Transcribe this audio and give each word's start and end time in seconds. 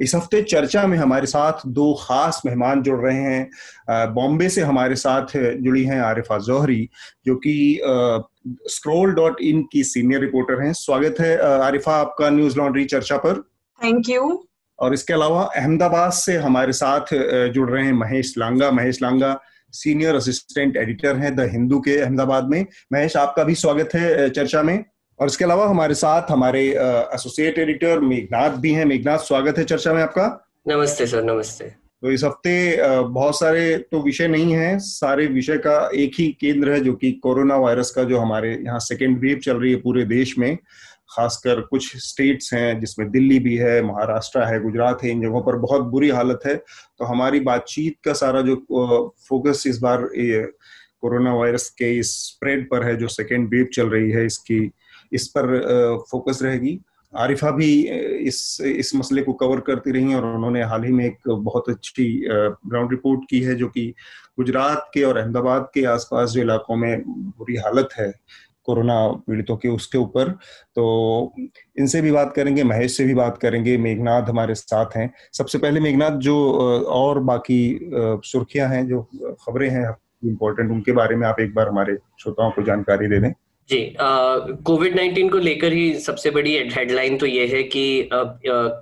इस 0.00 0.14
हफ़्ते 0.14 0.42
चर्चा 0.42 0.86
में 0.86 0.96
हमारे 0.98 1.26
साथ 1.26 1.66
दो 1.68 1.92
खास 2.00 2.40
मेहमान 2.46 2.82
जुड़ 2.82 2.98
रहे 3.00 3.20
हैं। 3.22 4.14
बॉम्बे 4.14 4.48
से 4.48 4.62
हमारे 4.62 4.96
साथ 4.96 5.36
जुड़ी 5.36 5.84
हैं 5.84 6.00
आरिफा 6.00 6.38
जौहरी 6.38 6.88
जो 7.26 7.34
कि 7.36 7.80
स्क्रोल 8.68 9.12
डॉट 9.14 9.40
इन 9.40 9.62
की 9.72 9.84
सीनियर 9.84 10.20
रिपोर्टर 10.20 10.62
हैं। 10.62 10.72
स्वागत 10.74 11.20
है 11.20 11.36
आरिफा 11.60 11.96
आपका 11.96 12.30
न्यूज़ 12.30 12.56
लॉन्ड्री 12.58 12.84
चर्चा 12.86 13.16
पर। 13.16 13.42
थैंक 13.80 14.08
यू 14.10 14.44
और 14.78 14.94
इसके 14.94 15.12
अलावा 15.12 15.42
अहमदाबाद 15.56 16.12
से 16.12 16.36
हमारे 16.38 16.72
साथ 16.72 17.14
जुड़ 17.52 17.70
रहे 17.70 17.84
हैं 17.84 17.92
Mahesh 17.94 18.34
Langa. 18.38 18.70
Mahesh 18.70 19.02
Langa 19.02 19.38
senior 19.74 20.14
assistant 20.14 20.76
editor 20.76 21.16
हैं 21.16 21.34
द 21.36 21.48
हिंदू 21.52 21.78
के 21.80 21.96
अहमदाबाद 21.98 22.48
में। 22.48 22.64
महेश 22.92 23.16
आपका 23.16 23.44
भी 23.44 23.54
स्वागत 23.54 23.94
है 23.94 24.28
चर्चा 24.30 24.62
में। 24.62 24.84
और 25.18 25.26
इसके 25.26 25.44
अलावा 25.44 25.66
हमारे 25.66 25.94
साथ 25.94 26.30
हमारे 26.30 26.60
एसोसिएट 27.14 27.58
एडिटर 27.58 28.00
मेघनाथ 28.00 28.56
भी 28.60 28.72
हैं। 28.72 28.84
मेघनाथ 28.84 29.18
स्वागत 29.18 29.58
है 29.58 29.64
चर्चा 29.64 29.92
में 29.92 30.02
आपका? 30.02 30.26
नमस्ते 30.68 31.06
सर 31.06 31.22
नमस्ते। 31.24 31.64
तो 32.02 32.10
इस 32.10 32.24
हफ़्ते 32.24 32.52
बहुत 33.04 33.38
सारे 33.38 33.76
तो 33.90 34.02
विषय 34.02 34.28
नहीं 34.28 34.52
है 34.54 34.78
सारे 34.78 35.26
विषय 35.26 35.56
का 35.58 35.78
एक 35.94 36.12
ही 36.18 36.26
केंद्र 36.40 36.72
है 36.72 36.80
जो 36.80 36.92
कि 36.92 37.10
कोरोना 37.22 37.56
वायरस 37.56 37.90
का 37.90 38.04
जो 38.04 38.18
हमारे 38.18 38.54
यहाँ 38.56 38.78
सेकेंड 38.80 39.18
वेव 39.20 39.38
चल 39.38 39.56
रही 39.56 39.72
है 39.72 39.80
पूरे 39.80 40.04
देश 40.06 40.38
में। 40.38 40.56
खासकर 41.10 41.60
कुछ 41.60 41.96
स्टेट्स 41.96 42.52
हैं 42.54 42.80
जिसमें 42.80 43.10
दिल्ली 43.10 43.38
भी 43.38 43.56
है 43.56 43.80
महाराष्ट्र 43.82 44.42
है 44.44 44.60
गुजरात 44.62 45.02
है 45.04 45.10
इन 45.10 45.22
जगहों 45.22 45.40
पर 45.42 45.56
बहुत 45.56 45.82
बुरी 45.90 46.08
हालत 46.10 46.40
है। 46.46 46.56
तो 46.56 47.04
हमारी 47.04 47.40
बातचीत 47.42 47.96
का 48.04 48.12
सारा 48.12 48.40
जो 48.42 48.56
फोकस 49.28 49.64
इस 49.66 49.78
बार 49.78 50.08
कोरोना 51.00 51.34
वायरस 51.34 51.68
के 51.70 51.92
इस 51.98 52.14
स्प्रेड 52.24 52.68
पर 52.70 52.84
है 52.84 52.96
जो 52.96 53.08
सेकेंड 53.08 53.48
वेव 53.48 53.66
चल 53.74 53.88
रही 53.88 54.10
है 54.10 54.24
इसकी 54.26 54.58
इस 55.12 55.26
पर 55.28 55.58
फोकस 56.10 56.38
रहेगी। 56.42 56.78
आरिफा 57.12 57.50
भी 57.50 57.70
इस 58.20 58.60
इस 58.60 58.94
मसले 58.94 59.22
को 59.22 59.32
कवर 59.32 59.60
करती 59.60 59.90
रही 59.90 60.14
और 60.14 60.24
उन्होंने 60.26 60.62
हाल 60.62 60.84
ही 60.84 60.92
में 60.92 61.04
एक 61.04 61.28
बहुत 61.28 61.68
अच्छी 61.70 62.04
ग्राउंड 62.26 62.90
रिपोर्ट 62.90 63.20
की 63.30 63.40
है 63.40 63.54
जो 63.54 63.68
कि 63.68 63.92
गुजरात 64.38 64.90
के 64.94 65.02
और 65.02 65.16
अहमदाबाद 65.16 65.70
के 65.74 65.84
आसपास 65.86 66.30
जो 66.30 66.40
इलाकों 66.40 66.76
में 66.76 67.02
बुरी 67.06 67.56
हालत 67.56 67.88
है, 67.98 68.12
कोरोना 68.66 68.96
पीड़ितों 69.26 69.56
के, 69.56 69.68
उसके 69.68 69.98
ऊपर। 69.98 70.30
तो 70.76 71.34
इनसे 71.78 72.00
भी 72.02 72.10
बात 72.12 72.32
करेंगे, 72.36 72.64
महेश 72.64 72.96
से 72.96 73.04
भी 73.04 73.14
बात 73.14 73.38
करेंगे 73.38 73.76
मेघनाथ 73.78 74.28
हमारे 74.28 74.54
साथ 74.54 74.96
हैं। 74.96 75.10
सबसे 75.32 75.58
पहले 75.58 75.80
मेघनाथ 75.80 76.18
जो 76.20 76.36
और 76.88 77.20
बाकी 77.22 77.78
सुर्खियाँ 77.82 78.68
हैं, 78.68 78.86
जो 78.88 79.02
खबरें 79.42 79.68
हैं 79.70 79.88
इम्पोर्टेंट 80.24 80.70
उनके 80.70 80.92
बारे 80.92 81.16
में 81.16 81.26
आप 81.28 81.40
एक 81.40 81.54
बार 81.54 81.68
हमारे 81.68 81.96
श्रोताओं 82.22 82.50
को 82.50 82.62
जानकारी 82.62 83.08
दे 83.08 83.20
दें। 83.20 83.32
जी 83.68 83.78
कोविड 83.98 84.94
नाइन्टीन 84.96 85.28
को 85.28 85.38
लेकर 85.38 85.72
ही 85.72 85.94
सबसे 86.00 86.30
बड़ी 86.30 86.56
हेडलाइन 86.74 87.16
तो 87.18 87.26
ये 87.26 87.46
है 87.46 87.62
कि 87.64 88.08
आ, 88.12 88.16
आ, 88.16 88.24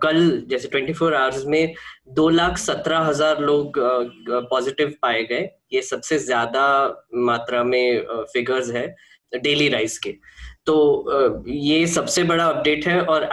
कल 0.03 0.47
जैसे 0.51 0.69
24 0.69 0.95
फोर 0.99 1.15
आवर्स 1.15 1.45
में 1.47 1.75
दो 2.15 2.29
लाख 2.29 2.59
सत्रह 2.59 2.99
हज़ार 2.99 3.41
लोग 3.41 3.79
पॉजिटिव 4.51 4.95
पाए 5.03 5.23
गए। 5.25 5.49
ये 5.73 5.83
सबसे 5.83 6.19
ज़्यादा 6.19 6.67
मात्रा 7.27 7.63
में 7.65 8.07
फिगर्स 8.33 8.71
है 8.71 8.87
डेली 9.33 9.69
राइज 9.69 9.99
के। 9.99 10.15
तो 10.67 11.45
ये 11.49 11.87
सबसे 11.87 12.23
बड़ा 12.25 12.45
अपडेट 12.45 12.87
है 12.89 13.01
और 13.03 13.29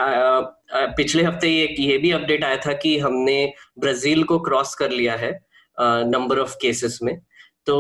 पिछले 0.98 1.24
हफ़्ते 1.24 1.50
ये 1.50 1.76
ये 1.80 1.98
भी 1.98 2.12
अपडेट 2.12 2.44
आया 2.44 2.58
था 2.66 2.74
कि 2.74 2.98
हमने 3.00 3.54
ब्राज़ील 3.80 4.24
को 4.24 4.40
क्रॉस 4.40 4.76
कर 4.76 4.92
लिया 4.92 5.16
है 5.16 5.32
नंबर 5.78 6.40
ऑफ़ 6.40 6.56
केसेस 6.62 7.00
में। 7.04 7.18
तो 7.68 7.76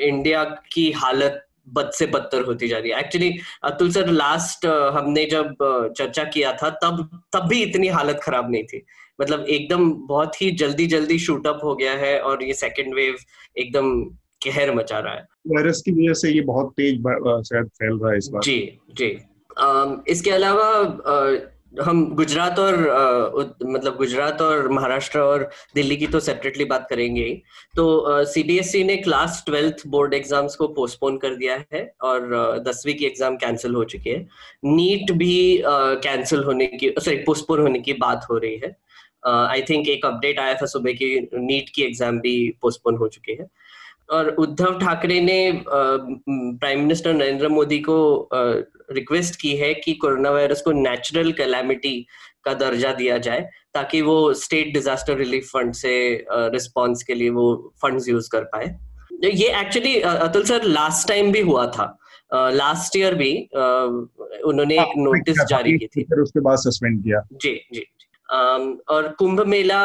इंडिया 0.00 0.44
की 0.72 0.90
हालत 0.92 1.46
बद 1.72 1.90
से 1.94 2.06
बदतर 2.08 2.44
होती 2.44 2.68
जा 2.68 2.78
रही 2.78 2.90
है। 2.90 2.98
एक्चुअली 3.00 3.32
अतुल 3.64 3.90
सर 3.92 4.08
लास्ट 4.08 4.66
हमने 4.94 5.24
जब 5.26 5.54
चर्चा 5.96 6.24
किया 6.26 6.52
था 6.52 6.70
तब 6.82 7.08
तब 7.32 7.48
भी 7.48 7.62
इतनी 7.62 7.88
हालत 7.88 8.20
खराब 8.22 8.50
नहीं 8.50 8.64
थी। 8.64 8.82
मतलब 9.20 9.44
एकदम 9.48 9.90
बहुत 10.06 10.40
ही 10.42 10.50
जल्दी 10.56 10.86
जल्दी 10.86 11.18
शूट 11.18 11.46
अप 11.46 11.60
हो 11.64 11.74
गया 11.74 11.92
है 11.96 12.18
और 12.20 12.42
ये 12.42 12.54
सेकेंड 12.54 12.94
वेव 12.94 13.16
एकदम 13.58 14.02
कहर 14.44 14.74
मचा 14.74 14.98
रहा 14.98 15.14
है। 15.14 15.26
वायरस 15.48 15.82
की 15.82 15.92
वजह 15.92 16.14
से 16.14 16.30
ये 16.30 16.40
बहुत 16.42 16.72
तेज 16.76 17.02
शायद 17.48 17.66
फैल 17.78 17.98
रहा 18.02 18.12
है 18.12 18.18
इस 18.18 18.28
बार। 18.28 18.42
जी 18.42 18.58
जी। 18.92 19.10
इसके 20.08 20.30
अलावा 20.30 20.68
हम 21.72 22.04
गुजरात 22.16 22.58
और 22.58 22.76
मतलब 23.64 23.96
गुजरात 23.96 24.40
और 24.42 24.68
महाराष्ट्र 24.68 25.18
और 25.18 25.48
दिल्ली 25.74 25.96
की 25.96 26.06
तो 26.06 26.20
सेपरेटली 26.20 26.64
बात 26.64 26.86
करेंगे 26.90 27.24
ही। 27.24 27.34
तो 27.76 28.24
सीबीएसई 28.26 28.82
ने 28.84 28.96
क्लास 28.96 29.42
ट्वेल्थ 29.46 29.86
बोर्ड 29.88 30.14
एग्ज़ाम्स 30.14 30.56
को 30.56 30.68
पोस्टपोन 30.70 31.18
कर 31.18 31.34
दिया 31.34 31.62
है 31.72 31.82
और 32.02 32.28
दसवीं 32.66 32.94
की 32.94 33.06
एग्ज़ाम 33.06 33.36
कैंसिल 33.36 33.74
हो 33.74 33.84
चुकी 33.84 34.10
है। 34.10 34.26
नीट 34.66 35.12
भी 35.12 35.62
कैंसिल 35.66 36.42
होने 36.44 36.66
की 36.66 36.92
सॉरी 36.98 37.16
पोस्टपोन 37.26 37.60
होने 37.60 37.80
की 37.80 37.92
बात 38.00 38.26
हो 38.30 38.38
रही 38.38 38.60
है। 38.64 38.76
आई 39.26 39.62
थिंक 39.62 39.88
एक 39.88 40.06
अपडेट 40.06 40.38
आया 40.38 40.54
था 40.62 40.66
सुबह 40.66 40.92
की 40.92 41.14
नीट 41.34 41.68
की 41.74 41.82
एग्ज़ाम 41.82 42.20
भी 42.20 42.36
पोस्टपोन 42.62 42.96
हो 42.96 43.08
चुकी 43.08 43.32
है। 43.32 43.48
और 44.10 44.28
उद्धव 44.38 44.78
ठाकरे 44.78 45.20
ने 45.20 45.62
प्राइम 45.64 46.80
मिनिस्टर 46.80 47.12
नरेंद्र 47.14 47.48
मोदी 47.48 47.78
को 47.80 48.28
रिक्वेस्ट 48.92 49.40
की 49.40 49.54
है 49.56 49.72
कि 49.74 49.92
कोरोना 49.94 50.30
वायरस 50.30 50.62
को 50.62 50.72
नेचुरल 50.72 51.32
कैलामिटी 51.32 52.06
का 52.44 52.54
दर्जा 52.54 52.92
दिया 52.92 53.16
जाए 53.18 53.48
ताकि 53.74 54.00
वो 54.02 54.32
स्टेट 54.34 54.72
डिजास्टर 54.74 55.16
रिलीफ 55.16 55.48
फंड 55.48 55.72
से 55.74 55.92
रिस्पॉन्स 56.30 57.02
के 57.02 57.14
लिए 57.14 57.30
वो 57.30 57.72
फंड्स 57.82 58.08
यूज़ 58.08 58.28
कर 58.32 58.44
पाए। 58.54 58.76
ये 59.24 59.48
actually 59.60 60.00
Atul 60.00 60.44
sir 60.44 60.62
last 60.64 61.08
time 61.08 61.32
भी 61.32 61.40
हुआ 61.40 61.66
था। 61.66 61.96
लास्ट 62.32 62.96
ईयर 62.96 63.14
भी 63.14 63.32
उन्होंने 63.54 64.74
एक 64.74 64.92
नोटिस 64.98 65.36
जारी 65.50 65.76
की 65.78 65.86
थी। 65.86 66.04
उसके 66.22 66.40
बाद 66.40 66.58
सस्पेंड 66.58 67.02
किया। 67.04 67.20
जी 67.32 67.54
जी 67.74 67.86
और 68.88 69.08
कुंभ 69.18 69.40
मेला 69.46 69.80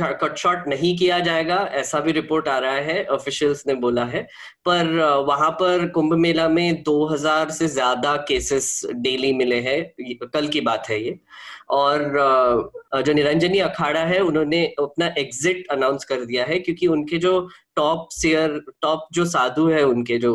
कट 0.00 0.36
शॉट 0.38 0.68
नहीं 0.68 0.96
किया 0.98 1.18
जाएगा, 1.20 1.56
ऐसा 1.72 2.00
भी 2.00 2.12
रिपोर्ट 2.12 2.48
आ 2.48 2.58
रहा 2.58 2.74
है 2.74 3.04
ऑफिशियल्स 3.10 3.66
ने 3.66 3.74
बोला 3.76 4.04
है। 4.04 4.22
पर 4.66 4.86
वहाँ 5.26 5.50
पर 5.60 5.86
कुंभ 5.94 6.14
मेला 6.16 6.48
में 6.48 6.82
2000 6.82 7.50
से 7.50 7.66
ज़्यादा 7.68 8.16
केसेस 8.28 8.80
डेली 8.96 9.32
मिले 9.32 9.60
हैं। 9.60 9.82
कल 10.24 10.48
की 10.48 10.60
बात 10.60 10.88
है 10.90 11.02
ये। 11.02 11.18
और 11.70 12.02
जो 12.96 13.12
निरंजनी 13.12 13.58
अखाड़ा 13.60 14.00
है, 14.00 14.18
उन्होंने 14.20 14.64
अपना 14.80 15.06
एग्जिट 15.18 15.66
अनाउंस 15.72 16.04
कर 16.04 16.24
दिया 16.24 16.44
है, 16.44 16.58
क्योंकि 16.58 16.86
उनके 16.86 17.18
जो 17.18 17.48
टॉप 17.76 18.08
शेयर 18.12 18.60
टॉप 18.82 19.06
जो 19.12 19.24
साधु 19.24 19.68
है, 19.68 19.82
उनके 19.84 20.18
जो 20.18 20.32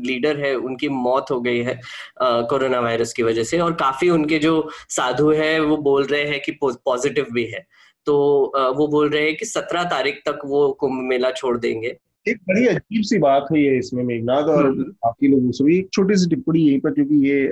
लीडर 0.00 0.40
है, 0.40 0.54
उनकी 0.56 0.88
मौत 0.88 1.30
हो 1.30 1.40
गई 1.40 1.62
है 1.62 1.80
कोरोना 2.22 2.80
वायरस 2.80 3.12
की 3.12 3.22
वजह 3.22 3.44
से। 3.44 3.58
और 3.58 3.72
काफ़ी 3.76 4.10
उनके 4.10 4.38
जो 4.38 4.68
साधु 4.88 5.30
है, 5.32 5.58
वो 5.60 5.76
बोल 5.78 6.04
रहे 6.04 6.24
हैं 6.24 6.40
कि 6.40 6.52
पॉजिटिव 6.62 7.26
भी 7.32 7.44
है। 7.46 7.66
तो 8.06 8.16
वो 8.74 8.86
बोल 8.88 9.08
रहे 9.08 9.22
हैं 9.22 9.36
कि 9.36 9.46
सत्रह 9.46 9.84
तारीख 9.88 10.20
तक 10.26 10.40
वो 10.46 10.70
कुंभ 10.80 11.02
मेला 11.04 11.30
छोड़ 11.32 11.56
देंगे 11.58 11.96
एक 12.26 12.38
बड़ी 12.48 12.66
अजीब 12.66 13.02
सी 13.02 13.18
बात 13.18 13.46
है 13.52 13.76
इसमें 13.78 14.02
मेघनाथ 14.04 14.48
और 14.50 14.66
हम्म। 14.66 14.82
बाकी 14.82 15.28
लोगों 15.28 15.50
से 15.50 15.64
भी 15.64 15.78
एक 15.78 15.88
छोटी 15.92 16.16
सी 16.16 16.28
टिप्पणी 16.30 16.60
यहीं 16.60 16.80
पर 16.80 16.92
क्योंकि 16.92 17.16
ये 17.28 17.48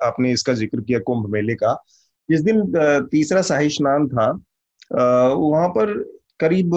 आपने 0.00 0.32
इसका 0.32 0.52
ज़िक्र 0.54 0.80
किया 0.80 0.98
कुंभ 1.00 1.28
मेले 1.30 1.54
का 1.54 1.76
जिस 2.28 2.40
दिन 2.40 2.62
तीसरा 3.10 3.42
शाही 3.42 3.68
स्नान 3.70 4.08
था 4.08 4.30
वहाँ 4.92 5.68
पर 5.68 5.92
करीब 6.40 6.74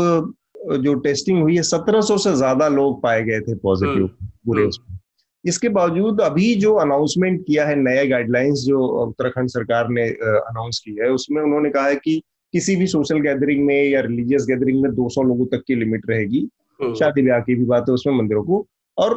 जो 0.80 0.94
टेस्टिंग 1.02 1.42
हुई 1.42 1.56
है 1.56 1.62
सत्रह 1.66 2.02
सौ 2.02 2.18
से 2.20 2.36
ज़्यादा 2.36 2.68
लोग 2.70 3.02
पाए 3.04 3.24
गए 3.24 3.40
थे 3.40 3.56
पॉजिटिव 3.58 4.04
हम्म। 4.04 4.28
पूरे 4.46 4.64
उसमें 4.64 4.88
हम्म। 4.88 5.00
इसके 5.46 5.70
बावजूद 5.70 6.22
अभी 6.22 6.54
जो 6.56 6.74
अनाउंसमेंट 6.78 7.42
किया 7.48 7.66
है 7.68 7.76
नए 7.78 8.08
गाइडलाइंस 8.08 8.64
जो 8.66 8.86
उत्तराखंड 9.04 9.50
सरकार 9.50 9.90
ने 9.90 10.08
अनाउंस 10.10 10.80
की 10.80 10.96
है 10.96 11.10
उसमें 11.12 11.42
उन्होंने 11.42 11.70
कहा 11.70 11.88
है 11.88 11.96
कि 11.96 12.22
किसी 12.54 12.76
भी 12.76 12.88
सोशल 12.88 13.20
गैदरिंग 13.20 13.66
में 13.66 13.84
या 13.84 14.02
रिलीजियस 14.02 14.46
गैदरिंग 14.48 14.82
में 14.82 14.90
200 14.92 15.24
लोगों 15.24 15.46
तक 15.48 15.64
की 15.68 15.76
लिमिट 15.76 16.10
रहेगी 16.10 16.48
हम्म। 16.80 16.94
शादी 16.96 17.22
ब्याह 17.22 17.40
की 17.40 17.56
भी 17.56 17.66
बात 17.66 17.86
है 17.88 17.94
उसमें 17.94 18.14
मंदिरों 18.14 18.44
को 18.44 18.66
और 18.98 19.16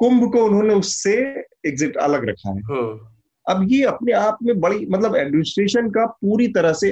कुंभ 0.00 0.30
को 0.32 0.44
उन्होंने 0.44 0.74
उससे 0.74 1.16
एग्जिट 1.66 1.96
अलग 1.98 2.28
रखा 2.28 2.50
है 2.50 2.60
हम्म। 2.62 2.98
अब 3.46 3.66
ये 3.70 3.82
अपने 3.84 4.12
आप 4.14 4.38
में 4.42 4.58
बड़ी 4.60 4.86
मतलब 4.86 5.16
एडमिनिस्ट्रेशन 5.16 5.90
का 5.90 6.06
पूरी 6.06 6.48
तरह 6.48 6.72
से 6.74 6.88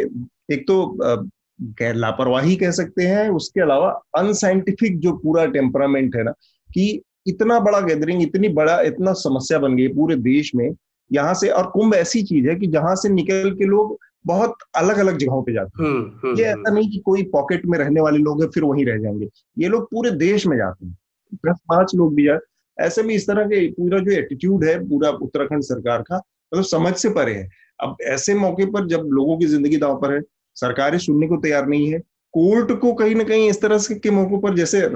एक 0.53 0.65
तो 0.69 0.77
गैर 1.73 1.95
लापरवाही 1.95 2.57
कह 2.57 2.71
सकते 2.73 3.03
हैं 3.05 3.29
उसके 3.31 3.61
अलावा 3.61 3.91
अनसाइंटिफिक 4.17 4.99
जो 5.01 5.13
पूरा 5.17 5.45
टेम्परामेंट 5.49 6.17
है 6.17 6.23
ना 6.23 6.31
कि 6.71 6.89
इतना 7.27 7.59
बड़ा 7.61 7.81
गैदरिंग 7.81 8.23
इतनी 8.23 8.49
बड़ा 8.55 8.81
इतना 8.83 9.13
समस्या 9.19 9.59
बन 9.59 9.77
गई 9.77 9.89
पूरे 9.91 10.17
देश 10.23 10.55
में 10.55 10.69
यहाँ 11.11 11.35
से 11.35 11.49
और 11.51 11.71
कुंभ 11.71 11.95
ऐसी 11.95 12.23
चीज़ 12.23 12.49
है 12.49 12.55
कि 12.57 12.67
जहाँ 12.67 12.95
से 12.97 13.09
निकल 13.09 13.51
के 13.51 13.65
लोग 13.67 13.99
बहुत 14.27 14.55
अलग 14.77 14.99
अलग 14.99 15.17
जगहों 15.19 15.43
पे 15.43 15.53
जाते 15.53 15.83
हैं। 15.83 15.91
हम्म, 15.91 16.11
हम्म, 16.25 16.39
ये 16.39 16.45
ऐसा 16.45 16.59
हम्म। 16.59 16.75
नहीं 16.75 16.91
कि 16.91 16.99
कोई 16.99 17.23
पॉकेट 17.23 17.67
में 17.67 17.79
रहने 17.79 18.01
वाले 18.01 18.19
लोग 18.19 18.43
हैं 18.43 18.51
फिर 18.51 18.65
वहीं 18.65 18.87
रह 18.87 18.99
जाएँगे। 18.99 19.29
ये 19.59 19.69
लोग 19.69 19.85
पूरे 19.85 20.11
देश 20.11 20.47
में 20.47 20.57
जाते 20.57 20.87
हैं। 20.87 20.97
दस 21.47 21.59
पाँच 21.69 21.95
लोग 21.95 22.15
भी 22.15 22.25
जाए 22.25 22.39
ऐसे 22.79 23.03
में 23.03 23.15
इस 23.15 23.27
तरह 23.27 23.45
के 23.45 23.67
पूरा 23.71 23.99
जो 23.99 24.11
एटीट्यूड 24.11 24.65
है 24.65 24.79
पूरा 24.89 25.11
उत्तराखंड 25.11 25.63
सरकार 25.63 26.03
का 26.03 26.17
मतलब 26.17 26.63
तो 26.63 26.69
समझ 26.69 26.95
से 26.95 27.09
परे 27.09 27.35
है। 27.35 27.49
अब 27.81 27.97
ऐसे 28.03 28.35
मौके 28.35 28.67
पर 28.67 28.87
जब 28.87 29.09
लोगों 29.13 29.39
की 29.39 29.47
ज़िंदगी 29.47 29.77
दाव 29.77 30.01
पर 30.01 30.15
है 30.15 30.21
सरकारें 30.57 30.99
सुनने 30.99 31.29
को 31.29 31.37
तैयार 31.37 31.67
नहीं 31.67 31.93
है 31.93 31.99
कोर्ट 32.35 32.73
को 32.81 32.93
कहीं 32.93 33.15
ना 33.15 33.25
कहीं 33.25 33.51
इस 33.51 33.61
तरह 33.61 33.79
से 33.79 33.95
के 33.95 34.11
मौकों 34.11 34.39
पर 34.39 34.55
जैसे 34.55 34.81
आ, 34.83 34.89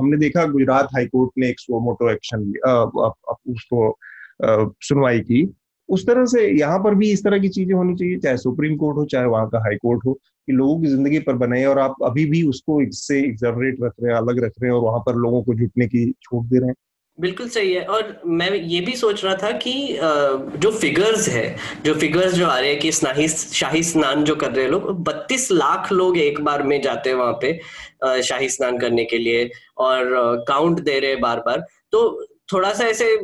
हमने 0.00 0.16
देखा 0.16 0.44
गुजरात 0.46 0.84
हाई 0.84 1.06
कोर्ट 1.06 1.30
ने 1.38 1.48
एक 1.48 1.60
सो 1.60 1.80
मोटो 1.80 2.10
एक्शन 2.10 2.52
उसको 3.52 3.98
सुनवाई 4.82 5.20
की। 5.20 5.54
उस 5.88 6.06
तरह 6.06 6.24
से 6.26 6.46
यहाँ 6.50 6.78
पर 6.78 6.94
भी 6.94 7.10
इस 7.12 7.24
तरह 7.24 7.38
की 7.38 7.48
चीज़ें 7.48 7.74
होनी 7.74 7.94
चाहिए, 7.94 8.18
चाहे 8.18 8.36
सुप्रीम 8.38 8.76
कोर्ट 8.76 8.96
हो, 8.96 9.04
चाहे 9.06 9.26
वहाँ 9.26 9.48
का 9.48 9.58
हाई 9.58 9.76
कोर्ट 9.76 10.06
हो, 10.06 10.12
कि 10.12 10.52
लोगों 10.52 10.80
की 10.80 10.88
ज़िंदगी 10.88 11.18
पर 11.20 11.34
बने 11.36 11.64
और 11.66 11.78
आप 11.78 11.94
अभी 12.04 12.24
भी 12.26 12.42
उसको 12.48 12.80
इससे 12.82 13.18
एग्जर्वेट 13.20 13.76
रख 13.82 13.92
रहे 14.00 14.12
हैं, 14.12 14.18
अलग 14.18 14.44
रख 14.44 14.52
रहे 14.60 14.70
हैं 14.70 14.76
और 14.76 14.82
वहाँ 14.82 15.00
पर 15.06 15.16
लोगों 15.16 15.42
को 15.42 15.54
जुटने 15.54 15.86
की 15.86 16.10
छूट 16.22 16.44
दे 16.44 16.58
रहे 16.58 16.68
हैं। 16.68 16.74
बिल्कुल 17.18 17.48
सही 17.48 17.72
है। 17.72 17.84
और 17.86 18.20
मैं 18.26 18.50
ये 18.50 18.80
भी 18.80 18.92
सोच 18.96 19.24
रहा 19.24 19.34
था 19.42 19.50
कि 19.58 19.72
जो 20.58 20.70
फिगर्स 20.70 21.28
है, 21.28 21.44
जो 21.84 21.94
फिगर्स 21.94 22.32
जो 22.34 22.46
आ 22.46 22.58
रहे 22.58 22.70
हैं 22.70 22.78
कि 22.80 22.90
स्नाही 22.92 23.28
शाही 23.28 23.82
स्नान 23.82 24.24
जो 24.24 24.34
कर 24.36 24.50
रहे 24.50 24.64
हैं 24.64 24.70
लोग, 24.70 24.90
बत्तीस 25.04 25.50
लाख 25.52 25.92
लोग 25.92 26.18
एक 26.18 26.40
बार 26.44 26.62
में 26.62 26.80
जाते 26.82 27.10
हैं 27.10 27.16
वहाँ 27.16 27.38
पे 27.42 28.22
शाही 28.22 28.48
स्नान 28.48 28.78
करने 28.78 29.04
के 29.04 29.18
लिए 29.18 29.48
और 29.78 30.44
काउंट 30.48 30.80
दे 30.80 30.98
रहे 30.98 31.10
हैं 31.10 31.20
बार 31.20 31.40
बार 31.46 31.64
तो 31.92 32.26
थोड़ा 32.52 32.72
सा 32.72 32.84
ऐसे 32.86 33.16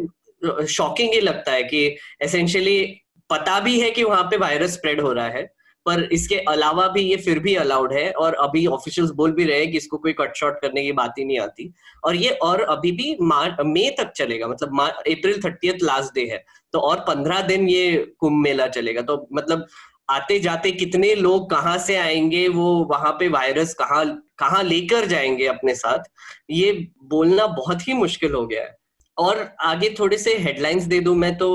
शॉकिंग 0.68 1.12
ही 1.14 1.20
लगता 1.20 1.52
है 1.52 1.62
कि 1.64 1.86
एसेंशियली 2.22 2.82
पता 3.30 3.58
भी 3.60 3.80
है 3.80 3.90
कि 3.90 4.04
वहाँ 4.04 4.22
पे 4.24 4.36
वायरस 4.36 4.72
स्प्रेड 4.72 5.00
हो 5.00 5.12
रहा 5.12 5.28
है, 5.28 5.42
पर 5.86 6.02
इसके 6.12 6.36
अलावा 6.48 6.86
भी 6.88 7.02
ये 7.02 7.16
फिर 7.16 7.38
भी 7.38 7.54
अलाउड 7.56 7.92
है 7.92 8.10
और 8.12 8.34
अभी 8.40 8.64
ऑफिशियल्स 8.68 9.10
बोल 9.10 9.32
भी 9.32 9.44
रहे 9.44 9.58
हैं 9.58 9.70
कि 9.70 9.76
इसको 9.76 9.98
कोई 9.98 10.12
कट 10.12 10.36
शॉर्ट 10.36 10.60
करने 10.62 10.82
की 10.82 10.92
बात 10.92 11.14
ही 11.18 11.24
नहीं 11.24 11.38
आती। 11.40 11.72
और 12.04 12.16
ये 12.16 12.30
और 12.42 12.60
अभी 12.62 12.92
भी 12.92 13.16
मई 13.22 13.90
तक 13.98 14.12
चलेगा 14.16 14.48
मतलब 14.48 14.80
अप्रैल 14.80 15.40
थर्टी 15.44 15.72
लास्ट 15.82 16.14
डे 16.14 16.24
है 16.32 16.44
तो 16.74 16.78
और 16.80 17.00
पंद्रह 17.08 17.40
दिन 17.42 17.68
ये 17.68 17.96
कुंभ 18.18 18.42
मेला 18.42 18.66
चलेगा। 18.68 19.02
तो 19.02 19.28
मतलब 19.32 19.66
आते 20.10 20.38
जाते 20.40 20.70
कितने 20.72 21.14
लोग 21.14 21.50
कहाँ 21.50 21.76
से 21.78 21.96
आएँगे, 21.96 22.46
वो 22.48 22.84
वहाँ 22.84 23.12
पे 23.12 23.28
वायरस 23.28 23.74
कहाँ 23.74 24.04
कहाँ 24.38 24.62
लेकर 24.64 25.06
जाएँगे 25.06 25.46
अपने 25.46 25.74
साथ, 25.74 26.04
ये 26.50 26.72
बोलना 27.04 27.46
बहुत 27.48 27.88
ही 27.88 27.92
मुश्किल 27.94 28.32
हो 28.32 28.46
गया 28.46 28.62
है। 28.62 28.78
और 29.20 29.54
आगे 29.60 29.88
थोड़े 29.98 30.18
से 30.18 30.34
हेडलाइंस 30.38 30.84
दे 30.84 31.00
दूँ 31.00 31.14
मैं 31.16 31.36
तो 31.38 31.48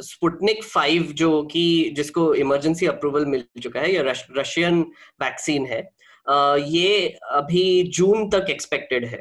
स्पुटनिक 0.00 0.62
फाइव 0.64 1.02
जो 1.12 1.42
कि 1.42 1.64
जिसको 1.96 2.34
इमरजेंसी 2.34 2.86
अप्रूवल 2.86 3.26
मिल 3.26 3.44
चुका 3.62 3.80
है 3.80 3.92
ये 3.92 4.02
रश, 4.02 4.26
रशियन 4.38 4.80
वैक्सीन 5.22 5.66
है 5.66 5.82
uh, 6.26 6.58
ये 6.66 7.08
अभी 7.30 7.82
जून 7.82 8.28
तक 8.30 8.46
एक्सपेक्टेड 8.50 9.04
है। 9.04 9.18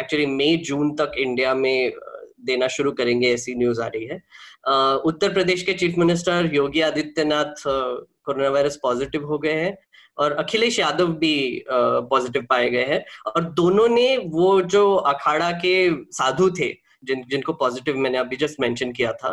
एक्चुअली 0.00 0.26
मई 0.26 0.56
जून 0.56 0.94
तक 0.96 1.12
इंडिया 1.18 1.54
में 1.54 1.92
देना 2.40 2.68
शुरू 2.68 2.92
करेंगे 2.92 3.32
ऐसी 3.34 3.54
न्यूज़ 3.54 3.80
आ 3.82 3.86
रही 3.86 4.04
है। 4.04 4.22
uh, 4.70 4.96
उत्तर 5.04 5.32
प्रदेश 5.32 5.62
के 5.62 5.72
chief 5.72 5.98
minister 5.98 6.50
Yogi 6.54 6.80
Adityanath 6.80 7.62
corona 7.66 8.48
virus 8.48 8.78
positive 8.82 9.26
हो 9.26 9.38
गए 9.38 9.52
हैं 9.52 9.76
और 10.18 10.32
अखिलेश 10.32 10.78
यादव 10.78 11.06
भी 11.06 11.64
पॉजिटिव 11.70 12.46
पाए 12.50 12.70
गए 12.70 12.84
हैं। 12.84 13.04
और 13.26 13.44
दोनों 13.52 13.88
ने 13.88 14.16
वो 14.16 14.60
जो 14.62 14.94
अखाड़ा 14.94 15.50
के 15.64 15.74
साधु 16.12 16.50
थे 16.50 16.68
जिन, 17.04 17.24
जिनको 17.28 17.52
पॉजिटिव 17.54 17.96
मैंने 17.96 18.18
अभी 18.18 18.36
जस्ट 18.36 18.60
मेंशन 18.60 18.92
किया 18.92 19.12
था 19.14 19.30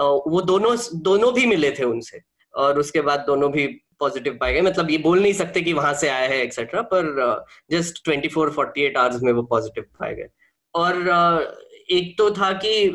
वो 0.00 0.40
दोनों 0.42 0.76
दोनों 1.02 1.32
भी 1.34 1.46
मिले 1.46 1.70
थे 1.78 1.84
उनसे, 1.84 2.20
और 2.54 2.78
उसके 2.78 3.00
बाद 3.02 3.24
दोनों 3.26 3.50
भी 3.52 3.66
पॉजिटिव 4.00 4.36
पाए 4.40 4.52
गए। 4.52 4.60
मतलब 4.60 4.90
ये 4.90 4.98
बोल 4.98 5.20
नहीं 5.20 5.32
सकते 5.32 5.60
कि 5.60 5.72
वहाँ 5.72 5.92
से 5.94 6.08
आया 6.08 6.28
है 6.28 6.40
एक्सेट्रा 6.42 6.82
पर 6.92 7.44
just 7.70 8.04
twenty 8.04 8.28
four 8.28 8.50
forty 8.50 8.82
eight 8.84 8.96
hours 8.96 9.22
में 9.22 9.32
वो 9.32 9.42
पॉजिटिव 9.44 9.84
पाए 10.00 10.14
गए। 10.14 10.28
और 10.74 11.62
एक 11.90 12.16
तो 12.18 12.30
था 12.30 12.50
कि 12.54 12.88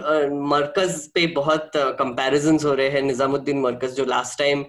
मरकज 0.52 0.96
पे 1.14 1.26
बहुत 1.36 1.72
कंपैरिजन 1.76 2.58
हो 2.66 2.74
रहे 2.74 2.90
हैं। 2.90 3.02
निजामुद्दीन 3.02 3.60
मरकज 3.62 3.96
जो 3.96 4.06
लास्ट 4.06 4.38
टाइम 4.40 4.64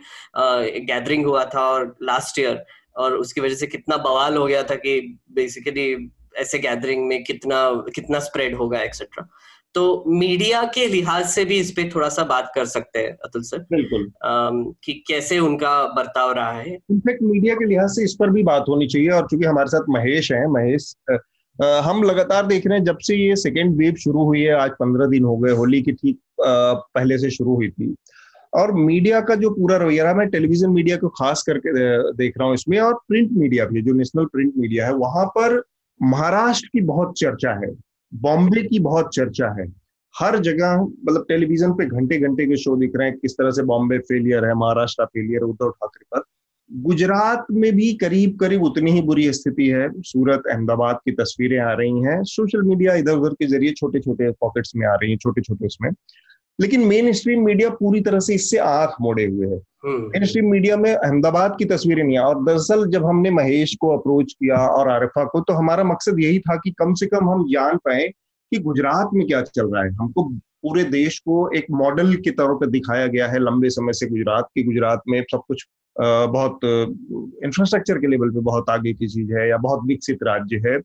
गैदरिंग 0.87 1.27
हुआ 1.27 1.45
था 1.55 1.63
और 1.71 1.97
लास्ट 2.03 2.39
ईयर 2.39 2.65
और 2.97 3.17
उसकी 3.17 3.41
वजह 3.41 3.55
से 3.55 3.67
कितना 3.67 3.97
बवाल 3.99 4.37
हो 4.37 4.47
गया 4.47 4.63
था 4.63 4.75
कि 4.77 5.01
बेसिकली 5.33 5.95
ऐसे 6.41 6.59
गैदरिंग 6.59 7.07
में 7.07 7.23
कितना 7.25 7.63
कितना 7.95 8.19
स्प्रेड 8.21 8.57
होगा 8.57 8.83
एक्सेट्रा 8.83 9.29
तो 9.75 9.83
मीडिया 10.09 10.63
के 10.75 10.87
लिहाज 10.87 11.27
से 11.29 11.45
भी 11.45 11.59
इस 11.61 11.71
पे 11.73 11.83
थोड़ा 11.95 12.09
सा 12.09 12.23
बात 12.25 12.51
कर 12.55 12.65
सकते 12.67 12.99
हैं 12.99 13.11
अतुल 13.25 13.43
सर 13.43 13.59
बिल्कुल। 13.73 14.07
कि 14.85 14.93
कैसे 15.09 15.39
उनका 15.39 15.73
बर्ताव 15.97 16.33
रहा 16.33 16.53
है? 16.53 16.75
इनफैक्ट 16.91 17.23
मीडिया 17.23 17.55
के 17.55 17.65
लिहाज 17.65 17.89
से 17.89 18.05
इस 18.05 18.17
पर 18.21 18.31
भी 18.31 18.43
बात 18.43 18.65
होनी 18.69 18.87
चाहिए 18.87 19.11
और 19.11 19.27
चूँकि 19.31 19.47
हमारे 19.47 19.69
साथ 19.69 19.85
महेश 19.91 20.33
है 20.33 20.47
महेश 20.53 20.95
हम 21.57 22.03
लगातार 22.03 22.47
देख 22.47 22.67
रहे 22.67 22.79
हैं 22.79 22.85
जब 22.85 22.99
से 23.03 23.17
ये 23.17 23.37
सेकेंड 23.37 23.77
वेव 23.79 23.95
शुरू 23.95 24.25
हुई 24.25 24.41
है 24.41 24.55
आज 24.55 24.71
पंद्रह 24.81 25.07
दिन 25.07 25.25
हो 25.25 25.37
गए 25.37 25.53
होली 25.53 25.83
की 25.83 25.93
ठीक 25.93 26.19
पहले 26.41 27.19
से 27.19 27.31
शुरू 27.31 27.55
हुई 27.55 27.69
थी। 27.71 27.95
और 28.55 28.73
मीडिया 28.75 29.21
का 29.21 29.35
जो 29.35 29.51
पूरा 29.51 29.77
रवैया 29.77 30.05
रहा 30.05 30.15
मैं 30.15 30.29
टेलीविज़न 30.29 30.71
मीडिया 30.71 30.97
को 30.97 31.09
खास 31.09 31.43
करके 31.43 31.73
देख 32.13 32.39
रहा 32.39 32.47
हूँ 32.47 32.55
इसमें 32.55 32.79
और 32.81 32.95
प्रिंट 33.09 33.33
मीडिया 33.33 33.65
भी 33.67 33.83
जो 33.83 33.95
नेशनल 33.95 34.25
प्रिंट 34.25 34.53
मीडिया 34.57 34.87
है 34.87 34.95
वहाँ 34.95 35.27
पर 35.37 35.63
महाराष्ट्र 36.01 36.69
की 36.73 36.81
बहुत 36.81 37.19
चर्चा 37.19 37.51
है, 37.57 37.71
बॉम्बे 38.13 38.63
की 38.63 38.79
बहुत 38.79 39.11
चर्चा 39.15 39.49
है। 39.61 39.67
हर 40.15 40.39
जगह 40.39 40.77
मतलब 40.77 41.25
टेलीविज़न 41.29 41.73
पे 41.73 41.87
घंटे 41.87 42.19
घंटे 42.19 42.47
के 42.47 42.57
शो 42.57 42.77
दिख 42.77 42.93
रहे 42.97 43.09
हैं, 43.09 43.19
किस 43.19 43.33
तरह 43.33 43.51
से 43.51 43.63
बॉम्बे 43.63 43.99
फेलियर 43.99 44.45
है, 44.45 44.55
महाराष्ट्र 44.55 45.05
फेलियर, 45.05 45.43
उद्धव 45.43 45.71
ठाकरे 45.71 46.05
पर। 46.15 46.23
गुजरात 46.71 47.47
में 47.51 47.73
भी 47.77 47.93
करीब 47.95 48.37
करीब 48.39 48.63
उतनी 48.63 48.91
ही 48.91 49.01
बुरी 49.03 49.33
स्थिति 49.33 49.67
है। 49.69 49.89
सूरत, 49.99 50.43
अहमदाबाद 50.51 50.99
की 51.05 51.13
तस्वीरें 51.13 51.59
आ 51.59 51.73
रही 51.73 52.03
हैं। 52.03 52.23
सोशल 52.25 52.63
मीडिया 52.63 52.95
इधर 52.95 53.13
उधर 53.13 53.35
के 53.35 53.47
ज़रिए 53.47 53.73
छोटे 53.73 54.01
छोटे 54.01 54.31
पॉकेट्स 54.31 54.73
में 54.77 54.87
आ 54.87 54.95
रही 54.95 55.11
हैं 55.11 55.19
छोटे 55.19 55.41
छोटे 55.41 55.67
उसमें। 55.67 55.91
लेकिन 56.61 56.81
मेन 56.81 57.13
स्ट्रीम 57.13 57.45
मीडिया 57.45 57.71
पूरी 57.71 58.01
तरह 58.01 58.21
से 58.21 58.35
इससे 58.35 58.59
आँख 58.59 58.95
मोड़े 59.01 59.25
हुए 59.27 59.47
है। 59.47 59.57
मेन 59.87 60.25
स्ट्रीम 60.25 60.51
मीडिया 60.51 60.77
में 60.77 60.93
अहमदाबाद 60.93 61.57
की 61.59 61.65
तस्वीरें 61.65 62.03
नहीं 62.05 62.19
और 62.19 62.43
दरअसल 62.45 62.87
जब 62.91 63.05
हमने 63.07 63.31
महेश 63.31 63.75
को 63.81 63.97
अप्रोच 63.97 64.33
किया 64.33 64.57
और 64.69 64.89
आरिफा 64.89 65.25
को 65.25 65.41
तो 65.41 65.53
हमारा 65.53 65.85
मकसद 65.85 66.21
यही 66.21 66.39
था 66.39 66.57
कि 66.57 66.71
कम 66.79 66.95
से 66.95 67.07
कम 67.07 67.31
हम 67.31 67.45
जान 67.53 67.77
पाए 67.85 68.07
कि 68.07 68.59
गुजरात 68.59 69.11
में 69.15 69.27
क्या 69.27 69.41
चल 69.43 69.67
रहा 69.67 69.85
है। 69.85 69.91
हमको 69.93 70.25
पूरे 70.63 70.85
देश 70.85 71.19
को 71.19 71.49
एक 71.57 71.67
मॉडल 71.73 72.15
के 72.15 72.31
तौर 72.31 72.55
पर 72.55 72.67
दिखाया 72.67 73.07
गया 73.07 73.27
है 73.29 73.39
लंबे 73.39 73.71
समय 73.71 73.93
से 73.93 74.07
गुजरात 74.07 74.49
की। 74.55 74.63
गुजरात 74.63 75.03
में 75.09 75.23
सब 75.33 75.43
कुछ 75.49 75.67
बहुत 75.97 76.61
इंफ्रास्ट्रक्चर 76.65 77.99
के 77.99 78.07
लेवल 78.07 78.31
पे 78.31 78.41
बहुत 78.41 78.71
आगे 78.71 78.93
की 78.93 79.07
चीज़ 79.07 79.33
है 79.33 79.49
या 79.49 79.57
बहुत 79.59 79.87
विकसित 79.87 80.19
राज्य 80.23 80.63
है। 80.67 80.79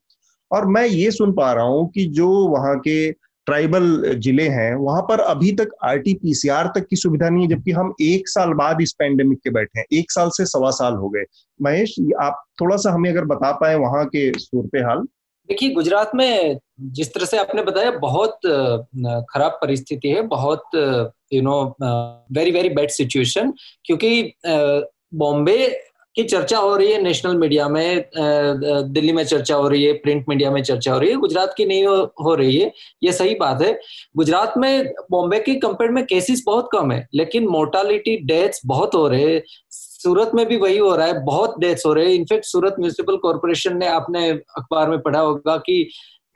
और 0.51 0.65
मैं 0.67 0.85
ये 0.85 1.11
सुन 1.11 1.31
पा 1.33 1.51
रहा 1.53 1.63
हूँ 1.63 1.87
कि 1.89 2.05
जो 2.11 2.29
वहाँ 2.47 2.77
के 2.79 3.11
ट्राइबल 3.47 4.13
ज़िले 4.15 4.47
हैं, 4.49 4.73
वहाँ 4.75 5.01
पर 5.01 5.19
अभी 5.21 5.51
तक 5.55 5.69
आरटीपीसीआर 5.83 6.67
तक 6.75 6.85
की 6.89 6.95
सुविधा 6.95 7.29
नहीं 7.29 7.43
है, 7.43 7.49
जबकि 7.49 7.71
हम 7.71 7.93
एक 8.01 8.29
साल 8.29 8.53
बाद 8.53 8.81
इस 8.81 8.93
पेंडेमिक 8.99 9.39
के 9.43 9.49
बैठे 9.49 9.79
हैं। 9.79 9.85
एक 9.93 10.11
साल 10.11 10.29
से 10.29 10.45
सवा 10.45 10.71
साल 10.73 10.93
हो 10.95 11.09
गए। 11.09 11.23
महेश 11.59 11.95
आप 12.21 12.43
थोड़ा 12.61 12.77
सा 12.77 12.91
हमें 12.91 13.09
अगर 13.09 13.25
बता 13.25 13.51
पाए 13.51 13.75
वहाँ 13.77 14.05
के 14.05 14.31
सूरत 14.39 14.83
हाल। 14.85 15.05
देखिए, 15.49 15.69
गुजरात 15.69 16.11
में 16.15 16.57
जिस 16.81 17.13
तरह 17.13 17.25
से 17.25 17.37
आपने 17.37 17.63
बताया, 17.63 17.91
बहुत 17.91 18.39
खराब 19.29 19.59
परिस्थिति 19.61 20.09
है, 20.09 20.21
बहुत 20.23 20.75
you 21.33 21.41
know 21.41 21.75
very 22.31 22.51
very 22.51 22.69
bad 22.69 22.89
situation 22.91 23.53
क्योंकि 23.85 24.33
बॉम्बे 25.15 25.67
की 26.17 26.23
चर्चा 26.23 26.57
हो 26.57 26.75
रही 26.75 26.91
है 26.91 27.01
नेशनल 27.01 27.37
मीडिया 27.37 27.67
में 27.69 28.05
दिल्ली 28.93 29.11
में 29.13 29.23
चर्चा 29.25 29.55
हो 29.55 29.67
रही 29.69 29.83
है 29.83 29.93
प्रिंट 29.99 30.25
मीडिया 30.29 30.51
में 30.51 30.61
चर्चा 30.63 30.93
हो 30.93 30.99
रही 30.99 31.09
है 31.09 31.15
गुजरात 31.17 31.53
की 31.57 31.65
नहीं 31.65 31.85
हो, 31.85 32.35
रही 32.35 32.57
है 32.57 32.71
ये 33.03 33.11
सही 33.11 33.35
बात 33.35 33.61
है। 33.61 33.73
गुजरात 34.17 34.53
में 34.57 34.93
बॉम्बे 35.11 35.39
के 35.39 35.55
कंपेयर 35.59 35.91
में 35.91 36.03
केसेस 36.05 36.43
बहुत 36.45 36.69
कम 36.71 36.91
है 36.91 37.07
लेकिन 37.13 37.47
मोर्टालिटी 37.47 38.17
डेथ्स 38.25 38.61
बहुत 38.65 38.95
हो 38.95 39.07
रहे 39.07 39.33
हैं। 39.33 39.41
सूरत 39.71 40.31
में 40.35 40.45
भी 40.45 40.57
वही 40.57 40.77
हो 40.77 40.95
रहा 40.95 41.07
है 41.07 41.23
बहुत 41.25 41.59
डेथ्स 41.59 41.85
हो 41.85 41.93
रहे 41.93 42.05
हैं। 42.05 42.13
इनफैक्ट 42.13 42.45
सूरत 42.45 42.75
म्यूनिसिपल 42.79 43.17
कॉरपोरेशन 43.17 43.77
ने 43.77 43.87
आपने 43.89 44.29
अखबार 44.29 44.89
में 44.89 44.99
पढ़ा 45.01 45.19
होगा 45.19 45.57
कि 45.59 45.87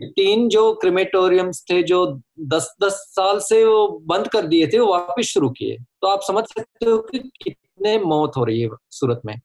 तीन 0.01 0.47
जो 0.49 0.71
क्रिमेटोरियम्स 0.73 1.63
थे 1.69 1.81
जो 1.83 2.05
दस 2.47 2.73
दस 2.83 3.03
साल 3.09 3.39
से 3.39 3.63
वो 3.65 3.87
बंद 4.07 4.27
कर 4.27 4.45
दिए 4.47 4.67
थे 4.67 4.79
वो 4.79 4.85
वापस 4.87 5.25
शुरू 5.25 5.49
किए। 5.49 5.77
तो 6.01 6.07
आप 6.07 6.21
समझ 6.23 6.43
सकते 6.47 6.89
हो 6.89 6.97
कि 6.99 7.19
कितने 7.43 7.97
मौत 7.99 8.37
हो 8.37 8.43
रही 8.43 8.61
है 8.61 8.69
सूरत 8.91 9.21
में। 9.25 9.39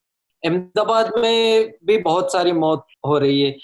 अहमदाबाद 0.44 1.12
में 1.18 1.72
भी 1.84 1.96
बहुत 1.98 2.32
सारी 2.32 2.52
मौत 2.52 2.86
हो 3.06 3.18
रही 3.18 3.40
है। 3.42 3.56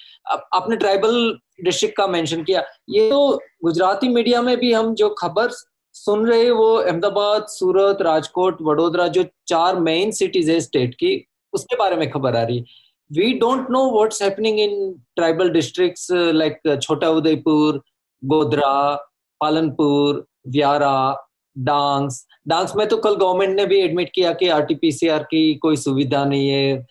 आपने 0.55 0.77
ट्राइबल 0.77 1.39
डिस्ट्रिक्ट 1.65 1.97
का 1.97 2.07
मेंशन 2.07 2.43
किया। 2.43 2.63
ये 2.89 3.09
तो 3.11 3.41
गुजराती 3.65 4.09
मीडिया 4.09 4.43
में 4.43 4.57
भी 4.57 4.73
हम 4.73 4.95
जो 4.95 5.09
खबर 5.19 5.51
सुन 5.95 6.27
रहे 6.27 6.45
हैं, 6.45 6.51
वो 6.51 6.75
अहमदाबाद, 6.75 7.47
सूरत, 7.49 8.03
राजकोट, 8.03 8.59
वडोदरा, 8.63 9.07
जो 9.09 9.25
चार 9.49 9.81
मेन 9.81 10.11
सिटीज़ 10.11 10.51
है 10.51 10.61
स्टेट 10.61 10.95
की, 10.95 11.27
उसके 11.53 11.77
बारे 11.77 11.97
में 11.97 12.11
खबर 12.11 12.37
आ 12.37 12.43
रही 12.43 12.59
है। 12.59 12.65
We 13.11 13.33
don't 13.39 13.71
know 13.71 13.91
what's 13.91 14.23
happening 14.23 14.61
in 14.61 14.93
tribal 15.17 15.51
districts 15.51 16.07
like 16.13 16.79
Chhota 16.83 17.09
Udaipur, 17.11 17.81
Godhra, 18.23 18.95
Palanpur, 19.41 20.27
Vyara 20.49 21.27
Dangs 21.57 22.25
Dangs 22.49 22.73
में 22.77 22.87
तो 22.89 22.97
कल 22.97 23.15
गवर्नमेंट 23.15 23.57
ने 23.57 23.67
भी 23.67 23.81
एडमिट 23.81 24.11
किया 24.15 24.33
कि 24.33 24.49
आरटीपीसीआर 24.49 25.23
की 25.23 25.55
कोई 25.55 25.77
सुविधा 25.77 26.25
नहीं 26.25 26.49
है। 26.49 26.87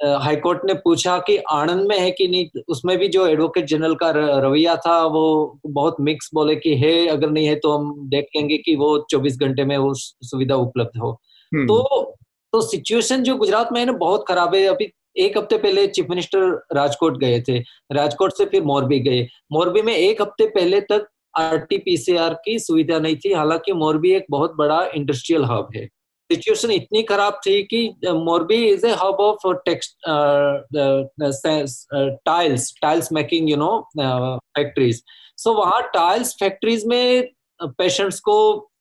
हाईकोर्ट 0.00 0.60
ने 0.64 0.74
पूछा 0.74 1.18
कि 1.18 1.36
आनंद 1.50 1.86
में 1.88 1.98
है 1.98 2.10
कि 2.10 2.26
नहीं? 2.28 2.62
उसमें 2.68 2.96
भी 2.98 3.08
जो 3.08 3.26
एडवोकेट 3.26 3.64
जनरल 3.64 3.94
का 3.94 4.10
रवैया 4.14 4.74
था 4.76 4.96
वो 5.06 5.60
बहुत 5.66 5.96
मिक्स 6.00 6.30
बोले 6.34 6.56
कि 6.56 6.74
है 6.76 7.06
अगर 7.08 7.30
नहीं 7.30 7.46
है 7.46 7.54
तो 7.56 7.72
हम 7.72 7.94
देखेंगे 8.10 8.56
कि 8.58 8.74
वो 8.76 8.96
24 9.10 9.38
घंटे 9.38 9.64
में 9.64 9.76
वो 9.78 9.92
सुविधा 9.94 10.56
उपलब्ध 10.56 10.98
हो। 11.00 11.10
हम्म। 11.52 11.66
तो 11.66 12.16
तो 12.52 12.60
सिचुएशन 12.60 13.22
जो 13.22 13.36
गुजरात 13.36 13.68
में 13.72 13.80
है 13.80 13.86
ना 13.86 13.92
बहुत 13.92 14.24
खराब 14.28 14.54
है। 14.54 14.64
अभी 14.66 14.92
एक 15.16 15.38
हफ़्ते 15.38 15.56
पहले 15.58 15.86
चीफ 15.86 16.06
मिनिस्टर 16.10 16.40
राजकोट 16.74 17.18
गए 17.18 17.40
थे। 17.48 17.58
राजकोट 17.92 18.32
से 18.32 18.44
फिर 18.44 18.62
मोरबी 18.64 18.98
गए। 19.00 19.22
मोरबी 19.52 19.82
में 19.82 19.94
एक 19.94 20.22
हफ़्ते 20.22 20.46
पहले 20.46 20.80
तक 20.82 21.06
आरटीपीसीआर 21.34 22.34
की 22.44 22.58
सुविधा 22.58 22.98
नहीं 22.98 23.16
थी, 23.16 23.32
हालाँकि 23.32 23.72
मोरबी 23.74 24.12
एक 24.12 24.26
बहुत 24.30 24.54
बड़ा 24.56 24.84
इंडस्ट्रियल 24.94 25.44
हब 25.44 25.68
है। 25.76 25.86
सिचुएशन 26.30 26.70
इतनी 26.70 27.02
खराब 27.02 27.40
थी 27.46 27.62
कि 27.62 27.88
Morbi 28.06 28.64
is 28.66 28.86
a 28.86 28.90
hub 28.92 29.20
of 29.20 29.46
text 29.66 29.96
tiles 32.26 32.72
tiles 32.82 33.12
making 33.12 33.50
you 33.50 33.56
know 33.56 33.78
factories 33.98 35.02
so 35.38 35.52
वहाँ 35.54 35.82
टाइल्स 35.94 36.34
फैक्ट्रीज 36.40 36.86
में 36.86 37.28
पेशेंट्स 37.60 38.20
को 38.20 38.36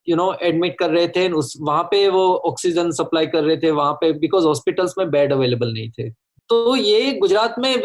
यू 0.10 0.16
नो 0.16 0.34
एडमिट 0.42 0.78
कर 0.80 0.90
रहे 0.90 1.08
थे, 1.08 1.28
उस, 1.30 1.54
वहाँ 1.62 1.84
पे 1.84 2.08
वो 2.10 2.24
ऑक्सीजन 2.46 2.92
सप्लाई 2.92 3.28
कर 3.28 3.44
रहे 3.44 3.58
थे, 3.58 3.72
वहाँ 3.72 3.94
पे 3.94 4.12
बिकॉज़ 4.14 4.46
हॉस्पिटल्स 4.46 4.94
में 4.98 5.10
बेड 5.12 5.34
अवेलेबल 5.34 5.74
नहीं 5.74 5.90
थे। 5.90 6.10
तो 6.50 6.76
ये 6.76 7.12
गुजरात 7.14 7.56
में 7.60 7.82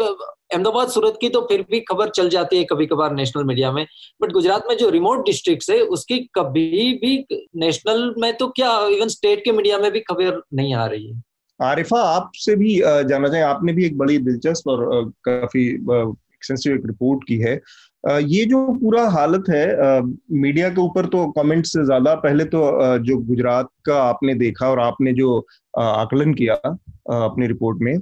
अहमदाबाद, 0.49 0.87
सूरत 0.89 1.17
की 1.21 1.29
तो 1.29 1.41
फिर 1.41 1.65
भी 1.71 1.79
खबर 1.81 2.09
चल 2.11 2.29
जाती 2.29 2.57
है 2.57 2.63
कभी 2.65 2.85
कभार 2.87 3.13
नेशनल 3.15 3.43
मीडिया 3.45 3.71
में। 3.71 3.85
बट 4.21 4.31
गुजरात 4.31 4.63
में 4.69 4.75
जो 4.77 4.89
रिमोट 4.89 5.25
डिस्ट्रिक्ट 5.25 5.69
है, 5.71 5.79
उसकी 5.81 6.19
कभी 6.35 6.93
भी 7.01 7.41
नेशनल 7.57 8.13
में 8.17 8.33
तो 8.37 8.47
क्या 8.49 8.77
इवन 8.89 9.07
स्टेट 9.09 9.43
के 9.45 9.51
मीडिया 9.53 9.77
में 9.77 9.91
भी 9.91 9.99
खबर 10.01 10.41
नहीं 10.53 10.73
आ 10.75 10.85
रही 10.85 11.07
है। 11.07 11.21
आरिफा, 11.59 12.01
आपसे 12.05 12.55
भी 12.55 12.75
जानना 12.77 13.27
चाहें, 13.27 13.43
आपने 13.43 13.73
भी 13.73 13.85
एक 13.85 13.97
बड़ी 13.97 14.17
दिलचस्प 14.19 14.67
और 14.67 15.11
काफ़ी 15.25 15.67
एक्सटेंसिव 15.67 16.73
एक 16.73 16.85
रिपोर्ट 16.85 17.23
की 17.27 17.37
है। 17.39 17.59
ये 18.03 18.43
जो 18.45 18.57
पूरा 18.73 19.07
हालत 19.09 19.45
है 19.49 20.01
मीडिया 20.33 20.69
के 20.69 20.81
ऊपर 20.81 21.05
तो 21.05 21.25
कमेंट्स 21.33 21.71
से 21.73 21.83
ज़्यादा 21.85 22.13
पहले 22.17 22.43
तो 22.45 22.59
जो 23.05 23.17
गुजरात 23.19 23.69
का 23.85 24.01
आपने 24.01 24.33
देखा 24.35 24.69
और 24.69 24.79
आपने 24.79 25.13
जो 25.13 25.37
आकलन 25.79 26.33
किया 26.33 26.55
अपनी 26.55 27.47
रिपोर्ट 27.47 27.81
में 27.81 27.97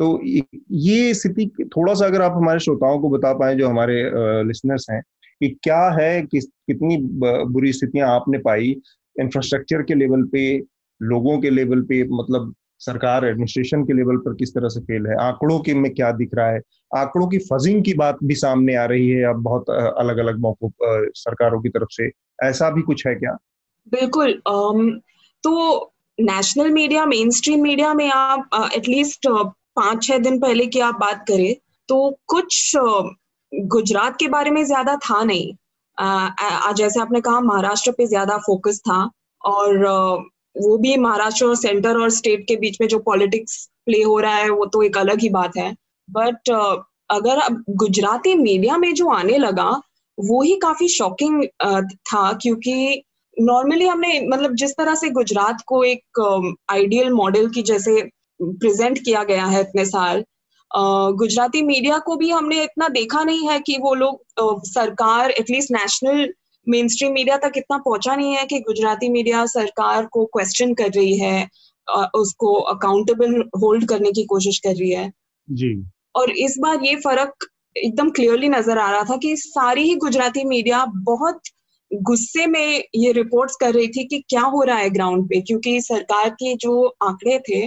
तो 0.00 0.20
ये 0.22 1.12
स्थिति 1.14 1.46
थोड़ा 1.76 1.94
सा 1.94 2.06
अगर 2.06 2.22
आप 2.22 2.32
हमारे 2.36 2.60
श्रोताओं 2.60 2.98
को 3.00 3.08
बता 3.10 3.32
पाए, 3.34 3.54
जो 3.54 3.68
हमारे 3.68 4.02
लिसनर्स 4.46 4.86
हैं, 4.90 5.00
कि 5.40 5.48
क्या 5.62 5.82
है, 5.92 6.22
किस, 6.22 6.44
कितनी 6.66 6.96
बुरी 7.52 7.72
स्थितियाँ 7.72 8.08
आपने 8.10 8.38
पाई 8.38 8.76
इंफ्रास्ट्रक्चर 9.16 9.82
के 9.82 9.94
लेवल 9.94 10.22
पे, 10.32 10.56
लोगों 11.00 11.38
के 11.40 11.50
लेवल 11.50 11.82
पे 11.82 12.02
मतलब 12.12 12.54
सरकार 12.80 13.24
एडमिनिस्ट्रेशन 13.24 13.84
के 13.84 13.92
लेवल 13.92 14.16
पर 14.16 14.34
किस 14.34 14.54
तरह 14.54 14.68
से 14.68 14.80
फेल 14.80 15.06
है, 15.06 15.16
आंकड़ों 15.20 15.58
के 15.60 15.74
में 15.74 15.92
क्या 15.94 16.10
दिख 16.12 16.30
रहा 16.34 16.50
है, 16.50 16.60
आंकड़ों 16.90 17.26
की 17.26 17.38
फजिंग 17.44 17.82
की 17.84 17.94
बात 17.94 18.18
भी 18.24 18.34
सामने 18.34 18.74
आ 18.76 18.84
रही 18.84 19.08
है 19.08 19.22
अब 19.24 19.42
बहुत 19.42 19.70
अलग 19.70 20.18
अलग 20.18 20.38
मौकों 20.40 20.70
सरकारों 21.16 21.60
की 21.62 21.68
तरफ़ 21.68 21.88
से, 21.92 22.10
ऐसा 22.42 22.70
भी 22.70 22.82
कुछ 22.82 23.06
है 23.06 23.14
क्या? 23.14 23.36
बिल्कुल 23.88 24.40
तो 25.44 25.92
national 26.18 26.70
media 26.70 27.06
main 27.06 27.30
stream 27.30 27.62
media 27.62 27.92
में 27.94 28.10
आप 28.10 28.70
एटलीस्ट 28.76 29.28
पाँच 29.76 30.02
छह 30.04 30.18
दिन 30.18 30.38
पहले 30.40 30.66
की 30.66 30.80
आप 30.80 30.98
बात 31.00 31.24
करें 31.28 31.54
तो 31.88 32.10
कुछ 32.28 32.72
गुजरात 33.52 34.16
के 34.16 34.28
बारे 34.28 34.50
में 34.50 34.64
ज़्यादा 34.64 34.96
था 34.98 35.22
नहीं। 35.24 35.54
आज 35.98 36.76
जैसे 36.76 37.00
आपने 37.00 37.20
कहा, 37.20 37.40
महाराष्ट्र 37.40 37.90
पे 37.92 38.06
ज़्यादा 38.06 38.36
फोकस 38.38 38.80
था 38.80 38.98
और 39.42 39.86
वो 40.56 40.76
भी 40.78 40.96
महाराष्ट्र 40.96 41.46
और 41.46 41.54
सेंटर 41.56 41.98
और 42.00 42.10
स्टेट 42.10 42.44
के 42.48 42.56
बीच 42.56 42.80
में 42.80 42.86
जो 42.88 42.98
पॉलिटिक्स 43.00 43.64
प्ले 43.86 44.02
हो 44.02 44.18
रहा 44.20 44.34
है, 44.34 44.50
वो 44.50 44.66
तो 44.66 44.82
एक 44.82 44.96
अलग 44.98 45.20
ही 45.20 45.28
बात 45.30 45.56
है। 45.56 45.74
बट 46.08 46.50
अगर 47.10 47.38
अब 47.38 47.62
गुजराती 47.76 48.34
मीडिया 48.34 48.76
में 48.78 48.92
जो 48.94 49.08
आने 49.10 49.38
लगा, 49.38 49.70
वो 50.18 50.42
ही 50.42 50.56
काफ़ी 50.56 50.88
शॉकिंग 50.88 51.44
था 51.84 52.32
क्योंकि 52.32 53.02
नॉर्मली 53.36 53.86
हमने 53.86 54.20
मतलब 54.28 54.54
जिस 54.56 54.70
तरह 54.72 54.94
से 54.94 55.08
गुजरात 55.10 55.62
को 55.66 55.82
एक 55.84 56.20
आइडियल 56.70 57.10
मॉडल 57.12 57.48
की, 57.50 57.62
जैसे 57.62 58.00
प्रेजेंट 58.40 58.98
किया 58.98 59.22
गया 59.24 59.44
है 59.44 59.60
इतने 59.60 59.84
साल। 59.84 60.24
गुजराती 60.70 61.62
मीडिया 61.62 61.98
को 61.98 62.16
भी 62.16 62.30
हमने 62.30 62.62
इतना 62.62 62.88
देखा 62.88 63.22
नहीं 63.24 63.48
है 63.48 63.58
कि 63.60 63.76
वो 63.80 63.94
लोग 63.94 64.66
सरकार 64.66 65.30
at least 65.30 65.70
national 65.72 66.28
main 66.66 66.88
stream 66.88 67.12
media 67.12 67.36
तक 67.36 67.52
इतना 67.56 67.78
पहुँचा 67.78 68.14
नहीं 68.16 68.34
है 68.36 68.44
कि 68.46 68.58
गुजराती 68.60 69.08
मीडिया 69.08 69.44
सरकार 69.46 70.06
को 70.06 70.24
क्वेश्चन 70.26 70.74
कर 70.74 70.90
रही 70.90 71.18
है 71.18 71.48
उसको 72.16 72.54
अकाउंटेबल 72.68 73.34
होल्ड 73.56 73.88
करने 73.88 74.12
की 74.12 74.24
कोशिश 74.24 74.58
कर 74.58 74.74
रही 74.74 74.90
है। 74.90 75.10
जी। 75.48 75.74
और 76.16 76.30
इस 76.30 76.56
बार 76.58 76.84
ये 76.84 76.96
फ़र्क 76.96 77.46
एकदम 77.76 78.10
क्लियरली 78.10 78.48
नज़र 78.48 78.78
आ 78.78 78.90
रहा 78.90 79.02
था 79.02 79.16
कि 79.16 79.36
सारी 79.36 79.82
ही 79.82 79.94
गुजराती 79.96 80.44
मीडिया 80.44 80.84
बहुत 81.04 81.40
गुस्से 81.90 82.46
में 82.46 82.82
ये 82.94 83.12
रिपोर्ट्स 83.12 83.56
कर 83.56 83.74
रही 83.74 83.88
थी 83.88 84.04
कि 84.04 84.18
क्या 84.28 84.42
हो 84.42 84.62
रहा 84.62 84.76
है 84.76 84.90
ग्राउंड 84.90 85.24
पे 85.24 85.40
क्योंकि 85.40 85.80
सरकार 85.80 86.28
के 86.28 86.54
जो 86.56 86.86
आंकड़े 87.02 87.38
थे 87.48 87.66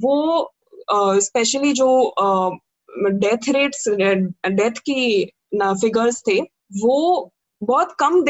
वो 0.00 0.52
स्पेशली 1.20 1.70
uh, 1.70 1.76
जो 1.76 2.10
डेथ 3.08 3.48
रेट्स 3.48 3.88
डेथ 4.46 4.70
की 4.70 5.32
फिगर्स 5.62 6.22
थे 6.28 6.40
वो 6.80 7.30
बहुत 7.62 7.96
कम 7.98 8.24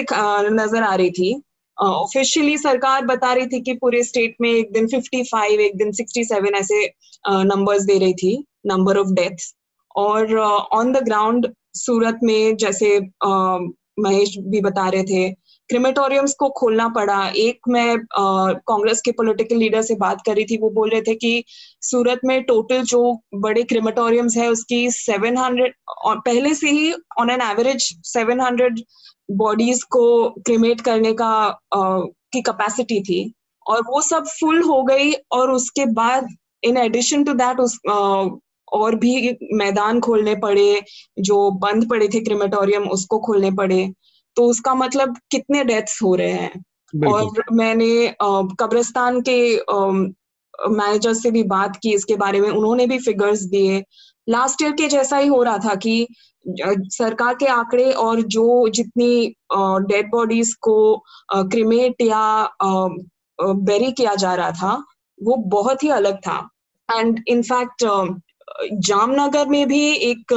नज़र 0.54 0.82
आ 0.82 0.94
रही 0.94 1.10
थी। 1.10 1.42
ऑफिशियली 1.80 2.56
uh, 2.56 2.62
सरकार 2.62 3.04
बता 3.06 3.32
रही 3.32 3.46
थी 3.46 3.60
कि 3.60 3.72
पूरे 3.72 4.02
स्टेट 4.02 4.36
में 4.40 4.50
एक 4.50 4.72
दिन 4.72 4.86
55 4.86 5.60
एक 5.60 5.76
दिन 5.76 5.92
67 5.92 6.54
ऐसे 6.54 6.94
नंबर्स 7.28 7.80
uh, 7.80 7.86
दे 7.86 7.98
रही 7.98 8.14
थी 8.14 8.44
नंबर 8.66 8.96
ऑफ़ 8.96 9.08
डेथ्स 9.08 9.54
और 9.96 10.38
ऑन 10.72 10.92
द 10.92 10.96
ग्राउंड 10.96 11.54
सूरत 11.74 12.20
में 12.22 12.56
जैसे 12.56 12.98
uh, 13.00 13.70
महेश 13.98 14.38
भी 14.38 14.60
बता 14.60 14.88
रहे 14.88 15.02
थे 15.02 15.34
क्रिमेटोरियम्स 15.72 16.34
को 16.38 16.48
खोलना 16.56 16.86
पड़ा। 16.96 17.20
एक 17.38 17.68
मैं 17.68 17.98
कांग्रेस 18.14 19.00
के 19.00 19.12
पॉलिटिकल 19.12 19.56
लीडर 19.56 19.82
से 19.82 19.94
बात 19.96 20.22
करी 20.26 20.44
थी 20.44 20.56
वो 20.60 20.70
बोल 20.70 20.90
रहे 20.90 21.02
थे 21.02 21.14
कि 21.14 21.44
सूरत 21.82 22.20
में 22.24 22.42
टोटल 22.44 22.82
जो 22.84 23.00
बड़े 23.44 23.62
क्रिमेटोरियम्स 23.62 24.36
है 24.36 24.48
उसकी 24.50 24.90
700 24.92 25.70
पहले 26.26 26.54
से 26.54 26.70
ही 26.70 26.92
ऑन 27.20 27.30
एन 27.30 27.42
एवरेज 27.42 27.88
700 28.06 28.84
बॉडीज 29.38 29.82
को 29.96 30.04
क्रिमेट 30.40 30.80
करने 30.80 31.12
का 31.14 31.26
आ, 31.26 31.98
की 32.32 32.40
कैपेसिटी 32.42 33.00
थी। 33.00 33.32
और 33.66 33.80
वो 33.86 34.00
सब 34.02 34.26
फुल 34.40 34.62
हो 34.62 34.82
गई 34.82 35.12
और 35.32 35.50
उसके 35.50 35.86
बाद 35.94 36.28
इन 36.64 36.76
एडिशन 36.76 37.24
टू 37.24 37.32
दैट 37.34 37.60
उस 37.60 37.78
आ, 37.90 38.26
और 38.72 38.94
भी 38.96 39.36
मैदान 39.54 40.00
खोलने 40.00 40.34
पड़े 40.42 40.82
जो 41.20 41.50
बंद 41.64 41.88
पड़े 41.90 42.08
थे 42.08 42.20
क्रिमेटोरियम 42.20 42.88
उसको 42.90 43.18
खोलने 43.26 43.50
पड़े। 43.56 43.82
तो 44.36 44.44
उसका 44.50 44.74
मतलब 44.74 45.16
कितने 45.30 45.64
डेथ्स 45.64 46.02
हो 46.02 46.14
रहे 46.14 46.32
हैं? 46.32 46.62
और 47.06 47.42
मैंने 47.52 48.14
कब्रिस्तान 48.60 49.20
के 49.28 49.38
मैनेजर 50.70 51.14
से 51.14 51.30
भी 51.30 51.42
बात 51.44 51.76
की 51.82 51.92
इसके 51.94 52.16
बारे 52.16 52.40
में 52.40 52.48
उन्होंने 52.48 52.86
भी 52.86 52.98
फिगर्स 52.98 53.42
दिए। 53.50 53.82
लास्ट 54.26 54.62
ईयर 54.62 54.72
के 54.72 54.88
जैसा 54.88 55.16
ही 55.16 55.28
हो 55.28 55.42
रहा 55.42 55.58
था 55.58 55.74
कि 55.76 56.06
सरकार 56.46 57.34
के 57.34 57.46
आंकड़े 57.46 57.90
और 57.92 58.20
जो 58.30 58.68
जितनी 58.68 59.34
डेड 59.52 60.10
बॉडीज 60.10 60.52
को 60.62 60.76
क्रिमेट 61.34 62.02
या 62.02 62.48
बेरी 63.38 63.90
किया 63.92 64.14
जा 64.14 64.34
रहा 64.34 64.50
था 64.52 64.72
वो 65.18 65.36
बहुत 65.48 65.82
ही 65.82 65.88
अलग 65.90 66.16
था। 66.18 66.38
एंड 66.88 67.22
इनफैक्ट 67.28 67.84
जामनगर 68.74 69.48
में 69.48 69.66
भी 69.68 69.80
एक 69.94 70.32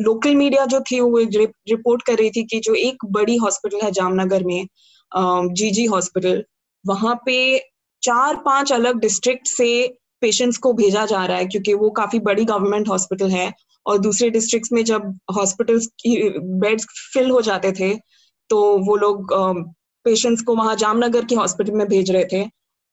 लोकल 0.00 0.34
मीडिया 0.36 0.64
जो 0.66 0.80
थी, 0.80 1.00
वो 1.00 1.18
रिपोर्ट 1.18 2.02
कर 2.02 2.18
रही 2.18 2.30
थी 2.30 2.42
कि 2.44 2.60
जो 2.60 2.74
एक 2.76 3.04
बड़ी 3.10 3.36
हॉस्पिटल 3.36 3.80
है 3.84 3.90
जामनगर 3.92 4.44
में 4.44 4.66
जीजी 5.54 5.84
हॉस्पिटल 5.86 6.42
वहाँ 6.84 7.14
पे 7.26 7.36
चार 8.02 8.36
पाँच 8.44 8.72
अलग 8.72 8.98
डिस्ट्रिक्ट 9.00 9.46
से 9.46 9.70
पेशेंट्स 10.22 10.58
को 10.58 10.72
भेजा 10.72 11.04
जा 11.06 11.24
रहा 11.26 11.36
है, 11.36 11.46
क्योंकि 11.46 11.74
वो 11.74 11.90
काफ़ी 11.90 12.18
बड़ी 12.20 12.44
गवर्नमेंट 12.44 12.88
हॉस्पिटल 12.88 13.30
है 13.30 13.52
और 13.86 13.98
दूसरे 13.98 14.30
डिस्ट्रिक्ट 14.30 14.72
में 14.72 14.84
जब 14.84 15.02
हॉस्पिटल्स 15.36 15.86
की 16.00 16.16
बेड्स 16.60 16.86
फिल 17.14 17.30
हो 17.30 17.40
जाते 17.42 17.72
थे 17.72 17.94
तो 18.50 18.62
वो 18.86 18.96
लोग 18.96 19.32
पेशेंट्स 20.06 20.42
को 20.42 20.54
वहाँ 20.56 20.74
जामनगर 20.76 21.24
के 21.24 21.34
हॉस्पिटल 21.34 21.72
में 21.72 21.86
भेज 21.88 22.10
रहे 22.10 22.24
थे। 22.32 22.44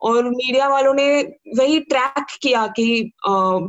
और 0.01 0.29
मीडिया 0.29 0.67
वालों 0.67 0.93
ने 0.93 1.21
वही 1.57 1.79
ट्रैक 1.79 2.25
किया 2.41 2.65
कि 2.67 3.11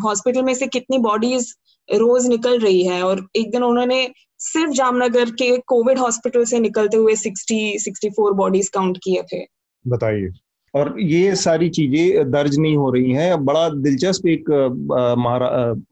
हॉस्पिटल 0.05 0.43
में 0.43 0.55
से 0.55 0.67
कितनी 0.67 0.99
बॉडीज 0.99 1.55
रोज 1.89 2.27
निकल 2.27 2.59
रही 2.59 2.83
है। 2.87 3.03
और 3.03 3.27
एक 3.37 3.51
दिन 3.51 3.63
उन्होंने 3.63 4.11
सिर्फ़ 4.39 4.73
जामनगर 4.73 5.31
के 5.31 5.57
कोविड 5.59 5.99
हॉस्पिटल 5.99 6.45
से 6.45 6.59
निकलते 6.59 6.97
हुए 6.97 7.15
sixty 7.15 7.79
sixty 7.79 8.11
four 8.11 8.33
bodies 8.33 8.69
count 8.69 8.99
किए 9.05 9.23
थे। 9.23 9.45
बताइए। 9.87 10.29
और 10.75 10.95
ये 11.01 11.35
सारी 11.37 11.69
चीज़ें 11.71 12.31
दर्ज 12.31 12.59
नहीं 12.59 12.77
हो 12.77 12.91
रही 12.91 13.13
हैं। 13.13 13.45
बड़ा 13.45 13.69
दिलचस्प 13.71 14.27
एक 14.29 14.51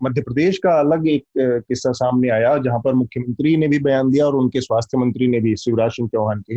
मध्य 0.02 0.20
प्रदेश 0.20 0.58
का 0.58 0.78
अलग 0.80 1.08
एक 1.08 1.24
किस्सा 1.38 1.92
सामने 1.92 2.28
आया, 2.30 2.56
जहाँ 2.58 2.78
पर 2.78 2.94
मुख्यमंत्री 2.94 3.56
ने 3.56 3.68
भी 3.68 3.78
बयान 3.78 4.10
दिया 4.10 4.26
और 4.26 4.36
उनके 4.36 4.60
स्वास्थ्य 4.60 4.98
मंत्री 4.98 5.28
ने 5.28 5.40
भी, 5.40 5.56
शिवराज 5.56 5.90
सिंह 5.90 6.08
चौहान 6.08 6.40
के। 6.40 6.56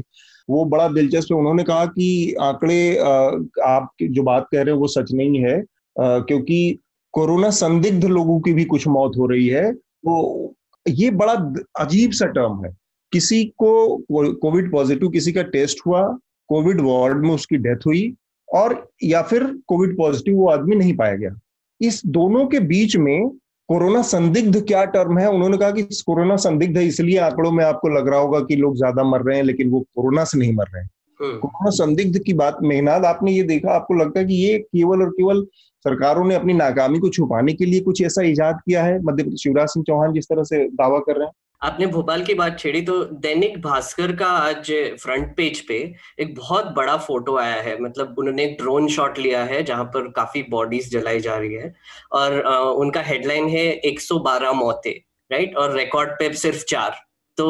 वो 0.50 0.66
बड़ा 0.66 0.88
दिलचस्प 0.90 1.32
उन्होंने 1.32 1.64
कहा 1.64 1.86
कि 1.88 2.36
आंकड़े 2.42 2.98
आप 2.98 3.90
जो 4.02 4.24
बात 4.24 4.48
कह 4.52 4.62
रहे 4.62 4.74
हो 4.74 4.80
वो 4.80 4.88
सच 4.90 5.12
नहीं 5.14 5.40
है 5.40 5.64
क्योंकि 5.96 6.80
कोरोना 7.14 7.50
संदिग्ध 7.50 8.06
लोगों 8.06 8.40
की 8.40 8.54
भी 8.54 8.64
कुछ 8.66 8.88
मौत 8.88 9.18
हो 9.18 9.26
रही 9.28 9.48
है। 9.48 9.72
तो 9.74 10.56
ये 10.86 11.10
बड़ा 11.12 11.34
अजीब 11.80 12.12
सा 12.12 12.26
टर्म 12.28 12.64
है। 12.66 12.72
किसी 13.14 13.44
को, 13.58 13.98
कोविड 14.12 14.72
पॉजिटिव, 14.72 15.10
किसी 15.10 15.32
का 15.32 15.42
टेस्ट 15.44 15.80
हुआ 15.86 16.02
कोविड 16.50 16.82
वार्ड 16.82 17.18
में 17.18 17.30
उसकी 17.30 17.58
डेथ 17.58 17.86
हुई 17.86 18.14
और 18.50 18.88
या 19.04 19.22
फिर 19.22 19.44
कोविड 19.68 19.98
पॉजिटिव 19.98 20.36
वो 20.36 20.48
आदमी 20.50 20.76
नहीं 20.76 20.96
पाया 20.98 21.16
गया। 21.16 21.40
इस 21.82 22.02
दोनों 22.08 22.46
के 22.48 22.60
बीच 22.60 22.96
में 22.98 23.30
कोरोना 23.70 24.02
संदिग्ध 24.02 24.62
क्या 24.68 24.84
टर्म 24.86 25.18
है? 25.18 25.30
उन्होंने 25.30 25.58
कहा 25.58 25.72
कि 25.72 25.84
कोरोना 26.06 26.36
संदिग्ध 26.36 26.78
है 26.78 26.86
इसलिए 26.86 27.18
आंकड़ों 27.18 27.52
में 27.52 27.64
आपको 27.66 27.90
लग 27.90 28.08
रहा 28.08 28.20
होगा 28.20 28.40
कि 28.40 28.56
लोग 28.56 28.78
ज़्यादा 28.78 29.04
मर 29.04 29.22
रहे 29.22 29.38
हैं 29.38 29.44
लेकिन 29.44 29.70
वो 29.70 29.80
कोरोना 29.96 30.24
से 30.24 30.40
नहीं 30.40 30.54
मर 30.54 30.66
रहे 30.74 30.84
हैं। 30.84 30.90
हम्म, 31.20 31.38
कोरोना 31.38 31.70
संदिग्ध 31.70 32.20
की 32.20 32.34
बात 32.34 32.58
मेहनाद 32.64 33.06
आपने 33.06 33.32
ये 33.32 33.44
देखा 33.44 33.72
आपको 33.72 33.94
लगता 33.94 34.20
है 34.20 34.26
कि 34.26 34.34
ये 34.36 34.58
केवल 34.60 35.02
और 35.02 35.10
केवल 35.10 35.46
सरकारों 35.86 36.26
ने 36.26 36.36
अपनी 36.36 36.54
नाकामी 36.54 37.00
को 37.00 37.10
छुपाने 37.10 37.54
के 37.54 37.66
लिए 37.66 37.80
कुछ 37.80 38.02
ऐसा 38.02 38.22
इजाद 38.22 38.60
किया 38.66 38.84
है? 38.84 39.00
मध्य 39.04 39.24
प्रदेश 39.24 39.44
शिवराज 39.44 39.68
सिंह 39.68 39.84
चौहान 39.88 40.14
जिस 40.14 40.26
तरह 40.26 40.44
से 40.44 40.64
दावा 40.74 41.00
कर 41.00 41.18
रहे 41.18 41.28
हैं। 41.28 41.34
आपने 41.62 41.86
भोपाल 41.88 42.24
की 42.24 42.34
बात 42.34 42.58
छेड़ी 42.60 42.82
तो 42.82 43.04
दैनिक 43.24 43.60
भास्कर 43.62 44.16
का 44.16 44.28
आज 44.28 44.72
फ्रंट 45.02 45.36
पेज 45.38 45.60
पे 45.68 45.76
एक 46.20 46.34
बहुत 46.36 46.66
बड़ा 46.76 46.96
फ़ोटो 46.98 47.36
आया 47.38 47.56
है। 47.62 47.78
मतलब 47.82 48.16
उन्होंने 48.20 48.44
एक 48.44 48.56
ड्रोन 48.58 48.88
शॉट 48.88 49.20
लिया 49.20 49.44
है 49.44 49.62
जहाँ 49.64 49.86
पर 49.86 50.08
काफ़ी 50.12 50.44
बॉडीज 50.50 50.90
जलाई 50.92 51.20
जा 51.20 51.36
रही 51.38 51.54
है 51.54 51.74
और 52.12 52.40
उनका 52.76 53.02
हेडलाइन 53.02 53.50
है 53.50 53.66
112 53.86 54.54
मौतें 54.54 54.92
राइट 55.32 55.56
और 55.56 55.76
रिकॉर्ड 55.78 56.12
पे 56.20 56.34
सिर्फ़ 56.36 56.64
चार। 56.66 56.96
तो 57.40 57.46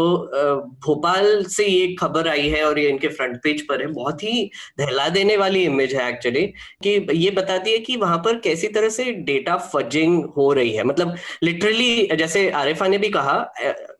भोपाल 0.85 1.43
से 1.49 1.65
ये 1.65 1.87
खबर 1.99 2.27
आई 2.27 2.47
है 2.49 2.63
और 2.63 2.79
ये 2.79 2.89
इनके 2.89 3.07
फ्रंट 3.09 3.37
पेज 3.43 3.61
पर 3.67 3.81
है। 3.81 3.87
बहुत 3.89 4.23
ही 4.23 4.49
दहला 4.79 5.07
देने 5.09 5.37
वाली 5.37 5.63
इमेज 5.63 5.95
है 5.95 6.07
एक्चुअली 6.09 6.45
कि 6.83 6.89
ये 7.13 7.29
बताती 7.31 7.71
है 7.71 7.79
कि 7.79 7.95
वहाँ 7.97 8.17
पर 8.25 8.39
कैसी 8.39 8.67
तरह 8.69 8.89
से 8.89 9.11
डेटा 9.23 9.57
फजिंग 9.73 10.23
हो 10.37 10.51
रही 10.53 10.71
है। 10.73 10.83
मतलब 10.83 11.15
लिटरली 11.43 12.07
जैसे 12.17 12.49
आरिफा 12.51 12.87
ने 12.87 12.97
भी 12.97 13.09
कहा 13.09 13.37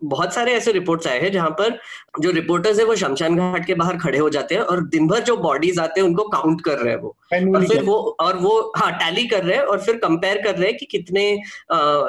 बहुत 0.03 0.33
सारे 0.33 0.53
ऐसे 0.53 0.71
रिपोर्ट्स 0.71 1.07
आए 1.07 1.19
हैं 1.19 1.31
जहाँ 1.31 1.49
पर 1.51 1.77
जो 2.21 2.31
रिपोर्टर्स 2.31 2.79
है 2.79 2.85
वो 2.85 2.95
शमशान 2.97 3.35
घाट 3.37 3.65
के 3.65 3.73
बाहर 3.75 3.97
खड़े 3.97 4.17
हो 4.17 4.29
जाते 4.29 4.55
हैं 4.55 4.61
और 4.63 4.83
दिन 4.89 5.07
भर 5.07 5.23
जो 5.23 5.37
बॉडीज 5.39 5.79
आते 5.79 6.01
हैं 6.01 6.07
उनको 6.07 6.27
काउंट 6.29 6.61
कर 6.61 6.77
रहे 6.77 6.93
हैं 6.93 6.99
वो। 7.01 7.15
और 7.33 7.65
फिर 7.65 7.83
वो 7.83 7.95
और 8.19 8.37
वो 8.37 8.71
हाँ 8.77 8.91
टैली 8.91 9.27
कर 9.27 9.43
रहे 9.43 9.57
हैं 9.57 9.63
और 9.63 9.81
फिर 9.81 9.97
कंपेयर 9.97 10.41
कर 10.41 10.55
रहे 10.55 10.69
हैं 10.69 10.77
कि 10.77 10.85
कितने 10.85 11.41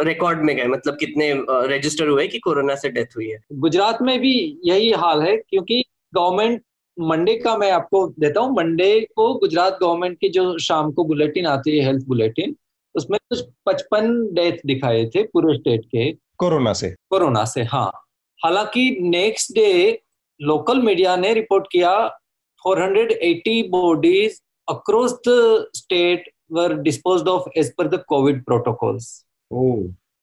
रिकॉर्ड 0.04 0.40
में 0.40 0.56
गए 0.56 0.66
मतलब 0.66 0.96
कितने 1.00 1.32
रजिस्टर 1.50 2.08
हुए 2.08 2.26
कि 2.28 2.38
कोरोना 2.38 2.74
से 2.74 2.88
डेथ 2.88 3.16
हुई 3.16 3.28
है। 3.28 3.38
गुजरात 3.52 4.02
में 4.02 4.18
भी 4.20 4.58
यही 4.64 4.90
हाल 4.90 5.22
है 5.22 5.36
क्योंकि 5.36 5.84
गवर्नमेंट 6.14 6.62
मंडे 7.00 7.34
का 7.36 7.56
मैं 7.56 7.70
आपको 7.72 8.06
देता 8.20 8.40
हूँ 8.40 8.56
मंडे 8.56 9.08
को 9.16 9.34
गुजरात 9.34 9.78
गवर्नमेंट 9.82 10.18
की 10.20 10.28
जो 10.28 10.58
शाम 10.58 10.92
को 10.92 11.04
बुलेटिन 11.04 11.46
आती 11.46 11.78
है 11.78 11.84
हेल्थ 11.84 12.04
बुलेटिन 12.06 12.56
उसमें 12.94 13.18
कुछ 13.28 13.40
पचपन 13.66 14.34
डेथ 14.34 14.52
दिखाए 14.66 15.04
थे 15.06 15.22
पूरे 15.22 15.56
स्टेट 15.58 15.84
के। 15.84 16.12
कोरोना 16.12 16.72
से। 16.72 16.90
कोरोना 17.10 17.44
से 17.44 17.62
हाँ। 17.62 17.90
हालाँकि 18.44 18.96
नेक्स्ट 19.00 19.52
डे 19.54 20.00
लोकल 20.40 20.78
मीडिया 20.78 21.16
ने 21.16 21.34
रिपोर्ट 21.34 21.66
किया 21.72 22.18
480 22.66 23.62
bodies 23.70 24.40
across 24.70 25.12
the 25.28 25.64
state 25.76 26.30
were 26.52 26.74
disposed 26.82 27.28
of 27.28 27.58
as 27.58 27.72
per 27.78 27.88
the 27.88 28.02
covid 28.08 28.44
protocols 28.44 29.08
ओ 29.50 29.72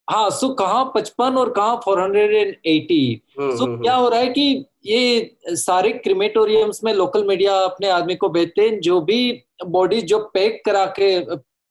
हाँ 0.08 0.30
सो 0.30 0.50
कहाँ 0.54 0.84
पचपन 0.96 1.38
और 1.38 1.50
कहाँ 1.54 1.80
480 1.88 3.22
हम्म, 3.40 3.56
सो 3.58 3.64
हम्म, 3.66 3.82
क्या 3.82 3.96
हो 3.96 4.10
रहा 4.10 4.20
है 4.20 4.28
कि 4.28 4.66
ये 4.86 5.36
सारे 5.56 5.92
क्रिमेटोरियम्स 5.92 6.84
में 6.84 6.94
लोकल 6.94 7.26
मीडिया 7.28 7.56
अपने 7.62 7.90
आदमी 7.90 8.16
को 8.16 8.30
भेजते 8.30 8.62
हैं 8.62 8.80
जो 8.80 9.00
भी 9.02 9.20
बॉडी 9.66 10.02
जो 10.02 10.20
पैक 10.34 10.62
करा 10.66 10.86
के 11.00 11.20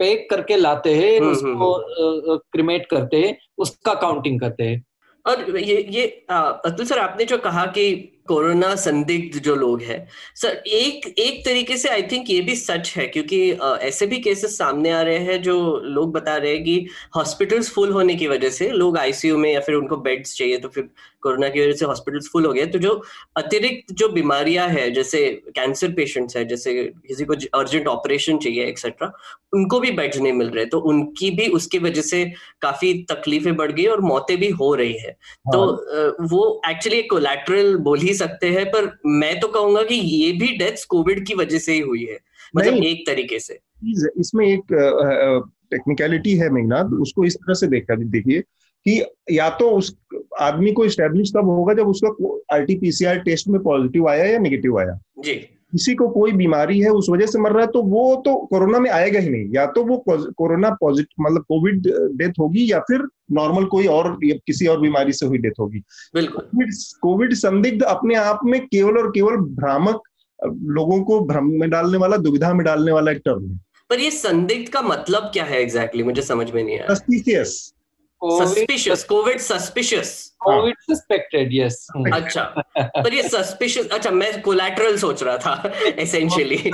पैक 0.01 0.27
करके 0.31 0.57
लाते 0.57 0.95
हैं 0.95 1.19
हम्म, 1.21 1.31
उसको 1.31 2.39
क्रिमेट 2.53 2.87
करते 2.87 3.21
हैं 3.21 3.37
उसका 3.59 3.95
काउंटिंग 3.95 4.41
करते 4.41 4.65
हैं। 4.65 4.85
और 5.25 5.59
ये 5.59 5.81
ये 5.91 6.07
अतुल 6.31 6.87
सर 6.87 6.99
आपने 6.99 7.25
जो 7.25 7.39
कहा 7.39 7.65
कि 7.67 7.87
कोरोना 8.29 8.75
संदिग्ध 8.77 9.39
जो 9.41 9.55
लोग 9.57 9.83
हैं। 9.83 9.99
सर 10.35 10.63
एक 10.69 11.07
एक 11.19 11.45
तरीके 11.45 11.77
से 11.77 11.89
आई 11.89 12.03
थिंक 12.03 12.31
ये 12.31 12.41
भी 12.41 12.57
सच 12.57 12.93
है 12.97 13.07
क्योंकि 13.07 13.41
ऐसे 13.83 14.07
भी 14.07 14.19
केसेस 14.21 14.57
सामने 14.59 14.91
आ 14.91 15.03
रहे 15.03 15.19
हैं 15.19 15.41
जो 15.43 15.57
लोग 15.85 16.13
बता 16.13 16.37
रहे 16.37 16.55
हैं 16.55 16.63
कि 16.65 16.87
हॉस्पिटल्स 17.17 17.71
फुल 17.71 17.93
होने 17.93 18.15
की 18.15 18.29
वजह 18.29 18.51
से 18.51 18.71
लोग 18.71 18.99
आईसीयू 18.99 19.39
में 19.39 19.53
या 19.53 19.61
फिर 19.61 19.75
उनको 19.75 19.97
बेड्स 19.99 20.37
चाहिए 20.37 20.59
तो 20.59 20.69
फिर 20.69 20.89
कोरोना 21.23 21.49
की 21.49 21.61
वजह 21.61 21.73
से 21.73 21.85
हॉस्पिटल्स 21.85 22.29
फुल 22.33 22.45
हो 22.47 22.53
गए। 22.53 22.67
तो 22.67 22.79
जो 22.79 22.91
अतिरिक्त 23.37 23.93
जो 23.93 24.09
बीमारियाँ 24.09 24.69
हैं 24.69 24.93
जैसे 24.95 25.27
कैंसर 25.57 25.93
पेशेंट्स 25.93 26.37
हैं 26.37 26.47
जैसे 26.49 26.75
किसी 26.85 27.25
को 27.25 27.35
अर्जेंट 27.59 27.87
ऑपरेशन 27.89 28.39
चाहिए 28.39 28.67
एक्सेट्रा 28.67 29.13
उनको 29.55 29.79
भी 29.81 29.91
बेड्स 29.93 30.19
नहीं 30.19 30.33
मिल 30.33 30.49
रहे। 30.49 30.65
तो 30.65 30.79
उनकी 30.81 31.31
भी 31.31 31.47
उसकी 31.49 31.79
वजह 31.79 32.03
से 32.03 32.25
काफ़ी 32.63 32.93
तकलीफें 33.11 33.55
बढ़ 33.57 33.73
गई 33.73 33.85
और 33.87 34.01
मौतें 34.01 34.37
भी 34.39 34.49
हो 34.51 34.75
रही 34.75 34.97
है। 34.99 35.11
तो 35.47 36.27
वो 36.27 36.61
एक्चुअली 36.69 36.99
एक 36.99 37.11
कोलैटरल 37.11 37.77
बोल 37.79 38.01
ही 38.01 38.15
सकते 38.17 38.51
हैं 38.51 38.65
पर 38.67 38.91
मैं 39.07 39.39
तो 39.41 39.49
कहूँगा 39.49 39.83
कि 39.83 39.95
ये 39.95 40.33
भी 40.33 40.57
डेथ्स 40.59 40.85
कोविड 40.85 41.27
की 41.27 41.35
वजह 41.35 41.59
से 41.59 41.73
ही 41.73 41.81
हुई 41.81 42.05
है 42.05 42.19
मतलब 42.57 42.83
एक 42.85 43.07
तरीके 43.07 43.39
से। 43.39 43.59
इसमें 44.21 44.47
एक 44.47 44.73
टेक्निकलिटी 45.71 46.37
है 46.37 46.51
मेघनाथ 46.51 46.93
उसको 47.01 47.25
इस 47.25 47.37
तरह 47.37 47.55
से 47.55 47.67
देखा 47.67 47.95
देखिए 47.95 48.41
कि 48.87 49.01
या 49.31 49.49
तो 49.51 49.71
उस 49.71 49.97
आदमी 50.41 50.73
को 50.73 50.89
स्टेब्लिश 50.89 51.31
तब 51.31 51.45
होगा 51.45 51.75
जब 51.75 51.89
उसका 51.89 52.09
आरटीपीसीआर 52.57 53.19
टेस्ट 53.19 53.49
में 53.49 53.61
पॉजिटिव 53.63 54.09
आया 54.09 54.25
या 54.25 54.39
नेगेटिव 54.39 54.79
आया। 54.79 54.99
जी। 55.19 55.35
किसी 55.73 55.95
को 55.95 56.09
कोई 56.09 56.33
बीमारी 56.33 56.81
है 56.81 56.91
उस 56.91 57.07
वजह 57.11 57.27
से 57.27 57.39
मर 57.39 57.53
रहा 57.53 57.61
है 57.61 57.67
तो 57.67 57.83
वो 57.83 58.23
तो 58.25 58.35
कोरोना 58.47 58.79
में 58.79 58.91
आएगा 58.91 59.21
ही 59.21 59.29
नहीं। 59.29 59.49
या 59.55 59.67
तो 59.67 59.85
वो 59.85 59.97
कोरोना 60.09 60.71
पॉजिटिव 60.71 61.25
मतलब 61.25 61.43
कोविड 61.43 61.87
डेथ 62.19 62.39
होगी 62.41 62.71
या 62.73 62.79
फिर 62.81 63.07
नॉर्मल 63.33 63.65
कोई 63.65 63.87
और 63.87 64.17
किसी 64.25 64.67
और 64.67 64.81
बीमारी 64.81 65.13
से 65.13 65.27
हुई 65.27 65.39
डेथ 65.39 65.61
होगी। 65.61 65.79
बिल्कुल। 66.15 66.71
कोविड 67.03 67.35
संदिग्ध 67.35 67.83
अपने 67.85 68.15
आप 68.15 68.41
में 68.45 68.61
केवल 68.67 68.99
और 68.99 69.11
केवल 69.11 69.37
भ्रामक 69.37 70.03
लोगों 70.71 71.03
को 71.03 71.21
भ्रम 71.21 71.51
में 71.51 71.69
डालने 71.71 71.99
वाला 71.99 72.17
दुविधा 72.17 72.53
में 72.55 72.65
डालने 72.67 72.93
वाला 72.93 73.13
एक 73.13 73.23
टर्म 73.25 73.51
है। 73.51 73.59
पर 73.91 74.01
ये 74.01 74.11
संदिग्ध 74.11 74.69
का 74.69 74.83
मतलब 74.83 75.31
क्या 75.33 75.45
है 75.45 75.61
एग्जैक्टली 75.63 76.03
exactly? 76.03 76.05
मुझे 76.05 76.23
समझ 76.23 76.51
में 76.51 76.63
नहीं 76.65 76.79
आया। 76.79 76.95
Suspicious 76.95 77.73
suspicious 78.25 79.05
covid 79.05 79.39
suspicious 79.39 80.33
covid 80.41 80.75
suspected 80.81 81.49
yes 81.53 81.87
अच्छा 82.15 82.43
पर 82.79 83.15
ये 83.15 83.23
सस्पिशियस 83.23 83.89
अच्छा 83.89 84.11
मैं 84.11 84.43
कोलैटरल 84.43 84.97
सोच 84.97 85.23
रहा 85.23 85.39
था 85.39 85.73
एसेंशियली 85.99 86.71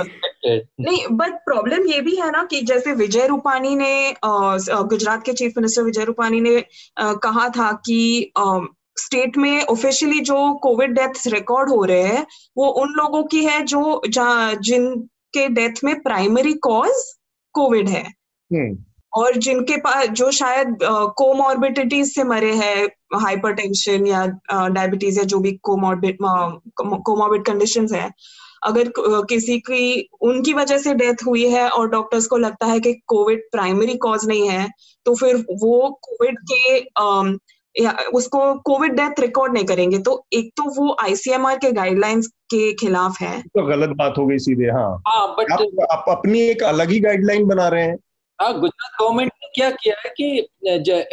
नहीं 0.47 1.07
बट 1.11 1.33
प्रॉब्लम 1.33 1.87
ये 1.87 2.01
भी 2.01 2.15
है 2.15 2.31
ना 2.31 2.43
कि 2.43 2.61
जैसे 2.61 2.93
विजय 2.93 3.27
रूपानी 3.27 3.75
ने 3.75 4.15
गुजरात 4.25 5.25
के 5.25 5.33
चीफ 5.33 5.53
मिनिस्टर 5.57 5.81
विजय 5.81 6.03
रूपानी 6.03 6.41
ने 6.41 6.63
कहा 6.99 7.49
था 7.49 7.71
कि 7.71 8.31
स्टेट 8.99 9.37
में 9.37 9.63
ऑफिशियली 9.63 10.19
जो 10.19 10.53
कोविड 10.53 10.91
डेथ्स 10.91 11.27
रिकॉर्ड 11.27 11.69
हो 11.69 11.83
रहे 11.83 12.03
हैं 12.03 12.27
वो 12.57 12.67
उन 12.67 12.89
लोगों 12.89 13.23
की 13.23 13.45
है 13.45 13.61
जो 13.61 14.01
जिनके 14.07 15.47
डेथ 15.47 15.83
में 15.83 16.01
प्राइमरी 16.01 16.53
कॉज 16.53 16.91
कोविड 17.53 17.89
है। 17.89 18.13
और 19.13 19.35
जिनके 19.37 19.77
पास 19.77 20.07
जो 20.07 20.31
शायद 20.31 20.77
कोमॉर्बिडिटीज 21.17 22.15
से 22.15 22.23
मरे 22.23 22.53
हैं 22.53 22.87
हाइपरटेंशन 23.19 24.07
या 24.07 24.25
डायबिटीज़ 24.67 25.17
या 25.17 25.23
जो 25.23 25.39
भी 25.39 25.51
कोमॉर्बिड 25.51 26.17
कोमॉर्बिड 26.77 27.45
कंडीशंस 27.45 27.93
है 27.93 28.11
अगर 28.63 28.91
किसी 28.99 29.59
की 29.59 30.09
उनकी 30.21 30.53
वजह 30.53 30.77
से 30.77 30.93
डेथ 30.93 31.25
हुई 31.25 31.49
है 31.49 31.69
और 31.69 31.89
डॉक्टर्स 31.89 32.27
को 32.27 32.37
लगता 32.37 32.65
है 32.65 32.79
कि 32.79 32.93
कोविड 32.93 33.41
प्राइमरी 33.51 33.95
कॉज 33.95 34.27
नहीं 34.27 34.49
है 34.49 34.69
तो 35.05 35.15
फिर 35.15 35.35
वो 35.35 35.99
कोविड 36.03 36.37
के 36.51 36.77
या 37.83 37.95
उसको 38.13 38.53
कोविड 38.59 38.91
डेथ 38.91 39.19
रिकॉर्ड 39.19 39.53
नहीं 39.53 39.65
करेंगे। 39.65 39.99
तो 39.99 40.25
एक 40.33 40.49
तो 40.57 40.63
वो 40.63 40.95
आईसीएमआर 41.03 41.55
के 41.55 41.71
गाइडलाइंस 41.71 42.27
के 42.27 42.73
खिलाफ 42.73 43.15
है। 43.21 43.41
तो 43.41 43.65
गलत 43.65 43.89
बात 43.89 44.13
हो 44.17 44.25
गई 44.25 44.37
सीधे 44.37 44.65
हाँ। 44.65 45.01
हाँ 45.07 45.35
बट 45.39 45.51
आप, 45.51 45.87
आप 45.91 46.05
अपनी 46.09 46.41
एक 46.41 46.63
अलग 46.63 46.89
ही 46.89 46.99
गाइडलाइन 46.99 47.45
बना 47.45 47.67
रहे 47.67 47.83
हैं। 47.83 47.97
हाँ 48.43 48.53
गुजरात 48.53 48.95
गवर्नमेंट 48.99 49.31
ने 49.33 49.47
क्या 49.55 49.69
किया 49.73 49.95
है 49.99 50.09
कि 50.17 50.25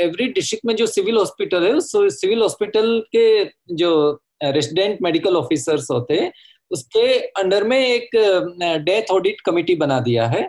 एवरी 0.05 0.27
डिस्ट्रिक्ट 0.29 0.65
में 0.67 0.75
जो 0.77 0.87
सिविल 0.87 1.17
हॉस्पिटल 1.17 1.65
है 1.65 1.73
उस 1.73 1.91
सिविल 2.21 2.41
हॉस्पिटल 2.43 2.99
के 3.17 3.45
जो 3.75 3.91
रेसिडेंट 4.45 4.99
मेडिकल 5.03 5.37
ऑफिसर्स 5.37 5.91
होते 5.91 6.15
हैं 6.15 6.33
उसके 6.71 7.19
अंडर 7.41 7.65
में 7.65 7.79
एक 7.79 8.17
डेथ 8.85 9.13
ऑडिट 9.13 9.41
कमेटी 9.41 9.75
बना 9.75 10.01
दिया 10.01 10.27
है 10.29 10.43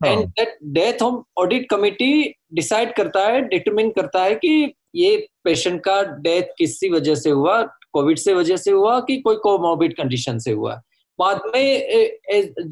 हाँ। 0.00 0.12
And 0.12 0.24
that 0.28 0.58
death 0.72 1.02
audit 1.38 1.68
committee 1.70 2.12
decide 2.54 2.94
करता 2.94 3.26
है 3.26 3.40
डिटरमिन 3.48 3.90
करता 3.90 4.22
है 4.24 4.34
कि 4.34 4.72
ये 4.96 5.16
पेशेंट 5.44 5.80
का 5.84 6.00
डेथ 6.20 6.54
किसी 6.58 6.90
वजह 6.90 7.14
से 7.14 7.30
हुआ 7.30 7.62
कोविड 7.92 8.18
से 8.18 8.34
वजह 8.34 8.56
से 8.56 8.70
हुआ 8.70 8.98
कि 9.00 9.16
कोई 9.20 9.36
कोमोबिड 9.42 9.96
कंडीशन 9.96 10.38
से 10.38 10.52
हुआ 10.52 10.80
बाद 11.18 11.40
में 11.54 12.18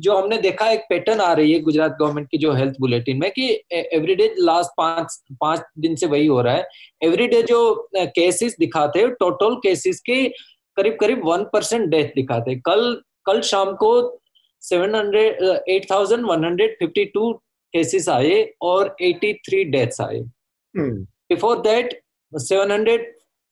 जो 0.00 0.16
हमने 0.16 0.38
देखा 0.38 0.70
एक 0.70 0.80
पैटर्न 0.90 1.20
आ 1.20 1.32
रही 1.32 1.52
है 1.52 1.60
गुजरात 1.60 1.96
गवर्नमेंट 2.00 2.28
की 2.30 2.38
जो 2.38 2.52
हेल्थ 2.52 2.74
बुलेटिन 2.80 3.18
में 3.20 3.30
कि 3.30 3.48
एवरीडे 3.72 4.34
लास्ट 4.38 4.70
पाँच 4.76 5.18
पाँच 5.40 5.62
दिन 5.78 5.96
से 5.96 6.06
वही 6.06 6.26
हो 6.26 6.40
रहा 6.42 6.54
है। 6.54 6.68
एवरीडे 7.02 7.42
जो 7.42 7.88
केसेस 7.96 8.56
दिखाते 8.58 9.00
हैं 9.00 9.10
टोटल 9.20 9.54
केसेस 9.62 10.00
के 10.00 10.22
करीब 10.76 10.96
करीब 11.00 11.26
वन 11.26 11.44
परसेंट 11.52 11.88
डेथ 11.90 12.14
दिखाते 12.16 12.50
हैं। 12.50 12.60
कल 12.66 13.02
कल 13.26 13.40
शाम 13.50 13.74
को 13.74 13.90
seven 14.62 14.94
hundred 14.94 15.42
eight 15.68 15.90
thousand 15.90 16.26
one 16.26 16.44
hundred 16.44 16.76
fifty 16.78 17.04
two 17.14 17.32
cases 17.74 18.08
आए 18.08 18.42
और 18.62 18.96
एटी 19.02 19.32
थ्री 19.48 19.64
डेथ्स 19.64 20.00
आए। 20.00 20.20
Before 20.74 21.58
that 21.62 22.00
700 22.32 22.98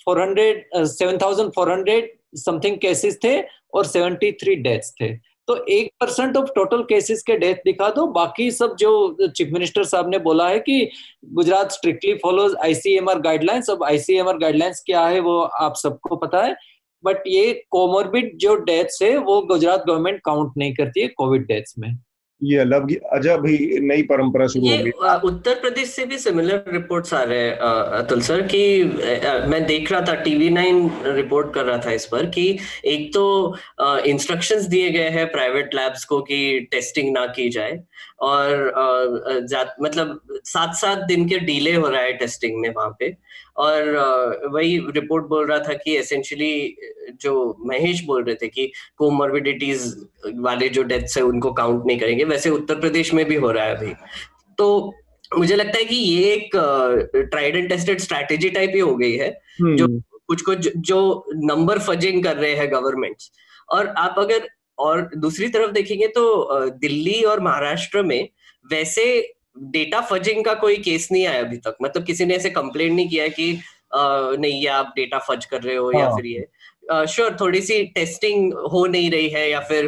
400 0.07 0.45
uh, 0.77 0.87
7400 0.87 2.01
something 2.37 2.77
cases 2.79 3.19
थे 3.25 3.41
और 3.75 3.87
73 3.87 4.57
डेथ्स 4.57 4.93
थे 5.01 5.17
तो 5.49 5.57
एक 5.65 5.91
परसेंट 6.01 6.37
ऑफ़ 6.37 6.51
टोटल 6.55 6.83
केसेस 6.83 7.23
के 7.23 7.37
डेथ 7.39 7.55
दिखा 7.55 7.89
दो, 7.91 8.07
बाकी 8.07 8.51
सब 8.51 8.77
जो 8.77 9.17
चीफ 9.29 9.49
मिनिस्टर 9.53 9.85
साहब 9.85 10.09
ने 10.09 10.19
बोला 10.19 10.49
है 10.49 10.59
कि 10.59 10.91
Gujarat 11.25 11.73
strictly 11.73 12.15
follows 12.15 12.55
ICMR 12.63 13.19
guidelines 13.19 13.71
अब 13.71 13.85
आईसीएमआर 13.85 14.39
गाइडलाइंस 14.39 14.83
क्या 14.87 15.07
है 15.07 15.21
वो 15.21 15.41
आप 15.41 15.75
सबको 15.77 16.17
पता 16.17 16.43
है 16.43 16.57
बट 17.05 17.17
ये 17.27 17.53
कोमोरबिड 17.71 18.37
जो 18.37 18.55
डेथ्स 18.57 19.03
है 19.03 19.17
वो 19.19 19.41
गुजरात 19.43 19.85
गवर्नमेंट 19.87 20.21
काउंट 20.25 20.53
नहीं 20.57 20.75
करती 20.75 21.01
है 21.01 21.09
कोविड 21.09 21.47
डेथ्स 21.47 21.75
में। 21.79 21.99
ये 22.41 22.57
अलग 22.59 22.91
अजब 23.13 23.47
ही 23.47 23.81
नई 23.81 24.03
परंपरा 24.03 24.47
शुरू 24.47 24.69
हो 24.69 24.77
गई। 24.85 24.91
उत्तर 25.29 25.55
प्रदेश 25.61 25.89
से 25.89 26.05
भी 26.07 26.19
सिमिलर 26.19 26.65
रिपोर्ट्स 26.73 27.15
आ 27.15 27.23
रहे 27.23 27.39
हैं 27.39 27.57
अतुल 27.99 28.21
सर 28.21 28.43
कि 28.47 28.63
मैं 29.49 29.65
देख 29.67 29.93
रहा 29.93 30.01
था 30.01 30.15
टीवी 30.23 30.51
नाइन 30.51 30.91
रिपोर्ट 31.07 31.53
कर 31.55 31.65
रहा 31.65 31.79
था 31.79 31.93
इस 31.93 32.07
पर 32.07 32.27
कि 32.27 32.47
एक 32.85 33.13
तो 33.15 33.25
इंस्ट्रक्शंस 34.07 34.67
दिए 34.67 34.91
गए 34.91 35.09
हैं 35.09 35.27
प्राइवेट 35.33 35.75
लैब्स 35.75 36.05
को 36.05 36.21
कि 36.23 36.69
टेस्टिंग 36.71 37.13
ना 37.13 37.27
की 37.27 37.49
जाए 37.49 37.79
और 38.25 39.45
मतलब 39.83 40.21
सात 40.45 40.75
सात 40.77 40.99
दिन 41.09 41.29
के 41.29 41.39
डिले 41.41 41.75
हो 41.75 41.89
रहा 41.89 42.01
है 42.01 42.13
टेस्टिंग 42.19 42.61
में 42.61 42.69
वहाँ 42.69 42.97
पे। 42.99 43.13
और 43.57 43.91
वही 44.53 44.77
रिपोर्ट 44.95 45.25
बोल 45.25 45.47
रहा 45.47 45.59
था 45.59 45.75
कि 45.75 45.97
एसेंशियली 45.97 46.77
जो 47.23 47.35
महेश 47.67 48.03
बोल 48.05 48.25
रहे 48.25 48.35
थे 48.35 48.49
कि 48.49 48.71
कोमोर्बिडिटीज 48.99 49.93
वाले 50.37 50.69
जो 50.69 50.83
डेथ्स 50.83 51.17
है 51.19 51.23
उनको 51.25 51.53
काउंट 51.53 51.87
नहीं 51.87 51.99
करेंगे। 51.99 52.25
वैसे 52.25 52.51
उत्तर 52.51 52.81
प्रदेश 52.81 53.13
में 53.15 53.25
भी 53.27 53.35
हो 53.37 53.51
रहा 53.51 53.65
है 53.65 53.77
अभी। 53.77 53.93
तो 54.59 54.95
मुझे 55.31 55.55
लगता 55.57 55.79
है 55.79 55.85
कि 55.85 55.97
ये 55.97 56.33
एक 56.33 56.51
tried 57.31 57.57
and 57.57 57.69
tested 57.69 58.01
strategy 58.01 58.51
type 58.51 58.73
ही 58.75 58.81
हो 58.81 58.95
गई 58.97 59.15
है। 59.17 59.29
हम्म। 59.61 59.77
जो 59.77 59.89
कुछ 60.29 60.43
कुछ 60.43 60.69
जो 60.89 60.99
नंबर 61.45 61.79
फजिंग 61.79 62.23
कर 62.25 62.37
रहे 62.37 62.55
हैं 62.55 62.71
गवर्नमेंट्स 62.73 63.31
और 63.69 63.87
आप 63.99 64.15
अगर 64.19 64.49
और 64.79 65.11
दूसरी 65.17 65.49
तरफ़ 65.49 65.71
देखेंगे 65.73 66.07
तो 66.09 66.71
दिल्ली 66.79 67.21
और 67.23 67.41
महाराष्ट्र 67.41 68.03
में 68.03 68.29
वैसे 68.67 69.05
डेटा 69.59 70.01
फजिंग 70.01 70.45
का 70.45 70.55
कोई 70.55 70.77
केस 70.77 71.09
नहीं 71.13 71.27
आया 71.27 71.41
अभी 71.41 71.57
तक। 71.57 71.77
मतलब 71.83 72.05
किसी 72.05 72.25
ने 72.25 72.35
ऐसे 72.35 72.51
कंप्लेन 72.51 72.95
नहीं 72.95 73.09
किया 73.09 73.29
कि 73.29 73.59
नहीं 73.95 74.61
ये 74.63 74.69
आप 74.69 74.93
डेटा 74.97 75.19
फज 75.29 75.45
कर 75.45 75.63
रहे 75.63 75.77
हो 75.77 75.91
हाँ. 75.91 76.01
या 76.01 76.09
फिर 76.17 76.27
ये। 76.27 77.07
श्योर 77.07 77.37
थोड़ी 77.41 77.61
सी 77.61 77.83
टेस्टिंग 77.95 78.53
हो 78.73 78.85
नहीं 78.87 79.11
रही 79.11 79.29
है 79.29 79.49
या 79.51 79.61
फिर 79.61 79.87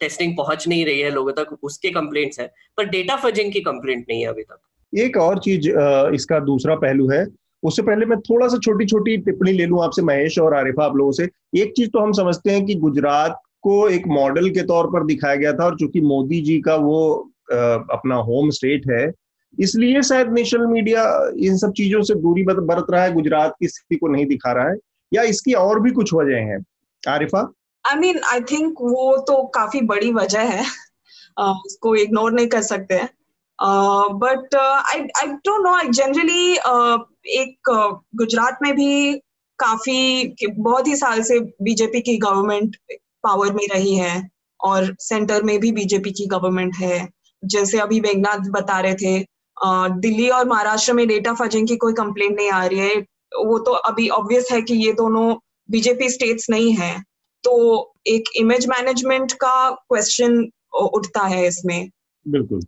टेस्टिंग 0.00 0.36
पहुँच 0.36 0.66
नहीं 0.68 0.84
रही 0.86 1.00
है 1.00 1.10
लोगों 1.10 1.32
तक 1.32 1.56
उसके 1.62 1.90
कंप्लेंट्स 1.90 2.40
है। 2.40 2.46
पर 2.76 2.84
डेटा 2.86 3.16
फजिंग 3.16 3.52
की 3.52 3.60
कंप्लेंट 3.60 4.04
नहीं 4.08 4.20
है 4.20 4.28
अभी 4.28 4.42
तक। 4.42 4.58
एक 4.92 5.16
और 5.16 5.38
चीज़ 5.38 5.68
इसका 6.14 6.38
दूसरा 6.40 6.74
पहलू 6.76 7.10
है। 7.10 7.26
उससे 7.62 7.82
पहले 7.82 8.06
मैं 8.06 8.18
थोड़ा 8.20 8.46
सा 8.48 8.58
छोटी 8.58 8.86
छोटी 8.86 9.16
टिप्पणी 9.16 9.52
ले 9.52 9.66
लूँ 9.66 9.82
आपसे 9.84 10.02
महेश 10.02 10.38
और 10.38 10.54
आरिफा 10.54 10.84
आप 10.84 10.96
लोगों 10.96 11.12
से। 11.12 11.28
एक 11.56 11.72
चीज़ 11.76 11.88
तो 11.88 11.98
हम 11.98 12.12
समझते 12.12 12.50
हैं 12.50 12.64
कि 12.66 12.74
गुजरात 12.76 13.40
को 13.62 13.88
एक 13.88 14.06
मॉडल 14.06 14.50
के 14.50 14.62
तौर 14.62 14.86
पर 14.86 15.04
दिखाया 15.04 15.34
गया 15.34 15.52
था 15.52 15.64
और 15.64 15.76
चूँकि 15.76 16.00
मोदी 16.00 16.40
जी 16.40 16.60
का 16.60 16.76
वो 16.76 17.30
अपना 17.90 18.14
होम 18.14 18.50
स्टेट 18.50 18.82
है 18.90 19.12
इसलिए 19.60 20.02
शायद 20.02 20.32
नेशनल 20.32 20.66
मीडिया 20.66 21.30
इन 21.38 21.56
सब 21.56 21.72
चीज़ों 21.72 22.02
से 22.02 22.14
दूरी 22.14 22.42
बरत 22.42 22.86
रहा 22.90 23.02
है 23.02 23.12
गुजरात 23.12 23.54
की 23.60 23.68
स्थिति 23.68 23.96
को 23.96 24.08
नहीं 24.08 24.26
दिखा 24.26 24.52
रहा 24.52 24.68
है 24.68 24.76
या 25.14 25.22
इसकी 25.22 25.52
और 25.52 25.80
भी 25.80 25.90
कुछ 25.90 26.14
वजह 26.14 26.36
है? 26.36 26.58
Arifa? 27.08 27.52
I 27.90 27.96
mean 27.96 28.20
I 28.32 28.40
think 28.40 28.74
वो 28.80 29.16
तो 29.16 29.44
काफ़ी 29.44 29.80
बड़ी 29.80 30.12
वजह 30.12 30.40
है 30.40 30.64
उसको 31.40 31.94
इग्नोर 31.96 32.32
नहीं 32.32 32.46
कर 32.46 32.62
सकते 32.62 32.94
हैं 32.94 33.08
but 34.12 34.54
I 34.54 35.00
I 35.00 35.26
don't 35.26 35.66
know 35.66 35.92
generally 35.92 36.52
एक 37.40 37.70
uh, 37.70 37.98
गुजरात 38.16 38.58
में 38.62 38.74
भी 38.74 39.18
काफ़ी 39.58 40.34
बहुत 40.50 40.86
ही 40.86 40.96
साल 40.96 41.22
से 41.22 41.40
बीजेपी 41.40 42.00
की 42.00 42.16
गवर्नमेंट 42.18 42.76
पावर 43.22 43.52
में 43.52 43.66
रही 43.74 43.94
है 43.94 44.28
और 44.60 44.94
सेंटर 45.00 45.42
में 45.42 45.58
भी 45.60 45.72
बीजेपी 45.72 46.10
की 46.10 46.26
गवर्नमेंट 46.26 46.74
है। 46.76 47.08
जैसे 47.42 47.78
अभी 47.78 48.00
मेघनाथ 48.00 48.50
बता 48.50 48.80
रहे 48.80 48.94
थे 48.94 49.18
दिल्ली 50.00 50.28
और 50.28 50.48
महाराष्ट्र 50.48 50.92
में 50.92 51.06
डेटा 51.08 51.32
फजिंग 51.34 51.68
की 51.68 51.76
कोई 51.76 51.92
कंप्लेंट 51.92 52.36
नहीं 52.36 52.50
आ 52.50 52.64
रही 52.64 52.78
है। 52.78 52.94
वो 53.44 53.58
तो 53.58 53.72
अभी 53.72 54.08
ऑब्वियस 54.08 54.48
है 54.52 54.60
कि 54.62 54.74
ये 54.74 54.92
दोनों 54.92 55.34
बीजेपी 55.70 56.08
स्टेट्स 56.08 56.50
नहीं 56.50 56.72
है। 56.72 56.92
तो 57.44 57.92
एक 58.06 58.24
इमेज 58.36 58.66
मैनेजमेंट 58.68 59.32
का 59.32 59.70
क्वेश्चन 59.70 60.38
उठता 60.74 61.26
है 61.26 61.46
इसमें। 61.46 61.88
बिल्कुल। 62.28 62.60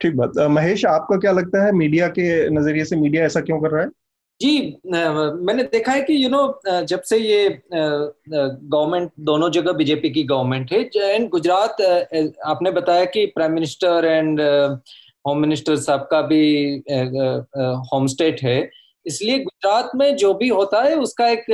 ठीक 0.00 0.16
बात। 0.16 0.32
महेश, 0.50 0.84
आपका 0.84 1.16
क्या 1.16 1.32
लगता 1.32 1.64
है? 1.64 1.72
मीडिया 1.72 2.08
के 2.08 2.48
नज़रिए 2.50 2.84
से 2.84 2.96
मीडिया 2.96 3.24
ऐसा 3.24 3.40
क्यों 3.40 3.60
कर 3.60 3.70
रहा 3.70 3.82
है? 3.82 3.88
जी 4.40 4.50
मैंने 4.86 5.62
देखा 5.62 5.92
है 5.92 6.02
कि 6.02 6.24
यू 6.24 6.28
नो 6.30 6.60
जब 6.66 7.00
से 7.02 7.18
ये 7.18 7.48
गवर्नमेंट 7.70 9.10
दोनों 9.20 9.50
जगह 9.50 9.72
बीजेपी 9.72 10.10
की 10.10 10.22
गवर्नमेंट 10.24 10.72
है 10.72 11.14
एंड 11.14 11.28
गुजरात 11.28 11.80
आपने 12.46 12.70
बताया 12.70 13.04
कि 13.06 13.26
prime 13.34 13.52
minister 13.52 14.04
and 14.06 14.40
home 14.40 15.38
minister 15.38 15.76
साहब 15.76 16.08
का 16.10 16.20
भी 16.22 16.42
होम 17.92 18.06
स्टेट 18.06 18.42
है। 18.42 18.58
इसलिए 19.06 19.38
गुजरात 19.38 19.90
में 19.96 20.16
जो 20.16 20.32
भी 20.34 20.48
होता 20.48 20.82
है, 20.82 20.94
उसका 20.96 21.28
एक 21.28 21.44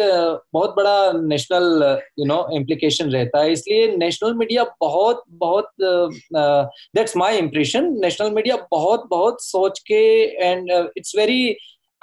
बहुत 0.55 0.75
बड़ा 0.77 1.12
नेशनल 1.14 1.99
यू 2.18 2.25
नो 2.27 2.49
इम्प्लीकेशन 2.57 3.11
रहता 3.11 3.40
है। 3.42 3.53
इसलिए 3.53 3.97
नेशनल 3.97 4.35
मीडिया 4.35 4.64
बहुत 4.81 5.23
बहुत 5.31 5.70
that's 5.81 7.16
my 7.16 7.38
impression 7.38 7.92
national 8.03 8.31
media 8.31 8.57
बहुत 8.70 9.07
बहुत 9.11 9.42
सोच 9.42 9.79
के 9.87 10.03
and 10.42 10.70
it's 10.97 11.16
very 11.16 11.57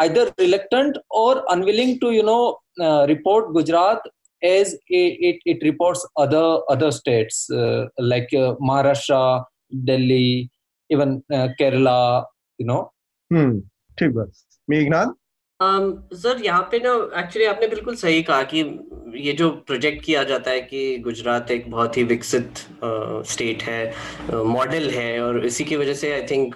either 0.05 0.33
reluctant 0.39 0.99
or 1.11 1.45
unwilling 1.49 1.99
to 2.01 2.11
you 2.13 2.23
know 2.23 2.59
uh, 2.81 3.07
report 3.09 3.53
gujarat 3.55 4.01
as 4.43 4.75
it, 4.89 5.39
it 5.45 5.59
reports 5.63 6.07
other 6.17 6.61
other 6.69 6.91
states 6.91 7.49
uh, 7.51 7.87
like 7.99 8.29
uh, 8.35 8.55
maharashtra 8.71 9.45
delhi 9.89 10.51
even 10.91 11.23
uh, 11.33 11.49
kerala 11.61 12.25
you 12.59 12.67
know 12.73 12.83
hmm 13.31 13.57
ठीक 13.99 14.13
बात 14.15 14.31
Meghnath 14.71 15.13
sir 15.62 16.38
um, 16.38 16.46
यहाँ 16.46 16.62
पे 16.62 16.80
ना 16.80 16.92
actually 17.20 17.46
आपने 17.46 17.68
बिल्कुल 17.68 17.96
सही 17.96 18.24
कहा 18.24 18.44
कि 18.44 18.60
ये 19.16 19.34
जो 19.34 19.50
प्रोजेक्ट 19.50 20.04
किया 20.06 20.24
जाता 20.24 20.52
है 20.52 20.62
कि 20.62 20.98
गुजरात 20.98 21.52
एक 21.52 21.70
बहुत 21.72 21.98
ही 21.98 22.04
विकसित 22.04 22.54
स्टेट 23.32 23.64
है 23.64 23.94
मॉडल 24.44 24.90
है 24.90 25.22
और 25.22 25.46
इसी 25.46 25.64
की 25.64 25.76
वजह 25.76 25.94
से 25.94 26.12
आई 26.14 26.24
थिंक 26.24 26.56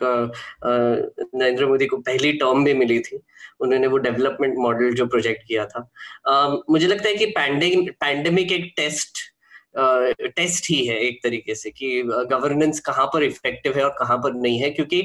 नरेंद्र 1.36 1.66
मोदी 1.66 1.86
को 1.86 1.98
पहली 1.98 2.32
टर्म 2.34 2.66
भी 2.66 2.74
मिली 2.74 3.00
थी। 3.00 3.20
उन्होंने 3.60 3.88
वो 3.88 3.98
डेवलपमेंट 3.98 4.56
मॉडल 4.58 4.94
जो 4.94 5.06
प्रोजेक्ट 5.06 5.44
किया 5.48 5.66
था। 5.66 5.90
Uh, 6.30 6.62
मुझे 6.70 6.88
लगता 6.88 7.10
है 7.10 7.16
कि 7.16 7.26
पैंडेमिक 7.26 8.52
एक 8.52 8.74
टेस्ट 8.78 9.35
टेस्ट 9.78 10.70
ही 10.70 10.86
है 10.86 10.98
एक 11.00 11.20
तरीके 11.24 11.56
से 11.56 11.70
कि 11.72 12.02
गवर्नेंस 12.32 12.80
कहाँ 12.80 13.06
पर 13.14 13.24
इफ़ेक्टिव 13.24 13.78
है 13.78 13.84
और 13.84 13.96
कहाँ 14.00 14.18
पर 14.18 14.34
नहीं 14.34 14.60
है, 14.60 14.70
क्योंकि 14.70 15.00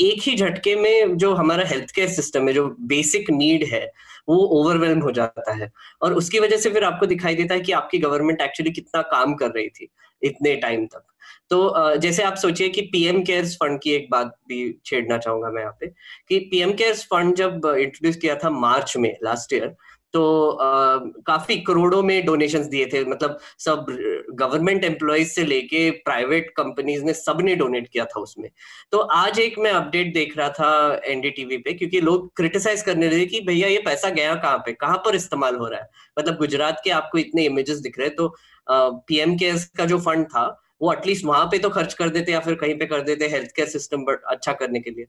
एक 0.00 0.22
ही 0.22 0.36
झटके 0.36 0.74
में 0.76 1.16
जो 1.16 1.32
हमारा 1.34 1.64
हेल्थ 1.68 1.94
केयर 1.94 2.08
सिस्टम 2.10 2.48
है 2.48 2.54
जो 2.54 2.66
बेसिक 2.88 3.30
नीड 3.30 3.64
है, 3.72 3.84
वो 4.28 4.36
ओवरवेलम 4.58 5.00
हो 5.00 5.10
जाता 5.12 5.52
है। 5.54 5.70
और 6.02 6.14
उसकी 6.14 6.38
वजह 6.38 6.56
से 6.56 6.70
फिर 6.70 6.84
आपको 6.84 7.06
दिखाई 7.06 7.34
देता 7.34 7.54
है 7.54 7.60
कि 7.60 7.72
आपकी 7.72 7.98
गवर्नमेंट 7.98 8.40
एक्चुअली 8.42 8.70
कितना 8.72 9.02
काम 9.12 9.34
कर 9.34 9.50
रही 9.50 9.68
थी 9.70 9.88
इतने 10.22 10.54
टाइम 10.56 10.86
तक। 10.86 11.02
तो 11.50 11.96
जैसे 11.98 12.22
आप 12.22 12.34
सोचिए 12.36 12.68
कि 12.68 12.80
पीएम 12.92 13.22
केयर्स 13.24 13.54
फंड 13.56 13.78
की 13.82 13.90
एक 13.92 14.06
बात 14.10 14.34
भी 14.48 14.58
छेड़ना 14.86 15.16
चाहूँगा 15.18 15.50
मैं 15.50 15.62
यहाँ 15.62 15.76
पे, 15.80 15.86
कि 16.28 16.38
पीएम 16.50 16.72
केयर्स 16.72 17.04
फंड 17.04 17.34
जब 17.36 17.54
इंट्रोड्यूस 17.68 18.16
किया 18.16 18.34
था 18.44 18.50
मार्च 18.50 18.96
में 18.96 19.16
लास्ट 19.24 19.52
ईयर 19.52 19.74
तो 20.14 20.48
आ, 20.50 20.96
काफ़ी 21.26 21.56
करोड़ों 21.62 22.02
में 22.02 22.24
डोनेशंस 22.26 22.66
दिए 22.66 22.86
थे। 22.86 23.04
मतलब 23.04 23.38
सब 23.58 23.86
गवर्नमेंट 24.34 24.84
एम्प्लॉयज़ 24.84 25.28
से 25.28 25.44
लेके 25.44 25.90
प्राइवेट 26.04 26.50
कंपनीज़ 26.56 27.04
ने 27.04 27.12
सबने 27.14 27.54
डोनेट 27.56 27.88
किया 27.88 28.04
था 28.04 28.20
उसमें। 28.20 28.48
तो 28.92 28.98
आज 28.98 29.38
एक 29.40 29.58
मैं 29.58 29.72
अपडेट 29.72 30.12
देख 30.14 30.36
रहा 30.38 30.48
था 30.50 31.00
एनडीटीवी 31.06 31.56
पे 31.58 31.72
क्योंकि 31.72 32.00
लोग 32.00 32.30
क्रिटिसाइज 32.36 32.82
करने 32.82 33.08
लगे 33.08 33.26
कि 33.26 33.40
भैया 33.40 33.68
ये 33.68 33.78
पैसा 33.84 34.08
गया 34.10 34.34
कहाँ 34.36 34.58
पे? 34.58 34.72
कहाँ 34.72 34.96
पर 35.04 35.14
इस्तेमाल 35.14 35.56
हो 35.56 35.66
रहा 35.66 35.80
है? 35.80 35.88
मतलब 36.18 36.36
गुजरात 36.38 36.80
के 36.84 36.90
आपको 36.92 37.18
इतने 37.18 37.44
इमेजेस 37.44 37.78
दिख 37.78 37.98
रहे 37.98 38.08
तो 38.10 38.34
पीएम 38.68 39.36
केयर्स 39.38 39.64
का 39.76 39.84
जो 39.86 39.98
फंड 40.00 40.26
था 40.26 40.46
वो 40.82 40.92
एटलीस्ट 40.92 41.24
वहाँ 41.24 41.44
पे 41.46 41.58
तो 41.58 41.68
खर्च 41.70 41.94
कर 41.94 42.08
देते 42.08 42.32
या 42.32 42.40
फिर 42.40 42.54
कहीं 42.54 42.74
पे 42.78 42.86
कर 42.86 43.00
देते 43.02 43.26
हेल्थ 43.28 43.50
केयर 43.56 43.68
सिस्टम 43.68 44.04
अच्छा 44.04 44.52
करने 44.52 44.80
के 44.80 44.90
लिए। 44.90 45.06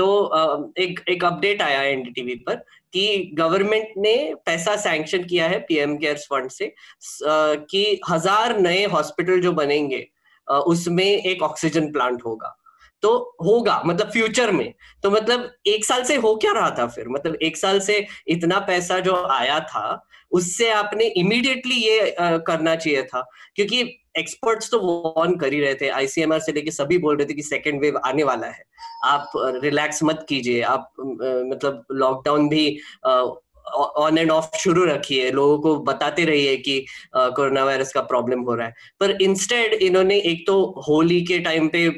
तो 0.00 0.72
एक 0.78 1.00
एक 1.08 1.24
अपडेट 1.24 1.62
आया 1.62 1.80
है 1.80 1.92
एनडीटीवी 1.92 2.34
पर 2.34 2.54
कि 2.92 3.30
गवर्नमेंट 3.34 3.88
ने 3.98 4.14
पैसा 4.46 4.76
सैंक्शन 4.76 5.24
किया 5.24 5.48
है 5.48 5.58
पीएम 5.58 5.96
केयर्स 5.96 6.26
फंड 6.26 6.50
से 6.50 6.72
कि 7.14 8.00
हज़ार 8.10 8.58
नए 8.58 8.84
हॉस्पिटल 8.86 9.40
जो 9.40 9.52
बनेंगे 9.52 10.06
उसमें 10.48 11.04
एक 11.04 11.42
ऑक्सीजन 11.42 11.92
प्लांट 11.92 12.22
होगा। 12.24 12.56
तो 13.02 13.36
होगा 13.42 13.82
मतलब 13.86 14.10
फ्यूचर 14.10 14.50
में। 14.52 14.72
तो 15.02 15.10
मतलब 15.10 15.50
एक 15.66 15.84
साल 15.84 16.02
से 16.04 16.16
हो 16.16 16.34
क्या 16.36 16.52
रहा 16.52 16.70
था 16.70 16.86
फिर? 16.86 17.08
मतलब 17.08 17.36
एक 17.42 17.56
साल 17.56 17.80
से 17.80 18.06
इतना 18.28 18.58
पैसा 18.58 18.98
जो 19.00 19.14
आया 19.26 19.60
था, 19.60 20.06
उससे 20.32 20.70
आपने 20.70 21.04
इमीडिएटली 21.04 21.74
ये 21.74 22.14
करना 22.20 22.74
चाहिए 22.76 23.02
था। 23.02 23.26
क्योंकि 23.56 23.99
एक्सपर्ट्स 24.20 24.70
तो 24.70 24.80
वॉर्न 24.80 25.36
कर 25.36 25.52
ही 25.52 25.60
रहे 25.60 25.74
थे 25.74 25.88
आईसीएमआर 25.90 26.40
से 26.40 26.52
लेके 26.52 26.70
सभी 26.70 26.98
बोल 26.98 27.16
रहे 27.16 27.26
थे 27.26 27.34
कि 27.34 27.42
सेकेंड 27.42 27.80
वेव 27.80 28.00
आने 28.06 28.24
वाला 28.24 28.46
है। 28.46 28.64
आप 29.04 29.32
रिलैक्स 29.64 30.02
मत 30.04 30.24
कीजिए। 30.28 30.60
आप 30.62 30.90
मतलब 31.00 31.84
लॉकडाउन 31.92 32.48
भी 32.48 32.66
ऑन 33.06 34.18
एंड 34.18 34.30
ऑफ़ 34.30 34.56
शुरू 34.58 34.84
रखिए। 34.84 35.30
लोगों 35.30 35.58
को 35.58 35.74
बताते 35.84 36.24
रहिए 36.24 36.56
कि 36.56 36.78
कोरोना 37.16 37.64
वायरस 37.64 37.92
का 37.92 38.00
प्रॉब्लम 38.02 38.40
हो 38.40 38.54
रहा 38.54 38.66
है। 38.66 38.74
पर 39.00 39.16
इंस्टेड 39.22 39.72
इन्होंने 39.74 40.18
एक 40.22 40.46
तो 40.46 40.62
होली 40.88 41.20
के 41.22 41.38
टाइम 41.38 41.68
पे 41.68 41.88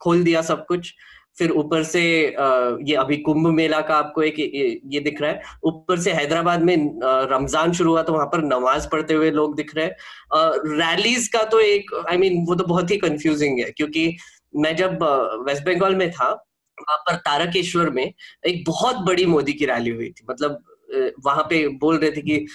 खोल 0.00 0.22
दिया 0.24 0.42
सब 0.42 0.64
कुछ। 0.66 0.92
फिर 1.40 1.50
ऊपर 1.52 1.82
से 1.84 2.02
ये 2.88 2.94
अभी 2.96 3.16
कुंभ 3.18 3.46
मेला 3.48 3.80
का 3.80 3.94
आपको 3.96 4.22
एक 4.22 4.38
ये 4.38 5.00
दिख 5.00 5.20
रहा 5.22 5.30
है। 5.30 5.42
ऊपर 5.64 5.98
से 6.00 6.12
हैदराबाद 6.12 6.62
में 6.62 6.76
रमज़ान 7.30 7.72
शुरू 7.72 7.90
हुआ 7.90 8.02
तो 8.02 8.12
वहाँ 8.12 8.26
पर 8.26 8.42
नमाज़ 8.44 8.88
पढ़ते 8.88 9.14
हुए 9.14 9.30
लोग 9.32 9.56
दिख 9.56 9.74
रहे 9.76 9.84
हैं। 9.84 10.76
रैलीज 10.76 11.28
का 11.28 11.42
तो 11.44 11.60
एक 11.60 11.94
आई 11.96 12.16
I 12.16 12.20
मीन 12.20 12.32
mean, 12.32 12.48
वो 12.48 12.54
तो 12.54 12.64
बहुत 12.64 12.90
ही 12.90 12.96
कंफ्यूजिंग 12.98 13.58
है 13.58 13.70
क्योंकि 13.72 14.16
मैं 14.54 14.74
जब 14.76 15.02
वेस्ट 15.48 15.64
बंगाल 15.64 15.94
में 15.96 16.10
था 16.10 16.30
वहाँ 16.78 16.98
पर 17.06 17.16
तारकेश्वर 17.24 17.90
में 17.90 18.04
एक 18.04 18.64
बहुत 18.66 18.96
बड़ी 19.06 19.26
मोदी 19.26 19.52
की 19.52 19.66
रैली 19.66 19.90
हुई 19.90 20.08
थी। 20.10 20.26
मतलब 20.30 20.62
वहाँ 21.26 21.42
पे 21.50 21.66
बोल 21.78 21.98
रहे 21.98 22.10
थे 22.10 22.20
कि 22.22 22.46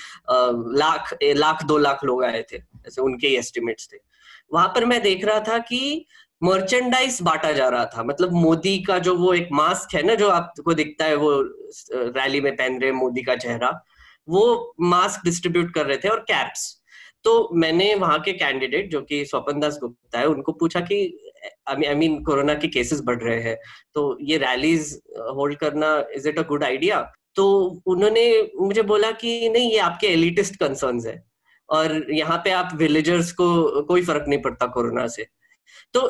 लाख 0.80 1.14
लाख 1.24 1.64
दो 1.66 1.78
लाख 1.78 2.04
लोग 2.06 2.24
आए 2.24 2.44
थे 2.52 2.58
ऐसे 2.88 3.02
उनके 3.02 3.28
ही 3.28 3.36
एस्टिमेट्स 3.38 3.88
थे। 3.94 3.98
वहाँ 4.54 4.68
पर 4.68 4.86
मैं 4.86 5.02
देख 5.02 5.26
रहा 5.26 5.40
था 5.40 5.58
कि 5.60 6.06
मर्चेंडाइज 6.46 7.18
बांटा 7.24 7.52
जा 7.52 7.68
रहा 7.70 7.86
था। 7.88 8.04
मतलब 8.04 8.32
मोदी 8.34 8.78
का 8.84 8.98
जो 9.00 9.16
वो 9.18 9.34
एक 9.34 9.50
मास्क 9.54 9.96
है 9.96 10.04
ना, 10.04 10.16
जो 10.16 10.30
आपको 10.30 10.74
दिखता 10.74 11.06
है 11.06 11.16
वो 11.16 11.42
रैली 11.92 12.42
में 12.42 12.56
पहन 12.56 12.80
रहे 12.82 12.92
मोदी 12.94 13.22
का 13.24 13.36
चेहरा, 13.38 13.70
वो 14.28 14.74
मास्क 14.84 15.26
डिस्ट्रीब्यूट 15.26 15.74
कर 15.74 15.86
रहे 15.86 15.98
थे 15.98 16.10
और 16.10 16.20
कैप्स 16.30 16.74
तो 17.26 17.50
मैंने 17.54 17.94
वहाँ 17.96 18.20
के 18.22 18.34
कैंडिडेट 18.34 18.90
जो 18.92 19.02
कि 19.02 19.24
स्वपन 19.26 19.60
दास 19.60 19.78
गुप्ता 19.82 20.20
है, 20.20 20.26
उनको 20.28 20.52
पूछा 20.54 20.80
कि 20.82 20.98
आई 21.70 21.94
मीन 21.96 22.22
कोरोना 22.24 22.54
के 22.56 22.68
केसेस 22.68 23.02
बढ़ 23.06 23.22
रहे 23.24 23.40
हैं 23.42 23.56
तो 23.96 24.18
ये 24.22 24.38
रैलीज 24.38 24.94
होल्ड 25.36 25.58
करना 25.60 25.88
is 26.16 26.28
it 26.30 26.40
a 26.40 26.44
good 26.48 26.64
idea 26.64 27.00
तो 27.36 27.46
उन्होंने 27.88 28.26
मुझे 28.58 28.82
बोला 28.84 29.10
कि, 29.12 29.50
नहीं, 29.50 29.72
ये 29.72 29.78
आपके 29.80 30.08
एलिटिस्ट 30.08 30.56
कंसर्न 30.56 31.00
है, 31.08 31.16
और 31.70 32.14
यहाँ 32.14 32.38
पे 32.44 32.52
आप 32.52 32.70
विलेजर्स 32.76 33.32
को, 33.32 33.82
कोई 33.82 34.04
फ़र्क 34.04 34.26
नहीं 34.28 34.42
पड़ता 34.42 34.66
कोरोना 34.68 35.08
से। 35.08 35.26
तो 35.94 36.02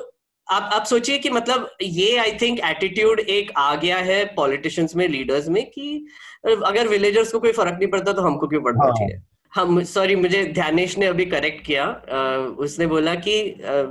आप 0.47 0.69
आप 0.73 0.83
सोचिए 0.85 1.17
कि 1.17 1.29
मतलब 1.29 1.69
ये 1.81 2.15
आई 2.17 2.31
थिंक 2.41 2.59
एटीट्यूड 2.65 3.19
एक 3.19 3.51
आ 3.57 3.75
गया 3.75 3.97
है 3.97 4.23
पॉलिटिशियंस 4.35 4.95
में 4.95 5.07
लीडर्स 5.07 5.47
में 5.49 5.65
कि 5.69 6.05
अगर 6.45 6.87
विलेजर्स 6.87 7.31
को 7.31 7.39
कोई 7.39 7.51
फ़र्क 7.51 7.77
नहीं 7.79 7.87
पड़ता 7.91 8.13
तो 8.13 8.21
हमको 8.21 8.47
क्यों 8.47 8.61
पड़ना 8.61 8.83
हाँ. 8.83 8.93
चाहिए? 8.93 9.21
हम 9.51 9.81
सॉरी 9.83 10.15
मुझे 10.15 10.43
ध्यानेश 10.45 10.97
ने 10.97 11.05
अभी 11.05 11.25
करेक्ट 11.25 11.65
किया। 11.65 11.83
आ, 11.83 12.37
उसने 12.63 12.87
बोला 12.87 13.13
कि 13.17 13.39
आ, 13.51 13.81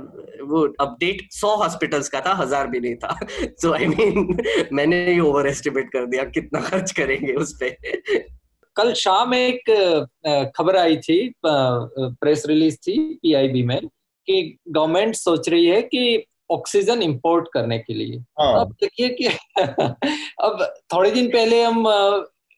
वो 0.43 0.61
अपडेट 0.79 1.27
सौ 1.31 1.55
हॉस्पिटल्स 1.55 2.09
का 2.09 2.21
था 2.25 2.33
हज़ार 2.33 2.67
भी 2.67 2.79
नहीं 2.79 2.95
था। 2.95 3.17
सो 3.61 3.73
आई 3.73 3.85
मीन 3.87 4.37
मैंने 4.73 5.05
ही 5.11 5.19
ओवर 5.19 5.47
एस्टिमेट 5.47 5.89
कर 5.93 6.05
दिया 6.05 6.23
कितना 6.29 6.61
खर्च 6.61 6.91
करेंगे 6.99 7.33
उस 7.33 7.53
पर 7.63 8.23
कल 8.75 8.93
शाम 8.93 9.33
एक 9.33 10.51
खबर 10.57 10.77
आई 10.77 10.97
थी 10.97 11.17
प्रेस 11.45 12.45
रिलीज़ 12.47 12.77
थी 12.77 12.97
पीआईबी 13.21 13.63
में 13.63 13.79
कि 14.27 14.57
गवर्नमेंट 14.69 15.15
सोच 15.15 15.49
रही 15.49 15.65
है 15.65 15.81
कि 15.83 16.25
ऑक्सीजन 16.51 17.01
इंपोर्ट 17.01 17.47
करने 17.53 17.77
के 17.77 17.93
लिए। 17.93 18.17
हाँ। 18.39 18.59
अब 18.59 18.71
देखिए 18.71 19.09
कि 19.09 19.27
अब 20.41 20.73
थोड़े 20.93 21.11
दिन 21.11 21.27
पहले 21.27 21.63
हम 21.63 21.87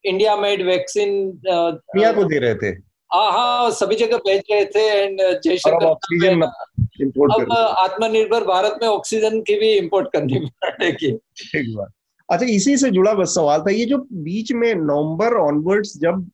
इंडिया 0.05 0.35
मेड 0.35 0.65
वैक्सीन 0.65 1.41
को 1.47 2.23
दे 2.23 2.39
रहे 2.39 2.55
थे। 2.55 2.67
हाँ 3.13 3.31
हाँ 3.31 3.71
सभी 3.71 3.95
जगह 3.95 4.17
भेज 4.17 4.41
रहे 4.51 4.65
थे 4.65 4.79
एंड 4.79 5.41
जयशंकर 5.43 5.85
ऑक्सीजन 5.85 6.41
अब 6.41 7.51
आत्मनिर्भर 7.53 8.43
भारत 8.43 8.79
में 8.81 8.89
ऑक्सीजन 8.89 9.41
की 9.41 9.59
भी 9.59 9.71
इंपोर्ट 9.71 10.07
करनी 10.13 10.39
पड़ेगी। 10.63 11.17
अच्छा 12.31 12.45
इसी 12.45 12.77
से 12.77 12.89
जुड़ा 12.91 13.13
बस 13.13 13.35
सवाल 13.35 13.61
था 13.61 13.71
ये 13.71 13.85
जो 13.85 13.97
बीच 14.11 14.51
में 14.51 14.75
नवंबर 14.75 15.33
ऑनवर्ड्स 15.33 15.97
जब 15.97 16.31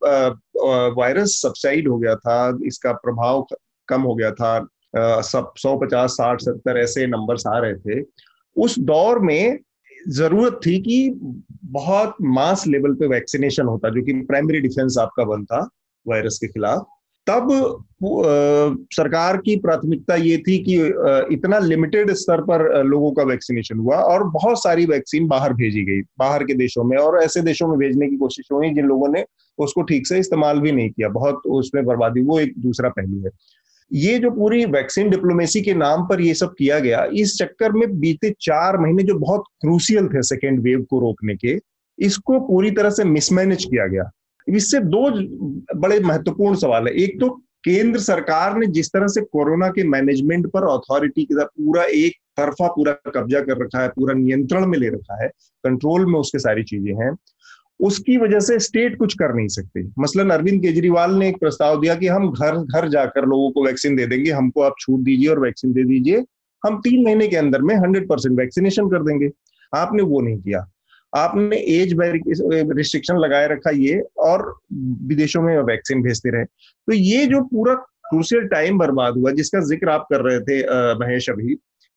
वायरस 0.98 1.40
सबसाइड 1.42 1.88
हो 1.88 1.98
गया 1.98 2.14
था 2.14 2.58
इसका 2.66 2.92
प्रभाव 2.92 3.46
कम 3.88 4.02
हो 4.02 4.14
गया 4.14 4.30
था 4.30 4.68
सब 4.96 5.52
सौ 5.58 5.76
पचास 5.76 6.10
साठ 6.10 6.40
सत्तर 6.40 6.78
ऐसे 6.78 7.06
नंबर्स 7.06 7.46
आ 7.46 7.58
रहे 7.58 7.74
थे। 7.74 8.02
उस 8.56 8.78
दौर 8.78 9.18
में 9.18 9.58
ज़रूरत 10.08 10.60
थी 10.66 10.78
कि 10.80 11.10
बहुत 11.64 12.16
मास 12.22 12.66
लेवल 12.66 12.94
पे 12.94 13.06
वैक्सीनेशन 13.06 13.66
होता 13.66 13.88
जो 13.88 14.02
कि 14.02 14.12
प्राइमरी 14.22 14.60
डिफेंस 14.60 14.96
आपका 15.00 15.24
बनता 15.24 15.68
वायरस 16.06 16.38
के 16.38 16.46
खिलाफ। 16.46 16.86
तब 17.26 17.50
आ, 17.50 18.76
सरकार 18.92 19.36
की 19.36 19.56
प्राथमिकता 19.56 20.14
ये 20.14 20.36
थी 20.38 20.58
कि 20.64 20.74
इतना 21.34 21.58
लिमिटेड 21.58 22.10
स्तर 22.12 22.40
पर 22.40 22.84
लोगों 22.84 23.12
का 23.12 23.22
वैक्सीनेशन 23.22 23.78
हुआ 23.78 23.96
और 23.96 24.24
बहुत 24.30 24.58
सारी 24.58 24.86
वैक्सीन 24.86 25.28
बाहर 25.28 25.52
भेजी 25.52 25.84
गई 25.84 26.00
बाहर 26.18 26.44
के 26.44 26.54
देशों 26.54 26.84
में 26.84 26.96
और 26.98 27.22
ऐसे 27.22 27.42
देशों 27.42 27.68
में 27.68 27.78
भेजने 27.78 28.08
की 28.08 28.16
कोशिश 28.16 28.48
हुई 28.52 28.70
जिन 28.70 28.86
लोगों 28.86 29.08
ने 29.08 29.24
उसको 29.58 29.82
ठीक 29.82 30.06
से 30.06 30.18
इस्तेमाल 30.18 30.60
भी 30.60 30.72
नहीं 30.72 30.90
किया। 30.90 31.08
बहुत 31.08 31.42
उसमें 31.46 31.84
बर्बादी 31.84 32.22
वो 32.22 32.38
एक 32.40 32.54
दूसरा 32.58 32.88
पहलू 32.88 33.24
है। 33.24 33.30
ये 33.90 34.18
जो 34.18 34.30
पूरी 34.30 34.64
वैक्सीन 34.66 35.10
डिप्लोमेसी 35.10 35.60
के 35.62 35.74
नाम 35.74 36.06
पर 36.08 36.20
ये 36.20 36.34
सब 36.34 36.54
किया 36.58 36.78
गया, 36.78 37.04
इस 37.12 37.36
चक्कर 37.38 37.72
में 37.72 37.98
बीते 38.00 38.30
चार 38.40 38.78
महीने 38.78 39.02
जो 39.02 39.14
बहुत 39.18 39.44
क्रूसियल 39.60 40.08
थे 40.08 40.22
सेकेंड 40.24 40.60
वेव 40.60 40.82
को 40.90 41.00
रोकने 41.00 41.34
के, 41.36 41.58
इसको 41.98 42.38
पूरी 42.40 42.70
तरह 42.70 42.90
से 42.90 43.04
मिसमैनेज 43.04 43.64
किया 43.64 43.86
गया। 43.86 44.10
इससे 44.46 44.80
दो 44.80 45.10
बड़े 45.76 45.98
महत्वपूर्ण 46.00 46.56
सवाल 46.56 46.86
है। 46.86 46.94
एक 46.94 47.20
तो 47.20 47.28
केंद्र 47.64 48.00
सरकार 48.00 48.56
ने 48.58 48.66
जिस 48.66 48.88
तरह 48.88 49.06
से 49.06 49.20
कोरोना 49.22 49.68
के 49.68 49.84
मैनेजमेंट 49.84 50.46
पर 50.46 50.64
अथॉरिटी 50.68 51.24
के 51.24 51.44
पूरा 51.44 51.84
एक 51.84 52.16
तरफा 52.36 52.66
पूरा 52.68 52.92
कब्जा 53.06 53.40
कर 53.40 53.62
रखा 53.62 53.82
है, 53.82 53.88
पूरा 53.88 54.14
नियंत्रण 54.14 54.66
में 54.66 54.78
ले 54.78 54.88
रखा 54.88 55.22
है 55.22 55.28
कंट्रोल 55.64 56.06
में 56.06 56.18
उसके 56.20 56.38
सारी 56.38 56.62
चीज़ें 56.64 56.94
हैं 56.94 57.14
उसकी 57.80 58.16
वजह 58.16 58.40
से 58.40 58.58
स्टेट 58.58 58.96
कुछ 58.98 59.14
कर 59.14 59.34
नहीं 59.34 59.48
सकते। 59.48 59.82
मसलन 59.98 60.30
अरविंद 60.30 60.60
केजरीवाल 60.62 61.14
ने 61.14 61.28
एक 61.28 61.38
प्रस्ताव 61.40 61.80
दिया 61.80 61.94
कि 61.94 62.06
हम 62.08 62.30
घर 62.32 62.56
घर 62.56 62.88
जाकर 62.88 63.26
लोगों 63.26 63.50
को 63.50 63.64
वैक्सीन 63.66 63.96
दे 63.96 64.06
देंगे, 64.06 64.30
हमको 64.30 64.60
आप 64.62 64.74
छूट 64.80 65.00
दीजिए 65.00 65.28
और 65.28 65.40
वैक्सीन 65.40 65.72
दे 65.72 65.84
दीजिए। 65.84 66.24
हम 66.62 66.78
तीन 66.80 67.04
महीने 67.04 67.28
के 67.28 67.36
अंदर 67.36 67.62
में 67.62 67.74
हंड्रेड 67.76 68.08
परसेंट 68.08 68.38
वैक्सीनेशन 68.38 68.88
कर 68.90 69.02
देंगे। 69.02 69.30
आपने 69.72 70.02
वो 70.02 70.20
नहीं 70.20 70.38
किया। 70.38 70.66
आपने 71.12 71.56
एज 71.56 71.92
रिस्ट्रिक्शन 71.98 73.16
लगाए 73.16 73.48
रखा 73.48 73.70
ये 73.72 74.00
और 74.20 74.42
विदेशों 75.08 75.42
में 75.42 75.56
वैक्सीन 75.58 76.02
भेजते 76.02 76.30
रहे। 76.30 76.44
तो 76.44 76.92
ये 76.92 77.26
जो 77.26 77.40
पूरा 77.44 77.74
क्रूसियल 77.74 78.46
टाइम 78.48 78.78
बर्बाद 78.78 79.16
हुआ, 79.16 79.30
जिसका 79.32 79.60
ज़िक्र 79.60 79.88
आप 79.88 80.06
कर 80.12 80.20
रहे 80.20 80.40
थे 80.40 80.60
महेश 80.96 81.28
अभी 81.30 81.54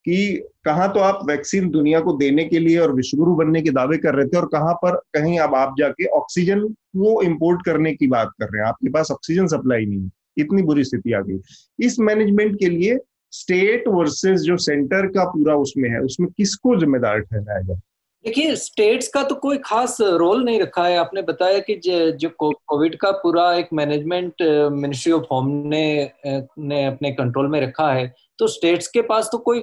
कि 0.10 0.44
कहाँ 0.66 0.94
तो 0.94 1.00
आप 1.00 1.20
वैक्सीन 1.26 1.70
दुनिया 1.70 2.00
को 2.00 2.14
देने 2.14 2.44
के 2.44 2.60
लिए 2.60 2.78
और 2.78 2.96
विश्वगुरु 2.96 3.36
बनने 3.36 3.62
के 3.62 3.70
दावे 3.70 3.98
कर 3.98 4.16
रहे 4.16 4.28
थे 4.28 4.38
और 4.38 4.46
कहाँ 4.46 4.74
पर 4.74 4.96
कहीं 4.96 5.40
अब 5.40 5.56
आप 5.56 5.76
जाके 5.80 6.06
ऑक्सीजन 6.06 6.60
को 6.68 7.22
इम्पोर्ट 7.22 7.66
करने 7.66 7.96
की 7.96 8.08
बात 8.08 8.30
कर 8.40 8.46
रहे 8.46 8.62
हैं। 8.62 8.68
आपके 8.68 8.90
पास 8.90 9.12
ऑक्सीजन 9.12 9.48
सप्लाई 9.48 9.86
नहीं 9.86 10.04
है। 10.04 10.10
इतनी 10.38 10.62
बुरी 10.62 10.84
स्थिति 10.84 11.14
आ 11.14 11.22
गई। 11.22 11.40
इस 11.80 12.00
मैनेजमेंट 12.00 12.60
के 12.60 12.70
लिए 12.70 12.98
स्टेट 13.32 13.84
वर्सेस 13.88 14.40
जो 14.40 14.58
सेंटर 14.58 15.08
का 15.08 15.26
पूरा 15.26 15.56
उसमें 15.56 15.90
है, 15.90 16.00
उसमें 16.00 16.30
किसको 16.38 16.78
जिम्मेदार 16.78 17.20
ठहराया 17.20 17.62
जाए? 17.62 17.80
देखिए 18.28 18.56
स्टेट्स 18.56 19.08
का 19.08 19.22
तो 19.24 19.36
कोई 19.36 19.58
खास 19.58 19.98
रोल 20.02 20.44
नहीं 20.44 20.60
रखा 20.60 20.86
है। 20.86 20.96
आपने 20.98 21.22
बताया 21.22 21.60
कि 21.68 21.76
जो 21.84 22.30
कोविड 22.40 22.96
का 23.00 23.12
पूरा 23.20 23.54
एक 23.56 23.68
मैनेजमेंट 23.74 24.42
मिनिस्ट्री 24.74 25.12
ऑफ़ 25.14 25.24
होम 25.32 25.48
ने 25.68 26.12
ने 26.26 26.84
अपने 26.86 27.12
कंट्रोल 27.12 27.48
में 27.48 27.60
रखा 27.62 27.92
है। 27.92 28.14
तो 28.40 28.48
स्टेट्स 28.48 28.88
के 28.88 29.02
पास 29.02 29.30
तो 29.32 29.38
कोई 29.38 29.62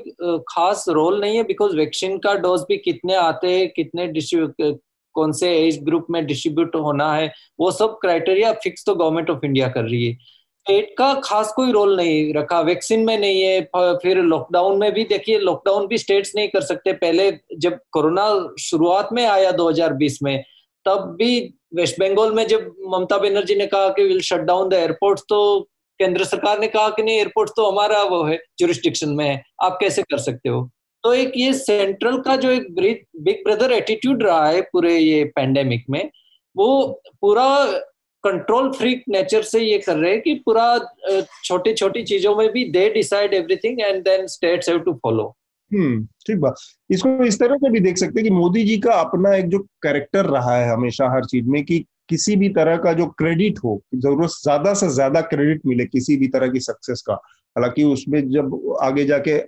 खास 0.49 0.85
रोल 0.89 1.21
नहीं 1.21 1.37
है 1.37 1.43
बिकॉज़ 1.45 1.77
वैक्सीन 1.77 2.17
का 2.19 2.35
डोज 2.37 2.61
भी 2.69 2.77
कितने 2.79 3.15
आते 3.17 3.51
हैं, 3.51 3.69
कितने 3.71 4.07
कौन 5.15 5.33
से 5.33 5.53
एज 5.57 5.79
ग्रुप 5.85 6.07
में 6.11 6.25
डिस्ट्रीब्यूट 6.27 6.77
होना 6.77 7.13
है, 7.15 7.33
वो 7.61 7.71
सब 7.71 7.99
क्राइटेरिया 8.01 8.53
फिक्स 8.63 8.87
तो 8.87 8.95
गवर्नमेंट 8.95 9.31
ऑफ़ 9.31 9.45
इंडिया 9.45 9.69
कर 9.69 9.85
रही 9.85 10.07
है। 10.07 10.17
स्टेट 10.67 10.95
का 10.99 11.13
खास 11.25 11.53
कोई 11.57 11.73
रोल 11.73 11.97
नहीं 11.97 12.33
रखा, 12.35 12.61
वैक्सीन 12.61 13.01
में 13.05 13.19
नहीं 13.19 13.41
है 13.43 13.61
फिर 14.03 14.19
लॉकडाउन 14.19 14.79
में 14.79 14.93
भी 14.93 15.03
देखिए 15.05 15.39
लॉकडाउन 15.39 15.87
भी 15.87 15.99
स्टेट्स 15.99 16.33
नहीं 16.37 16.49
कर 16.49 16.61
सकते। 16.63 16.93
पहले 16.95 17.31
जब 17.59 17.79
कोरोना 17.93 18.25
शुरुआत 18.61 19.09
में 19.13 19.25
आया 19.27 19.51
2020 19.53 20.19
में, 20.23 20.43
तब 20.87 21.15
भी 21.19 21.39
वेस्ट 21.75 22.01
बंगाल 22.01 22.33
में 22.33 22.47
जब 22.47 22.73
ममता 22.89 23.19
बनर्जी 23.19 23.55
ने 23.55 23.67
कहा 23.67 23.89
कि 23.89 24.05
will 24.05 24.21
shut 24.23 24.41
down 24.43 24.69
the 24.69 24.75
airport 24.75 25.21
तो 25.29 25.61
केंद्र 26.01 26.25
सरकार 26.25 26.59
ने 26.61 26.69
कहा 26.69 26.89
कि 26.91 27.03
नहीं 27.03 27.19
एयरपोर्ट 27.19 27.51
तो 27.57 27.71
हमारा 27.71 28.03
वो 28.05 28.23
है 28.25 28.39
जुरिस्टिक्शन 28.59 29.09
में 29.11 29.25
है। 29.27 29.43
आप 29.63 29.79
कैसे 29.81 30.03
कर 30.03 30.19
सकते 30.21 30.49
हो? 30.49 30.69
तो 31.05 31.15
एक 31.15 31.33
ये 31.37 31.53
सेंट्रल 31.55 32.21
का 32.21 32.37
जो 32.37 32.51
एक 32.51 32.75
बिग 32.75 33.45
ब्रदर 33.47 33.73
एटीट्यूड 33.73 34.23
रहा 34.23 34.47
है 34.47 34.61
पूरे 34.63 34.99
ये 34.99 35.25
पैंडेमिक 35.37 35.85
में, 35.91 36.11
वो 36.57 37.03
पूरा 37.21 37.49
कंट्रोल 38.25 38.71
फ्रीक 38.73 39.05
नेचर 39.11 39.43
से 39.45 39.61
ये 39.61 39.79
कर 39.79 39.97
रहे 39.97 40.11
हैं 40.13 40.21
कि 40.23 40.35
पूरा 40.47 40.67
छोटी 41.45 41.73
छोटी 41.75 42.03
चीज़ों 42.05 42.35
में 42.37 42.49
भी 42.53 42.65
they 42.73 42.89
decide 42.95 43.35
everything 43.35 43.81
and 43.81 44.03
then 44.05 44.27
states 44.29 44.69
have 44.69 44.79
to 44.81 44.93
follow 45.03 45.35
hmm 45.71 46.05
ठीक 46.27 46.39
बात। 46.41 46.55
इसको 46.91 47.25
इस 47.25 47.39
तरह 47.39 47.57
से 47.57 47.71
भी 47.71 47.81
देख 47.81 47.97
सकते 47.99 48.21
हैं 48.21 48.25
कि 48.25 48.35
मोदी 48.35 48.65
जी 48.65 48.77
का 48.79 48.93
अपना 48.95 49.35
एक 49.37 49.49
जो 49.49 49.59
कैरेक्टर 49.83 50.27
रहा 50.27 50.57
है 50.57 50.71
हमेशा 50.71 51.09
हर 51.15 51.25
चीज़ 51.27 51.47
में 51.51 51.63
कि 51.65 51.85
किसी 52.09 52.37
भी 52.37 52.49
तरह 52.51 52.77
का 52.77 52.93
जो 52.93 53.07
क्रेडिट 53.19 53.59
हो, 53.65 53.81
ज़रूरत 53.95 54.31
ज़्यादा 54.33 54.75
से 54.75 54.89
ज़्यादा 54.91 55.21
क्रेडिट 55.23 55.61
मिले 55.67 55.85
किसी 55.87 56.17
भी 56.17 56.29
तरह 56.29 56.49
की 56.49 56.61
सक्सेस 56.61 57.03
का। 57.03 57.15
हालाँकि 57.15 57.85
उसमें 57.85 58.21
जब 58.31 58.77
आगे 58.83 59.05
जाके 59.05 59.39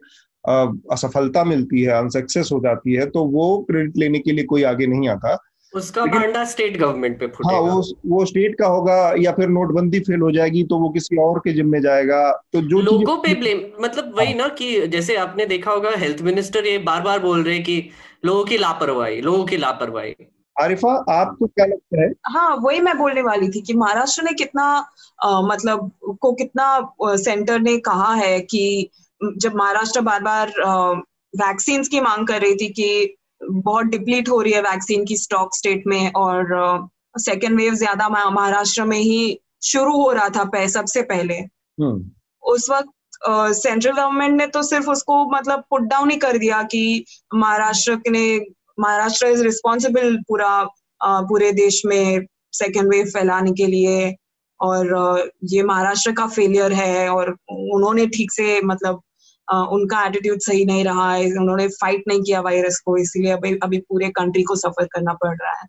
असफलता 0.95 1.43
मिलती 1.45 1.83
है 1.83 1.93
अनसक्सेस 1.95 2.51
हो 2.53 2.59
जाती 2.65 2.95
है 2.95 3.07
तो 3.11 3.25
वो 3.31 3.47
क्रेडिट 3.71 3.97
लेने 3.99 4.19
के 4.19 4.33
लिए 4.33 4.45
कोई 4.47 4.63
आगे 4.65 4.87
नहीं 4.87 5.09
आता। 5.09 5.37
उसका 5.73 6.05
भांडा 6.07 6.45
स्टेट 6.45 6.77
गवर्नमेंट 6.77 7.19
पे 7.21 7.27
फूटेगा। 7.27 7.57
हाँ 7.57 7.61
वो 7.65 7.83
वो 8.07 8.25
स्टेट 8.27 8.55
का 8.59 8.67
होगा 8.67 8.97
या 9.19 9.33
फिर 9.33 9.49
नोटबंदी 9.49 10.01
फेल 10.01 10.21
हो 10.21 10.31
जाएगी 10.33 10.63
तो 10.65 10.79
वो 10.79 10.89
किसी 10.91 11.17
और 11.23 11.39
के 11.39 11.53
जिम्मे 11.53 11.81
जाएगा। 11.81 12.31
तो 12.53 12.61
जो 12.63 12.81
लोगों 12.83 13.17
पे 13.17 13.35
ब्लेम 13.35 13.61
मतलब 13.81 14.15
वही 14.19 14.27
हाँ। 14.27 14.37
ना 14.37 14.49
कि 14.55 14.87
जैसे 14.89 15.17
आपने 15.17 15.47
देखा 15.47 15.71
होगा 15.71 15.91
हेल्थ 15.97 16.23
मिनिस्टर 16.23 16.67
ये 16.67 16.79
बार 16.85 17.03
बार 17.03 17.19
बोल 17.19 17.43
रहे 17.43 17.55
हैं 17.55 17.65
कि 17.65 17.91
लोगों 18.25 18.45
की 18.45 18.59
लापरवाही 18.59 19.21
लोगों 19.21 19.45
की 19.45 19.57
लापरवाही। 19.57 20.15
आरिफा 20.57 20.93
आपको 21.11 21.47
क्या 21.47 21.65
लगता 21.67 22.03
है? 22.03 22.09
हाँ 22.27 22.57
वही 22.57 22.81
मैं 22.81 22.97
बोलने 22.99 23.23
वाली 23.23 23.49
थी 23.49 23.61
कि 23.61 23.75
महाराष्ट्र 23.75 24.23
ने 24.23 24.33
कितना 24.33 24.65
आ, 25.25 25.41
मतलब 25.43 25.91
को 26.21 26.33
कितना 26.33 27.17
सेंटर 27.17 27.61
ने 27.61 27.77
कहा 27.81 28.13
है 28.15 28.41
कि 28.41 28.91
जब 29.37 29.55
महाराष्ट्र 29.55 30.01
बार 30.01 30.23
बार 30.23 30.53
वैक्सीन 31.35 31.83
की 31.83 32.01
मांग 32.01 32.27
कर 32.27 32.41
रही 32.41 32.55
थी 32.55 32.69
कि 32.71 33.17
बहुत 33.49 33.87
डिप्लीट 33.87 34.29
हो 34.29 34.41
रही 34.41 34.53
है 34.53 34.61
वैक्सीन 34.63 35.05
की 35.05 35.17
स्टॉक 35.17 35.57
स्टेट 35.57 35.83
में 35.87 36.13
और 36.17 36.89
सेकेंड 37.19 37.57
वेव 37.57 37.75
ज़्यादा 37.75 38.09
महाराष्ट्र 38.09 38.85
में 38.85 38.99
ही 38.99 39.39
शुरू 39.63 39.97
हो 39.97 40.11
रहा 40.13 40.29
था 40.29 40.67
सबसे 40.69 41.03
पहले 41.03 41.35
हम्म। 41.35 42.11
उस 42.43 42.71
वक्त 42.71 42.91
सेंट्रल 43.57 43.93
गवर्नमेंट 43.93 44.37
ने 44.37 44.47
तो 44.47 44.63
सिर्फ़ 44.63 44.91
उसको 44.91 45.25
मतलब 45.31 45.65
पुट 45.71 45.83
डाउन 45.83 46.11
ही 46.11 46.17
कर 46.17 46.39
दिया 46.39 46.63
कि 46.65 47.05
महाराष्ट्र 47.35 47.99
ने 48.09 48.27
महाराष्ट्र 48.79 49.27
इज़ 49.27 49.43
रिस्पॉन्सिबल 49.43 50.17
पूरा 50.29 50.51
पूरे 51.01 51.51
देश 51.53 51.83
में 51.87 52.27
सेकेंड 52.53 52.89
वेव 52.89 53.07
फैलाने 53.07 53.53
के 53.53 53.67
लिए 53.67 54.15
और 54.61 55.31
ये 55.45 55.63
महाराष्ट्र 55.63 56.13
का 56.13 56.27
फेलियर 56.27 56.73
है 56.73 57.09
और 57.09 57.31
उन्होंने 57.51 58.07
ठीक 58.07 58.33
से 58.33 58.61
मतलब 58.65 59.01
उनका 59.55 60.07
एटीट्यूड 60.07 60.39
सही 60.39 60.65
नहीं 60.65 60.85
रहा 60.85 61.15
है 61.15 61.27
उन्होंने 61.27 61.69
फाइट 61.69 62.05
नहीं 62.09 62.23
किया 62.23 62.41
वायरस 62.41 62.79
को 62.79 62.97
इसीलिए 62.97 63.31
अभी 63.31 63.59
अभी 63.63 63.79
पूरे 63.79 64.09
कंट्री 64.09 64.43
को 64.43 64.57
सफ़र 64.57 64.85
करना 64.85 65.13
पड़ 65.13 65.37
रहा 65.43 65.53
है। 65.53 65.67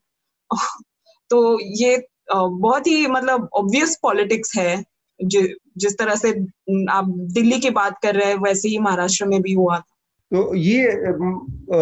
तो 1.29 1.59
ये 1.61 2.07
बहुत 2.35 2.87
ही 2.87 3.07
मतलब 3.07 3.49
ऑब्वियस 3.53 3.99
पॉलिटिक्स 4.03 4.57
है। 4.57 4.83
जि, 5.23 5.55
जिस 5.77 5.93
तरह 5.93 6.15
से 6.15 6.29
आप 6.91 7.05
दिल्ली 7.07 7.59
की 7.59 7.69
बात 7.69 7.99
कर 8.03 8.15
रहे 8.15 8.27
हैं 8.27 8.37
वैसे 8.37 8.69
ही 8.69 8.77
महाराष्ट्र 8.77 9.25
में 9.25 9.41
भी 9.41 9.53
हुआ 9.53 9.77
था। 9.77 9.93
तो 10.33 10.55
ये 10.55 10.87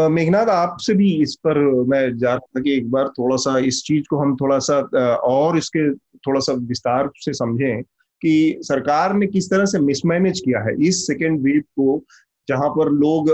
मेघनाथ 0.09 0.45
आपसे 0.45 0.93
भी 0.93 1.21
इस 1.21 1.35
पर 1.35 1.57
मैं 1.87 2.17
जा 2.17 2.33
रहा 2.33 2.61
कि 2.61 2.77
एक 2.77 2.91
बार 2.91 3.07
थोड़ा 3.07 3.35
सा 3.35 3.59
इस 3.59 3.83
चीज़ 3.83 4.03
को 4.09 4.17
हम 4.17 4.35
थोड़ा 4.35 4.59
सा 4.59 4.79
और 5.15 5.57
इसके 5.57 5.93
थोड़ा 5.95 6.39
सा 6.39 6.53
विस्तार 6.53 7.09
से 7.15 7.33
समझें। 7.33 7.81
कि 8.21 8.59
सरकार 8.61 9.13
ने 9.13 9.27
किस 9.27 9.49
तरह 9.49 9.65
से 9.65 9.79
मिसमैनेज 9.79 10.39
किया 10.39 10.59
है 10.61 10.75
इस 10.87 11.05
सेकेंड 11.07 11.39
वेव 11.41 11.61
को, 11.61 12.03
जहाँ 12.47 12.69
पर 12.69 12.91
लोग 12.91 13.29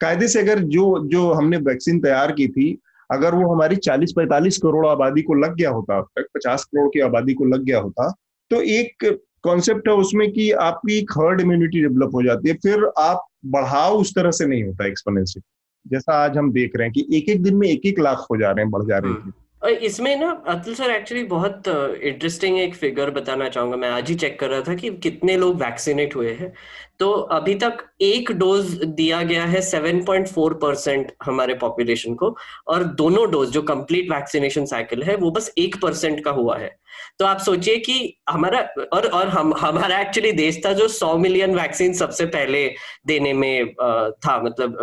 कायदे 0.00 0.28
से 0.28 0.40
अगर 0.40 0.58
जो 0.68 0.84
जो 1.08 1.32
हमने 1.32 1.56
वैक्सीन 1.58 2.00
तैयार 2.00 2.32
की 2.32 2.46
थी, 2.48 2.78
अगर 3.10 3.34
वो 3.34 3.52
हमारी 3.52 3.76
40-45 3.78 4.58
करोड़ 4.58 4.86
आबादी 4.86 5.22
को 5.22 5.34
लग 5.34 5.54
गया 5.56 5.70
होता, 5.70 5.98
अब 5.98 6.06
तक 6.18 6.26
50 6.36 6.64
करोड़ 6.64 6.88
की 6.88 7.00
आबादी 7.00 7.34
को 7.34 7.44
लग 7.44 7.64
गया 7.64 7.78
होता 7.80 8.10
तो 8.50 8.60
एक 8.62 9.04
कॉन्सेप्ट 9.44 9.88
है 9.88 9.94
उसमें 9.94 10.30
कि 10.32 10.50
आपकी 10.62 10.98
हर्ड 11.12 11.40
इम्यूनिटी 11.40 11.80
डेवलप 11.80 12.14
हो 12.14 12.22
जाती 12.22 12.48
है, 12.48 12.54
फिर 12.54 12.84
आप 12.98 13.26
बढ़ाव 13.46 13.96
उस 13.96 14.14
तरह 14.14 14.30
से 14.30 14.46
नहीं 14.46 14.62
होता 14.64 14.86
एक्सपोनेंशियल 14.86 15.42
जैसा 15.86 16.14
आज 16.14 16.36
हम 16.38 16.52
देख 16.52 16.76
रहे 16.76 16.86
हैं 16.86 16.92
कि 16.92 17.16
एक 17.16 17.28
एक 17.28 17.42
दिन 17.42 17.56
में 17.56 17.66
एक 17.68 17.86
एक 17.86 17.98
लाख 18.00 18.26
हो 18.30 18.36
जा 18.36 18.50
रहे 18.50 18.64
हैं, 18.64 18.70
बढ़ 18.70 18.84
जा 18.84 18.98
रहे 18.98 19.12
हैं। 19.12 19.32
इसमें 19.62 20.14
ना 20.16 20.30
अतुल 20.48 20.74
सर 20.74 20.90
एक्चुअली 20.90 21.22
बहुत 21.24 21.68
इंटरेस्टिंग 21.68 22.58
एक 22.58 22.74
फिगर 22.74 23.10
बताना 23.10 23.48
चाहूँगा। 23.48 23.76
मैं 23.76 23.88
आज 23.88 24.08
ही 24.08 24.14
चेक 24.14 24.38
कर 24.40 24.48
रहा 24.50 24.60
था 24.60 24.74
कि 24.74 24.90
कितने 24.90 25.36
लोग 25.36 25.62
वैक्सीनेट 25.62 26.16
हुए 26.16 26.32
हैं। 26.32 26.52
तो 26.98 27.10
अभी 27.12 27.54
तक 27.54 27.78
एक 28.00 28.32
डोज 28.32 28.72
दिया 28.84 29.22
गया 29.22 29.44
है 29.44 29.60
7.4 29.60 30.54
परसेंट 30.54 31.12
हमारे 31.24 31.54
पॉपुलेशन 31.54 32.14
को 32.14 32.36
और 32.68 32.84
दोनों 32.84 33.30
डोज 33.30 33.50
जो 33.50 33.62
कंप्लीट 33.62 34.10
वैक्सीनेशन 34.10 34.66
साइकिल 34.66 35.02
है, 35.02 35.16
वो 35.16 35.30
बस 35.30 35.52
एक 35.58 35.76
परसेंट 35.82 36.24
का 36.24 36.30
हुआ 36.30 36.58
है। 36.58 36.76
तो 37.18 37.24
आप 37.24 37.38
सोचिए 37.38 37.76
कि 37.78 38.16
हमारा, 38.30 38.60
और 38.92 39.06
और 39.06 39.28
हम, 39.28 39.54
हमारा 39.54 40.00
एक्चुअली 40.00 40.32
देश 40.32 40.60
था 40.66 40.72
जो 40.72 40.88
100 40.88 41.16
मिलियन 41.18 41.54
वैक्सीन 41.54 41.92
सबसे 41.94 42.26
पहले 42.26 42.68
देने 43.06 43.32
में 43.32 43.74
था। 43.74 44.40
मतलब 44.42 44.78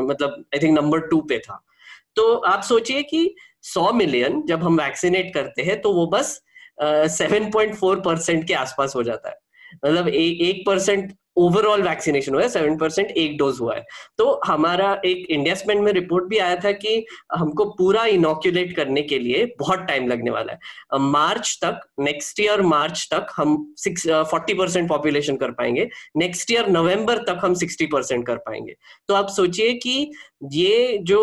मतलब 0.00 0.44
आई 0.54 0.58
थिंक 0.62 0.78
नंबर 0.78 1.00
टू 1.00 1.20
पे 1.20 1.38
था। 1.38 1.64
तो 2.16 2.32
आप 2.34 2.62
सोचिए 2.62 3.02
कि 3.02 3.34
सौ 3.62 3.92
मिलियन 3.92 4.42
जब 4.46 4.62
हम 4.62 4.80
वैक्सीनेट 4.80 5.32
करते 5.34 5.62
हैं 5.62 5.80
तो 5.80 5.92
वो 5.92 6.06
बस 6.06 6.40
सेवन 7.12 7.50
पॉइंट 7.50 7.74
फोर 7.74 8.00
परसेंट 8.00 8.46
के 8.46 8.54
आसपास 8.54 8.94
हो 8.96 9.02
जाता 9.02 9.28
है। 9.28 9.36
मतलब 9.84 10.08
एक 10.08 10.62
परसेंट 10.66 11.12
ओवरऑल 11.38 11.82
वैक्सीनेशन 11.82 12.34
हुआ 12.34 12.42
है 12.42 12.48
सेवन 12.48 12.76
परसेंट 12.78 13.10
एक 13.10 13.36
डोज 13.38 13.58
हुआ 13.60 13.74
है। 13.74 13.84
तो 14.18 14.40
हमारा 14.46 14.92
एक 15.04 15.26
इंडिया 15.30 15.54
स्पेंड 15.54 15.80
में 15.80 15.92
रिपोर्ट 15.92 16.24
भी 16.28 16.38
आया 16.38 16.56
था 16.64 16.72
कि 16.74 17.04
हमको 17.34 17.64
पूरा 17.78 18.04
इनोक्यूलेट 18.06 18.74
करने 18.76 19.02
के 19.02 19.18
लिए 19.18 19.44
बहुत 19.58 19.84
टाइम 19.88 20.08
लगने 20.08 20.30
वाला 20.30 20.52
है। 20.52 20.98
मार्च 21.00 21.58
तक 21.64 21.80
नेक्स्ट 22.00 22.40
ईयर 22.40 22.62
मार्च 22.62 23.08
तक 23.12 23.26
हम 23.36 23.56
सिक्स 23.78 24.06
फोर्टी 24.30 24.54
परसेंट 24.54 24.88
पॉपुलेशन 24.88 25.36
कर 25.36 25.50
पाएँगे। 25.52 25.88
नेक्स्ट 26.16 26.50
ईयर 26.50 26.68
नवंबर 26.68 27.18
तक 27.24 27.40
हम 27.42 27.54
सिक्सटी 27.54 27.86
परसेंट 27.86 28.26
कर 28.26 28.36
पाएँगे। 28.38 28.74
तो 29.08 29.14
आप 29.14 29.28
सोचिए 29.30 29.72
कि 29.74 30.10
ये 30.52 30.98
जो 31.02 31.20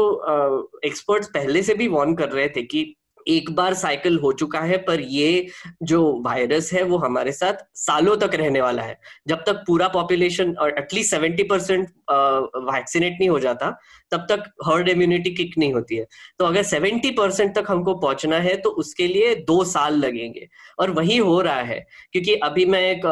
एक्सपर्ट्स 0.86 1.28
पहले 1.34 1.64
से 1.64 1.74
भी 1.74 1.88
वॉर्न 1.88 2.16
कर 2.16 2.30
रहे 2.30 2.48
थे 2.50 2.62
कि 2.64 2.94
एक 3.28 3.50
बार 3.56 3.74
साइकिल 3.74 4.18
हो 4.20 4.32
चुका 4.34 4.60
है, 4.60 4.78
पर 4.78 5.00
ये 5.00 5.48
जो 5.84 6.02
वायरस 6.26 6.72
है, 6.74 6.84
वो 6.84 6.98
हमारे 6.98 7.32
साथ 7.32 7.66
सालों 7.76 8.16
तक 8.18 8.36
रहने 8.36 8.62
वाला 8.62 8.84
है। 8.84 9.00
जब 9.28 9.44
तक 9.46 9.64
पूरा 9.68 9.88
पॉपुलेशन 9.88 10.54
और 10.56 10.78
एटलीस्ट 10.78 11.12
सेवेंटी 11.12 11.44
परसेंट 11.44 11.88
वैक्सीनेट 12.10 13.18
नहीं 13.20 13.30
हो 13.30 13.40
जाता 13.40 13.78
तब 14.12 14.26
तक 14.30 14.44
हर्ड 14.66 14.90
इम्यूनिटी 14.90 15.30
किक 15.36 15.58
नहीं 15.58 15.74
होती 15.74 15.96
है। 15.96 16.06
तो 16.40 16.46
अगर 16.46 16.64
सेवेंटी 16.64 17.12
परसेंट 17.12 17.56
तक 17.56 17.66
हमको 17.70 17.94
पहुँचना 17.96 18.38
है 18.40 18.56
तो 18.58 18.70
उसके 18.82 19.08
लिए 19.08 19.34
दो 19.48 19.64
साल 19.66 19.98
लगेंगे। 20.00 20.48
और 20.80 20.92
वही 20.92 21.18
हो 21.18 21.40
रहा 21.42 21.62
है, 21.62 21.80
क्योंकि 22.14 22.36
अभी 22.44 22.66
मैं 22.66 22.82
एक 22.92 23.06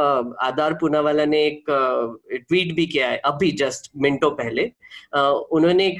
आधार 0.43 0.73
पूना 0.81 0.99
वाला 1.01 1.25
ने 1.25 1.45
एक 1.45 1.65
ट्वीट 1.69 2.75
भी 2.75 2.85
किया 2.85 3.09
है, 3.09 3.17
अभी 3.17 3.51
जस्ट 3.53 3.91
मिनटों 3.97 4.31
पहले। 4.31 4.71
उन्होंने 5.15 5.87
एक 5.87 5.99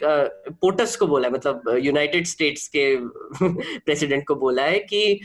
पोटस 0.62 0.96
को 0.96 1.08
बोला 1.08 1.30
मतलब 1.30 1.62
यूनाइटेड 1.84 2.26
स्टेट्स 2.28 2.68
के 2.76 2.96
प्रेसिडेंट 3.86 4.26
को 4.28 4.36
बोला 4.36 4.64
है 4.64 4.80
कि 4.82 5.20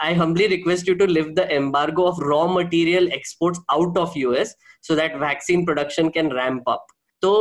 I 0.00 0.14
humbly 0.14 0.46
request 0.46 0.88
you 0.88 0.94
to 0.94 1.06
leave 1.06 1.28
the 1.36 1.48
embargo 1.52 2.06
of 2.08 2.20
raw 2.24 2.46
material 2.54 3.08
exports 3.12 3.60
out 3.70 3.98
of 3.98 4.18
US 4.18 4.56
so 4.84 4.94
that 4.96 5.16
vaccine 5.20 5.64
production 5.64 6.08
can 6.08 6.30
ramp 6.32 6.68
up 6.68 6.86
तो 7.22 7.32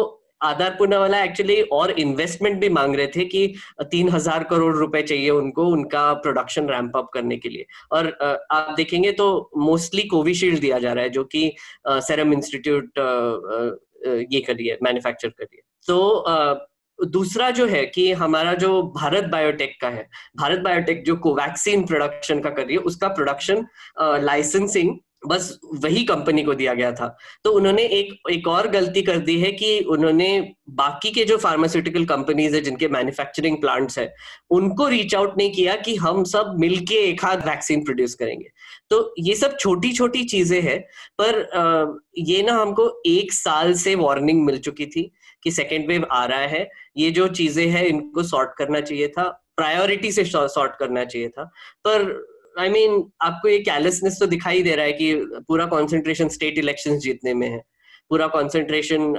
आधार 0.44 0.76
पुना 0.80 1.00
वाला 1.00 1.24
एक्चुअली 1.24 1.62
और 1.74 1.92
इन्वेस्टमेंट 2.00 2.60
भी 2.62 2.70
मांग 2.70 2.96
रहे 2.96 3.08
थे 3.08 3.26
कि 3.26 3.48
तीन 3.84 4.10
हज़ार 4.10 4.44
करोड़ 4.44 4.76
रुपए 4.76 5.02
चाहिए 5.04 5.30
उनको, 5.32 5.66
उनका 5.68 6.12
प्रोडक्शन 6.16 6.70
रैंप 6.70 6.98
अप 6.98 7.10
करने 7.14 7.38
के 7.38 7.50
लिए। 7.50 7.66
और 7.92 8.08
आप 8.52 8.74
देखेंगे 8.78 9.12
तो 9.14 9.50
मोस्टली 9.60 10.04
कोविशील्ड 10.08 10.60
दिया 10.60 10.80
जा 10.80 10.94
रहा 10.94 11.04
है, 11.04 11.10
जो 11.10 11.24
कि 11.26 11.56
सेरम 11.88 12.34
इंस्टीट्यूट 12.34 13.00
ये 14.32 14.40
करिए 14.42 14.78
मैन्युफैक्चर 14.84 15.30
करिए 15.30 15.62
तो 15.88 16.70
दूसरा 17.00 17.50
जो 17.52 17.66
है 17.68 17.86
कि 17.86 18.12
हमारा 18.14 18.54
जो 18.56 18.82
भारत 18.96 19.24
बायोटेक 19.32 19.76
का 19.82 19.90
है, 19.90 20.08
भारत 20.38 20.60
बायोटेक 20.60 21.04
जो 21.06 21.16
कोवैक्सीन 21.18 21.86
प्रोडक्शन 21.86 22.40
का 22.40 22.50
कर 22.50 22.66
रही 22.66 22.76
है, 22.76 22.82
उसका 22.82 23.08
प्रोडक्शन 23.10 23.66
लाइसेंसिंग 24.22 24.96
बस 25.28 25.60
वही 25.84 26.04
कंपनी 26.04 26.44
को 26.44 26.54
दिया 26.54 26.74
गया 26.74 26.92
था। 26.92 27.08
तो 27.44 27.52
उन्होंने 27.52 27.84
एक 27.84 28.30
एक 28.32 28.48
और 28.48 28.68
गलती 28.68 29.02
कर 29.02 29.18
दी 29.20 29.40
है 29.40 29.52
कि 29.52 29.80
उन्होंने 29.90 30.28
बाकी 30.72 31.12
के 31.12 31.24
जो 31.26 31.38
फार्मास्यूटिकल 31.38 32.06
कंपनीज़ 32.06 32.56
है, 32.56 32.62
जिनके 32.62 32.88
मैन्युफैक्चरिंग 32.88 33.58
प्लांट्स 33.62 33.98
है, 34.00 34.14
उनको 34.52 34.88
रीच 34.88 35.16
आउट 35.16 35.38
नहीं 35.38 35.52
किया 35.52 35.76
कि 35.76 35.96
हम 35.96 36.24
सब 36.24 36.56
मिलके 36.60 36.96
एक 37.10 37.24
हाथ 37.26 37.46
वैक्सीन 37.48 37.84
प्रोड्यूस 37.84 38.16
करेंगे। 38.16 38.50
तो 38.90 39.14
ये 39.20 39.36
सब 39.36 39.58
छोटी 39.58 39.92
छोटी 39.92 40.24
चीज़ें 40.26 40.62
हैं, 40.62 40.80
पर 41.22 42.02
ये 42.18 42.42
ना 42.42 42.54
हमको 42.54 42.90
एक 43.06 43.34
साल 43.34 43.74
से 43.76 43.96
वार्निंग 43.96 44.44
मिल 44.46 44.58
चुकी 44.60 44.86
थी 44.86 45.12
कि 45.44 45.52
सेकेंड 45.52 45.88
वेव 45.88 46.08
आ 46.12 46.26
रहा 46.26 46.46
है। 46.48 46.68
ये 46.98 47.10
जो 47.12 47.28
चीज़ें 47.30 47.66
हैं, 47.68 47.86
इनको 47.86 48.24
सॉर्ट 48.24 48.58
करना 48.58 48.82
चाहिए 48.82 49.08
था 49.08 49.30
प्रायोरिटी 49.58 50.12
से 50.12 50.24
सॉर्ट 50.26 50.76
करना 50.76 51.04
चाहिए 51.06 51.30
था। 51.30 51.44
पर 51.88 52.12
आई 52.60 52.68
I 52.68 52.72
मीन 52.74 52.90
mean, 52.90 53.04
आपको 53.22 53.48
ये 53.50 53.60
कैलेसनेस 53.62 54.18
तो 54.20 54.26
दिखाई 54.28 54.64
दे 54.64 54.76
रहा 54.76 54.86
है 54.86 54.94
कि 54.94 55.14
पूरा 55.48 55.66
कंसंट्रेशन 55.68 56.28
स्टेट 56.30 56.58
इलेक्शंस 56.58 57.02
जीतने 57.02 57.34
में 57.34 57.50
है। 57.50 57.62
पूरा 58.12 58.28
कंसंट्रेशन 58.28 59.14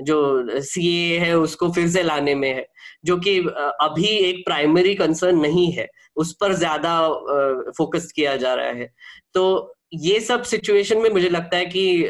जो 0.00 0.60
सीए 0.62 1.18
है 1.18 1.36
उसको 1.38 1.70
फिर 1.72 1.88
से 1.88 2.02
लाने 2.02 2.34
में 2.34 2.48
है। 2.48 2.66
जो 3.04 3.16
कि 3.18 3.38
अभी 3.38 4.06
एक 4.06 4.44
प्राइमरी 4.44 4.94
कंसर्न 4.94 5.38
नहीं 5.40 5.70
है 5.72 5.86
उस 6.16 6.32
पर 6.40 6.54
ज़्यादा 6.54 6.98
फोकस 7.78 8.10
किया 8.16 8.36
जा 8.36 8.54
रहा 8.54 8.70
है। 8.72 8.90
तो 9.34 9.74
ये 9.94 10.18
सब 10.20 10.42
सिचुएशन 10.44 10.98
में 10.98 11.10
मुझे 11.10 11.28
लगता 11.28 11.56
है 11.56 11.66
कि 11.66 12.08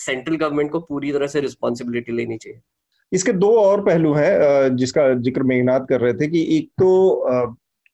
सेंट्रल 0.00 0.36
गवर्नमेंट 0.36 0.70
को 0.70 0.80
पूरी 0.80 1.12
तरह 1.12 1.26
से 1.26 1.40
रिस्पॉन्सिबिलिटी 1.40 2.12
लेनी 2.12 2.36
चाहिए। 2.36 2.60
इसके 3.12 3.32
दो 3.34 3.50
और 3.58 3.84
पहलू 3.84 4.12
हैं 4.14 4.76
जिसका 4.76 5.12
ज़िक्र 5.14 5.42
मेघनाथ 5.42 5.86
कर 5.88 6.00
रहे 6.00 6.12
थे 6.12 6.26
कि 6.26 6.46
एक 6.56 6.68
तो 6.82 6.88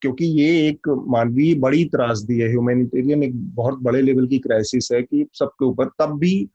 क्योंकि 0.03 0.27
ये 0.41 0.49
एक 0.69 0.89
मानवीय 1.09 1.55
बड़ी 1.61 1.85
त्रासदी 1.85 2.39
है 2.39 2.49
ह्यूमैनिटेरियन 2.51 3.23
एक 3.23 3.35
बहुत 3.55 3.79
बड़े 3.83 4.03
लेवल 4.03 4.27
की 4.27 4.39
क्राइसिस 4.39 4.89
है 4.93 5.03
कि 5.03 5.27
सबके 5.35 5.65
ऊपर। 5.65 5.91
तब 6.01 6.19
भी 6.19 6.49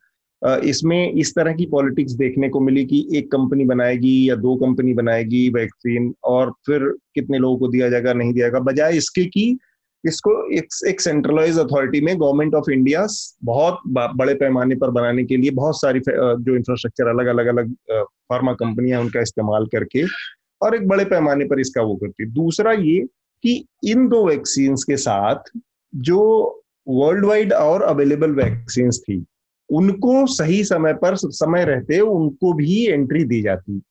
इसमें 0.64 1.12
इस 1.12 1.34
तरह 1.36 1.54
की 1.54 1.66
पॉलिटिक्स 1.66 2.14
देखने 2.14 2.50
को 2.50 2.60
मिली 2.60 2.86
कि 2.86 3.08
एक 3.16 3.32
कंपनी 3.32 3.66
बनाएगी 3.66 4.30
या 4.30 4.36
दो 4.38 4.56
कंपनी 4.56 4.94
बनाएगी 4.94 5.48
वैक्सीन 5.50 6.14
और 6.24 6.52
फिर 6.66 6.88
कितने 7.16 7.38
लोगों 7.38 7.58
को 7.58 7.68
दिया 7.68 7.90
जाएगा 7.90 8.14
नहीं 8.14 8.34
दिया 8.34 8.46
जाएगा। 8.46 8.60
बजाय 8.62 8.98
इसके 8.98 9.26
कि 9.26 9.58
इसको 10.04 10.32
एक, 10.52 10.68
एक 10.88 11.02
सेंट्रलाइज 11.02 11.58
अथॉरिटी 11.60 12.02
में 12.02 12.20
गवर्नमेंट 12.20 12.56
ऑफ़ 12.56 12.70
इंडिया 12.72 13.06
बहुत 13.44 13.80
बड़े 13.88 14.34
पैमाने 14.34 14.76
पर 14.76 14.90
बनाने 14.92 15.24
के 15.24 15.38
लिए 15.38 15.52
बहुत 15.52 15.80
सारी 15.82 16.00
जो 16.00 16.56
इंफ्रास्ट्रक्चर 16.56 17.08
अलग 17.08 17.28
अलग 17.28 17.48
अलग 17.48 17.74
फार्मा 18.30 18.54
कंपनियाँ 18.54 19.02
उनका 19.02 19.22
इस्तेमाल 19.22 19.66
करके 19.66 20.04
और 20.62 20.76
एक 20.76 20.88
बड़े 20.88 21.06
पैमाने 21.06 21.46
पर 21.46 21.60
इसका 21.60 21.82
वो 21.82 21.96
करती 21.96 22.26
दूसरा 22.32 22.72
ये 22.72 23.06
कि 23.46 23.64
इन 23.84 24.08
दो 24.08 24.26
वैक्सीन 24.28 24.76
के 24.88 24.98
साथ 24.98 25.52
जो 25.94 26.22
वर्ल्ड 26.88 27.26
वाइड 27.26 27.54
और 27.54 27.82
अवेलेबल 27.84 28.32
वैक्सीन 28.34 28.90
थी, 28.92 29.24
उनको 29.70 30.26
सही 30.28 30.64
समय 30.64 30.94
पर, 30.94 31.16
समय 31.16 31.66
रहते 31.66 32.00
उनको 32.00 32.54
भी 32.54 32.86
एंट्री 32.88 33.24
दी 33.24 33.42
जाती। 33.42 33.82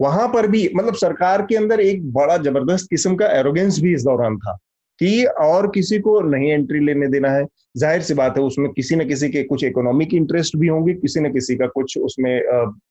वहाँ 0.00 0.26
पर 0.28 0.46
भी 0.46 0.68
मतलब 0.76 0.94
सरकार 0.96 1.42
के 1.42 1.56
अंदर 1.56 1.80
एक 1.80 2.12
बड़ा 2.12 2.36
ज़बरदस्त 2.38 2.90
किस्म 2.90 3.14
का 3.16 3.26
एरोगेंस 3.38 3.78
भी 3.80 3.94
इस 3.94 4.04
दौरान 4.04 4.36
था 4.36 4.56
कि 5.00 5.24
और 5.24 5.70
किसी 5.70 5.98
को 5.98 6.20
नहीं 6.20 6.50
एंट्री 6.52 6.80
लेने 6.80 7.08
देना 7.08 7.30
है। 7.30 7.44
ज़ाहिर 7.76 8.02
सी 8.02 8.14
बात 8.14 8.36
है, 8.38 8.42
उसमें 8.42 8.70
किसी 8.72 8.96
न 8.96 9.06
किसी 9.08 9.28
के 9.28 9.42
कुछ 9.42 9.64
इकोनॉमिक 9.64 10.14
इंटरेस्ट 10.14 10.56
भी 10.56 10.68
होंगे, 10.68 10.94
किसी 10.94 11.20
न 11.20 11.32
किसी 11.32 11.56
का 11.56 11.66
कुछ 11.66 11.96
उसमें 11.98 12.40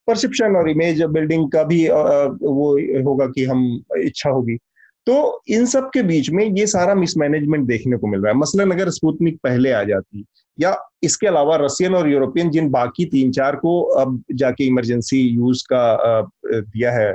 परसेप्शन 0.08 0.56
और 0.56 0.70
इमेज 0.70 1.02
बिल्डिंग 1.04 1.50
का 1.52 1.64
भी 1.64 1.88
वो 1.88 2.72
होगा 3.04 3.28
कि 3.28 3.46
हम 3.46 3.66
इच्छा 3.98 4.30
होगी। 4.30 4.58
तो 5.08 5.42
इन 5.50 5.66
सब 5.66 5.90
के 5.94 6.02
बीच 6.04 6.30
में 6.30 6.46
ये 6.48 6.66
सारा 6.68 6.94
मिसमैनेजमेंट 6.96 7.66
देखने 7.68 7.98
को 7.98 8.08
मिल 8.08 8.22
रहा 8.22 8.32
है। 8.32 8.38
मसलन 8.38 8.72
अगर 8.72 8.90
स्पुतनिक 8.90 9.40
पहले 9.44 9.72
आ 9.72 9.84
जाती 9.84 10.26
या 10.58 10.76
इसके 11.04 11.28
अलावा 11.28 11.56
रशियन 11.56 11.96
और 11.96 12.10
यूरोपियन 12.10 12.50
जिन 12.50 12.70
बाकी 12.70 13.06
तीन 13.06 13.32
चार 13.32 13.56
को 13.56 13.82
अब 13.82 14.22
जाके 14.34 14.66
इमरजेंसी 14.66 15.20
यूज़ 15.20 15.64
का 15.74 16.22
दिया 16.46 16.92
है 16.92 17.12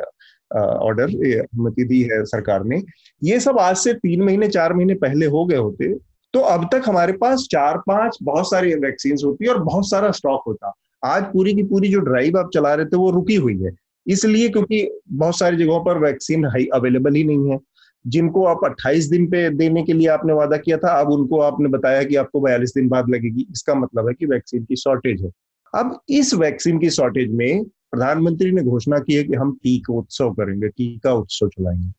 ऑर्डर 0.51 1.05
अनुमति 1.05 1.85
दी 1.85 2.03
है 2.03 2.25
सरकार 2.27 2.65
ने, 2.65 2.83
ये 3.23 3.41
सब 3.41 3.59
आज 3.59 3.77
से 3.77 3.93
तीन 3.95 4.23
महीने, 4.23 4.49
चार 4.49 4.75
महीने 4.75 4.95
पहले 4.97 5.27
हो 5.27 5.45
गए 5.47 5.57
होते 5.57 5.93
तो 6.35 6.41
अब 6.43 6.69
तक 6.73 6.83
हमारे 6.87 7.13
पास 7.15 7.47
चार 7.51 7.77
पाँच 7.79 8.19
बहुत 8.23 8.51
सारी 8.51 8.75
वैक्सीन 8.77 9.17
होती 9.25 9.47
और 9.47 9.63
बहुत 9.65 9.89
सारा 9.91 10.11
स्टॉक 10.11 10.43
होता। 10.47 10.73
आज 11.05 11.23
पूरी 11.25 11.55
की 11.55 11.63
पूरी 11.65 11.89
जो 11.89 12.01
ड्राइव 12.01 12.39
आप 12.39 12.51
चला 12.55 12.75
रहे 12.75 12.87
थे 12.87 12.97
वो 12.97 13.11
रुकी 13.11 13.35
हुई 13.37 13.57
है। 13.63 13.71
इसलिए 14.07 14.49
क्योंकि 14.49 14.89
बहुत 15.13 15.39
सारी 15.39 15.57
जगहों 15.57 15.81
पर 15.85 15.99
वैक्सीन 15.99 16.45
अवेलेबल 16.45 17.15
ही 17.15 17.25
नहीं 17.25 17.51
है। 17.51 17.59
जिनको 18.05 18.45
आप 18.45 18.65
28 18.65 19.09
दिन 19.11 19.27
पे 19.27 19.49
देने 19.51 19.83
के 19.83 19.93
लिए 19.93 20.07
आपने 20.09 20.33
वादा 20.33 20.57
किया 20.57 20.77
था, 20.77 20.93
अब 21.01 21.11
उनको 21.11 21.41
आपने 21.41 21.69
बताया 21.69 22.03
कि 22.03 22.17
आपको 22.17 22.41
बयालीस 22.41 22.75
दिन 22.75 22.89
बाद 22.89 23.11
लगेगी। 23.11 23.47
इसका 23.51 23.75
मतलब 23.75 24.09
है 24.09 24.15
कि 24.15 24.27
वैक्सीन 24.27 24.65
की 24.65 24.77
शॉर्टेज 24.77 25.23
है। 25.23 25.31
अब 25.75 25.99
इस 26.09 26.35
वैक्सीन 26.35 26.79
की 26.79 26.91
शॉर्टेज 26.91 27.33
में 27.33 27.65
प्रधानमंत्री 27.65 28.51
ने 28.53 28.63
घोषणा 28.63 28.99
की 28.99 29.15
है 29.15 29.25
कि 29.25 29.35
हम 29.35 29.53
टीका 29.63 29.95
उत्सव 29.95 30.33
करेंगे, 30.33 30.69
टीका 30.69 31.13
उत्सव 31.13 31.49
चलाएँगे। 31.49 31.93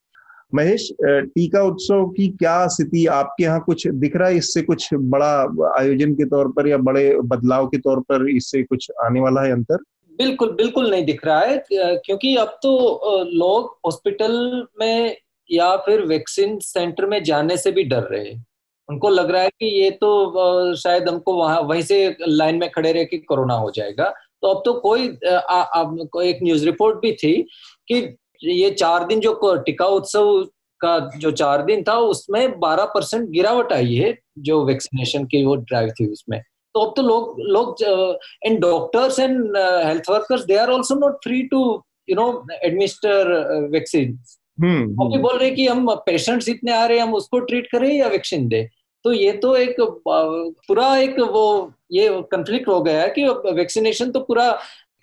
महेश 0.54 0.88
टीका 1.02 1.62
उत्सव 1.64 2.06
की 2.10 2.28
क्या 2.30 2.68
स्थिति 2.68 3.06
आपके 3.08 3.44
यहाँ 3.44 3.60
कुछ 3.60 3.88
दिख 3.88 4.16
रहा 4.16 4.28
है? 4.28 4.38
इससे 4.38 4.62
कुछ 4.62 4.90
बड़ा 4.94 5.32
आयोजन 5.80 6.14
के 6.14 6.26
तौर 6.26 6.48
पर 6.52 6.68
या 6.68 6.78
बड़े 6.80 7.16
बदलाव 7.24 7.68
के 7.68 7.78
तौर 7.78 8.00
पर 8.02 8.28
इससे 8.30 8.64
कुछ 8.64 8.90
आने 9.04 9.20
वाला 9.20 9.42
है 9.42 9.52
अंतर? 9.52 9.78
बिल्कुल 10.20 10.52
बिल्कुल 10.52 10.90
नहीं 10.92 11.06
दिख 11.06 11.26
रहा 11.26 11.40
है, 11.40 11.64
क्योंकि 11.72 12.36
अब 12.36 12.58
तो 12.64 13.24
लोग 13.34 13.78
हॉस्पिटल 13.86 14.66
में 14.80 15.16
या 15.52 15.76
फिर 15.78 16.02
वैक्सीन 16.06 16.60
सेंटर 16.60 17.06
में 17.06 17.24
जाने 17.24 17.58
से 17.58 17.72
भी 17.72 17.84
डर 17.84 18.04
रहे। 18.04 18.30
हैं 18.30 18.46
उनको 18.90 19.10
लग 19.10 19.32
रहा 19.32 19.42
है 19.42 19.50
कि 19.50 19.66
ये 19.66 19.90
तो 19.92 20.76
शायद 20.76 21.10
हमको 21.10 21.34
वहाँ 21.34 21.62
वहीं 21.62 21.82
से 21.82 22.16
लाइन 22.22 22.56
में 22.56 22.70
खड़े 22.70 22.92
रह 22.92 23.04
के 23.04 23.18
कोरोना 23.18 23.54
हो 23.54 23.72
जाएगा। 23.72 24.14
तो 24.42 24.48
अब 24.48 24.62
तो 24.66 24.74
कोई 24.74 25.08
आ, 25.28 25.62
आ, 25.62 25.84
को 25.84 26.22
एक 26.22 26.40
न्यूज़ 26.44 26.66
रिपोर्ट 26.66 26.98
भी 26.98 27.12
थी 27.12 27.42
कि 27.88 28.18
ये 28.44 28.70
चार 28.72 29.06
दिन 29.06 29.20
जो 29.20 29.56
टीका 29.66 29.86
उत्सव 29.86 30.44
का 30.82 30.98
जो 31.18 31.32
चार 31.32 31.62
दिन 31.64 31.84
था 31.84 31.98
उसमें 32.10 32.60
12 32.60 32.86
परसेंट 32.86 33.30
गिरावट 33.30 33.74
आई 33.74 33.96
है 33.96 34.18
जो 34.40 34.64
वैक्सीनेशन 34.66 35.26
की 35.26 35.44
वो 35.46 35.56
ड्राइव 35.56 35.90
थी 35.90 36.08
उसमें। 36.12 36.42
तो 36.76 36.80
अब 36.80 36.94
तो 36.96 37.02
लोग 37.02 37.40
लोग 37.40 37.76
and 38.46 38.60
doctors 38.62 39.20
and 39.20 39.58
health 39.58 40.10
workers 40.10 40.46
they 40.46 40.56
are 40.56 40.72
also 40.72 40.96
not 40.96 41.16
free 41.24 41.42
to 41.44 41.62
you 42.10 42.16
know 42.16 42.28
administer 42.64 43.32
vaccine 43.72 44.20
वो 44.60 45.08
भी 45.08 45.22
बोल 45.22 45.38
रहे 45.38 45.50
कि 45.52 45.68
हम 45.68 45.90
पेशेंट्स 46.06 46.50
इतने 46.50 46.72
आ 46.72 46.86
रहे 46.86 46.98
हैं 46.98 47.04
हम 47.04 47.14
उसको 47.16 47.40
ट्रीट 47.42 47.68
करें 47.72 47.90
या 47.90 48.08
वैक्सीन 48.08 48.48
दे। 48.48 48.68
तो 49.06 49.12
ये 49.14 49.32
तो 49.34 49.56
एक 49.56 49.76
पूरा 49.80 50.96
एक 50.98 51.20
वो 51.20 51.72
ये 51.92 52.10
कंफ्लिक्ट 52.32 52.68
हो 52.68 52.82
गया 52.82 53.02
है 53.02 53.10
कि 53.10 53.26
वैक्सीनेशन 53.56 54.12
तो 54.12 54.20
पूरा 54.22 54.52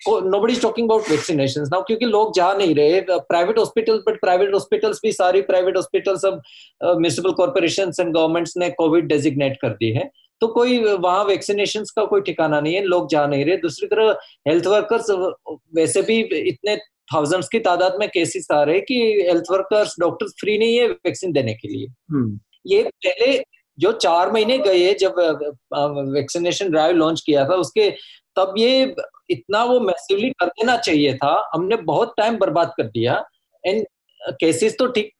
nobody 0.39 0.55
talking 0.55 0.87
about 0.87 1.09
vaccination 1.09 1.61
now 1.71 1.83
क्योंकि 1.83 2.05
लोग 2.05 2.33
जा 2.35 2.51
नहीं 2.53 2.75
रहे। 2.75 2.99
Private 3.09 3.57
hospital 3.59 3.97
but 4.07 4.19
private 4.21 4.53
hospitals 4.53 4.99
भी 5.03 5.11
सारी 5.11 5.41
प्राइवेट 5.43 5.75
हॉस्पिटल 5.75 6.17
सब 6.17 6.41
म्यूनिसिपल 6.83 7.31
कॉर्पोरेशन 7.33 7.91
एंड 7.99 8.13
गवर्नमेंट्स 8.13 8.53
ने 8.57 8.69
कोविड 8.71 9.07
डेजिग्नेट 9.07 9.57
कर 9.61 9.69
दी 9.69 9.91
है। 9.91 10.09
तो 10.41 10.47
कोई 10.49 10.77
वहाँ 10.83 11.23
वैक्सीनेशन 11.25 11.83
का 11.95 12.05
कोई 12.05 12.21
ठिकाना 12.21 12.59
नहीं 12.59 12.73
है 12.75 12.83
लोग 12.83 13.09
जा 13.09 13.25
नहीं 13.27 13.45
रहे। 13.45 13.57
दूसरी 13.57 13.87
तरफ़ 13.87 14.17
हेल्थ 14.47 14.67
वर्कर्स 14.67 15.09
वैसे 15.75 16.01
भी 16.01 16.19
इतने 16.21 16.77
थाउजेंड्स 17.13 17.47
की 17.49 17.59
तादाद 17.59 17.95
में 17.99 18.07
केसेस 18.09 18.47
आ 18.51 18.61
रहे 18.63 18.79
कि 18.81 18.95
हेल्थ 19.27 19.51
वर्कर्स 19.51 19.95
डॉक्टर्स 19.99 20.33
फ्री 20.39 20.57
नहीं 20.57 20.77
है 20.77 20.87
वैक्सीन 20.87 21.31
देने 21.31 21.53
के 21.53 21.67
लिए। 21.67 21.87
हम्म। 22.11 22.39
ये 22.65 22.83
पहले 23.05 23.43
जो 23.77 23.91
चार 23.93 24.31
महीने 24.31 24.57
गए 24.57 24.93
जब 24.93 25.19
वैक्सीनेशन 26.13 26.69
ड्राइव 26.71 26.95
लॉन्च 26.95 27.21
किया 27.25 27.45
था 27.49 27.55
उसके 27.55 27.89
तब 28.35 28.53
ये 28.57 28.95
इतना 29.29 29.63
वो 29.63 29.79
मैसिवली 29.79 30.29
कर 30.29 30.47
देना 30.47 30.75
चाहिए 30.77 31.13
था। 31.15 31.49
हमने 31.53 31.75
बहुत 31.83 32.13
टाइम 32.17 32.37
बर्बाद 32.37 32.73
कर 32.77 32.83
दिया। 32.83 33.23
एंड 33.63 33.85
केसेस 34.21 34.77
तो 34.79 34.87
ठीक 34.87 35.11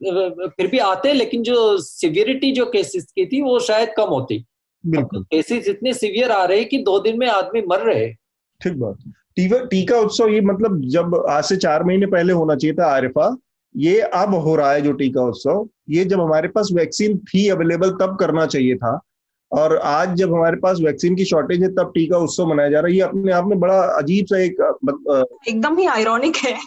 फिर 0.57 0.67
भी 0.67 0.77
आते 0.79 1.13
लेकिन 1.13 1.43
जो 1.43 1.77
सिवियरिटी 1.77 2.51
जो 2.51 2.65
केसेस 2.65 3.11
की 3.15 3.25
थी 3.25 3.41
वो 3.41 3.59
शायद 3.59 3.93
कम 3.97 4.09
होती। 4.09 4.43
बिल्कुल। 4.83 5.23
केसेस 5.23 5.67
इतने 5.67 5.93
सिवियर 5.93 6.31
आ 6.31 6.43
रहे 6.45 6.63
कि 6.65 6.77
दो 6.79 6.99
दिन 6.99 7.17
में 7.19 7.27
आदमी 7.27 7.61
मर 7.61 7.81
रहे 7.83 8.07
ठीक 8.61 8.73
बात। 8.73 8.97
टीका 9.39 9.99
उत्सव 9.99 10.27
ये 10.27 10.41
मतलब 10.41 10.81
जब 10.81 11.25
आज 11.29 11.43
से 11.43 11.57
चार 11.57 11.83
महीने 11.83 12.05
पहले 12.05 12.33
होना 12.33 12.55
चाहिए 12.55 12.75
था 12.75 12.85
आरिफा 12.85 13.35
ये 13.75 13.99
अब 13.99 14.33
हो 14.35 14.55
रहा 14.55 14.71
है 14.71 14.81
जो 14.81 14.91
टीका 14.91 15.21
उत्सव 15.21 15.67
ये 15.89 16.05
जब 16.05 16.21
हमारे 16.21 16.47
पास 16.47 16.69
वैक्सीन 16.73 17.17
थी 17.17 17.47
अवेलेबल 17.49 17.89
तब 17.89 18.17
करना 18.19 18.45
चाहिए 18.45 18.75
था। 18.75 18.99
और 19.51 19.77
आज 19.77 20.15
जब 20.15 20.33
हमारे 20.33 20.57
पास 20.57 20.79
वैक्सीन 20.81 21.15
की 21.15 21.25
शॉर्टेज 21.25 21.61
है 21.63 21.69
तब 21.69 21.91
टीका 21.95 22.17
उत्सव 22.17 22.45
मनाया 22.45 22.69
जा 22.69 22.79
रहा 22.79 22.87
है। 22.87 22.95
ये 22.95 23.01
अपने 23.01 23.31
आप 23.31 23.45
में 23.45 23.59
बड़ा 23.59 23.81
अजीब 23.81 24.25
सा 24.25 24.37
एक 24.37 24.61
एकदम 25.47 25.77
ही 25.77 25.85
आयरॉनिक 25.85 26.35
है। 26.35 26.57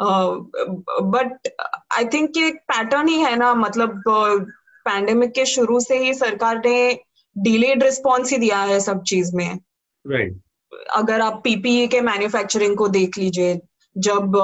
बट 0.00 1.48
आई 1.96 2.04
थिंक 2.04 2.36
एक 2.36 2.56
पैटर्न 2.56 3.08
ही 3.08 3.18
है 3.18 3.36
ना 3.36 3.54
मतलब 3.54 4.02
पैंडेमिक 4.08 5.28
uh, 5.28 5.34
के 5.34 5.46
शुरू 5.46 5.80
से 5.80 5.98
ही 5.98 6.14
सरकार 6.14 6.62
ने 6.66 6.98
डिलेड 7.38 7.82
रिस्पॉन्स 7.82 8.30
ही 8.32 8.38
दिया 8.38 8.58
है 8.58 8.80
सब 8.80 9.02
चीज़ 9.02 9.36
में। 9.36 9.58
Right 10.06 10.32
right. 10.32 10.42
अगर 10.94 11.20
आप 11.20 11.40
पीपीई 11.44 11.86
के 11.86 12.00
मैन्युफैक्चरिंग 12.00 12.76
को 12.76 12.88
देख 12.88 13.18
लीजिए 13.18 13.60
जब 13.98 14.36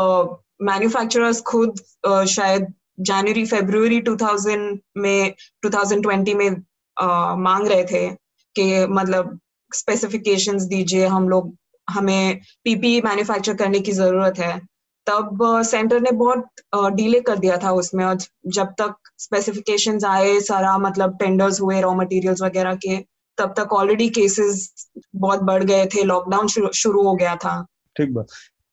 मैन्युफैक्चरर्स 0.62 1.38
uh, 1.38 1.42
खुद 1.42 1.80
uh, 2.08 2.24
शायद 2.24 2.74
जनवरी 3.00 3.46
फेब्रुवरी 3.46 4.02
2000 4.02 4.78
में 4.96 5.34
2020 5.66 6.34
में 6.34 6.50
uh, 6.50 7.38
मांग 7.38 7.68
रहे 7.68 7.84
थे 7.84 8.08
कि 8.56 8.86
मतलब 8.86 9.40
स्पेसिफिकेशंस 9.74 10.62
दीजिए 10.62 11.06
हम 11.06 11.28
लोग 11.28 11.56
हमें 11.90 12.40
पीपीई 12.64 13.00
मैन्युफैक्चर 13.00 13.54
करने 13.54 13.80
की 13.80 13.92
ज़रूरत 13.92 14.38
है। 14.38 14.58
तब 15.06 15.62
सेंटर 15.62 16.00
ने 16.00 16.10
बहुत 16.10 16.46
डिले 16.74 17.20
कर 17.20 17.38
दिया 17.38 17.56
था 17.56 17.72
उसमें 17.72 18.04
और 18.04 18.18
जब 18.46 18.66
तक 18.66 18.94
स्पेसिफिकेशंस 19.18 20.04
आए 20.04 20.40
सारा 20.40 20.78
मतलब 20.78 21.18
टेंडर्स 21.18 21.60
हुए 21.60 21.80
रॉ 21.80 21.94
मटेरियल्स 21.94 22.42
वगैरह 22.42 22.74
के 22.74 23.17
तब 23.38 23.54
तक 23.56 23.72
ऑलरेडी 23.72 24.08
केसेस 24.10 24.90
बहुत 25.16 25.42
बढ़ 25.42 25.64
गए 25.64 25.86
थे 25.86 26.04
लॉकडाउन 26.04 26.46
शुरू 26.48 27.02
हो 27.02 27.14
गया 27.14 27.34
था। 27.36 27.60
ठीक 27.96 28.12
बात। 28.14 28.26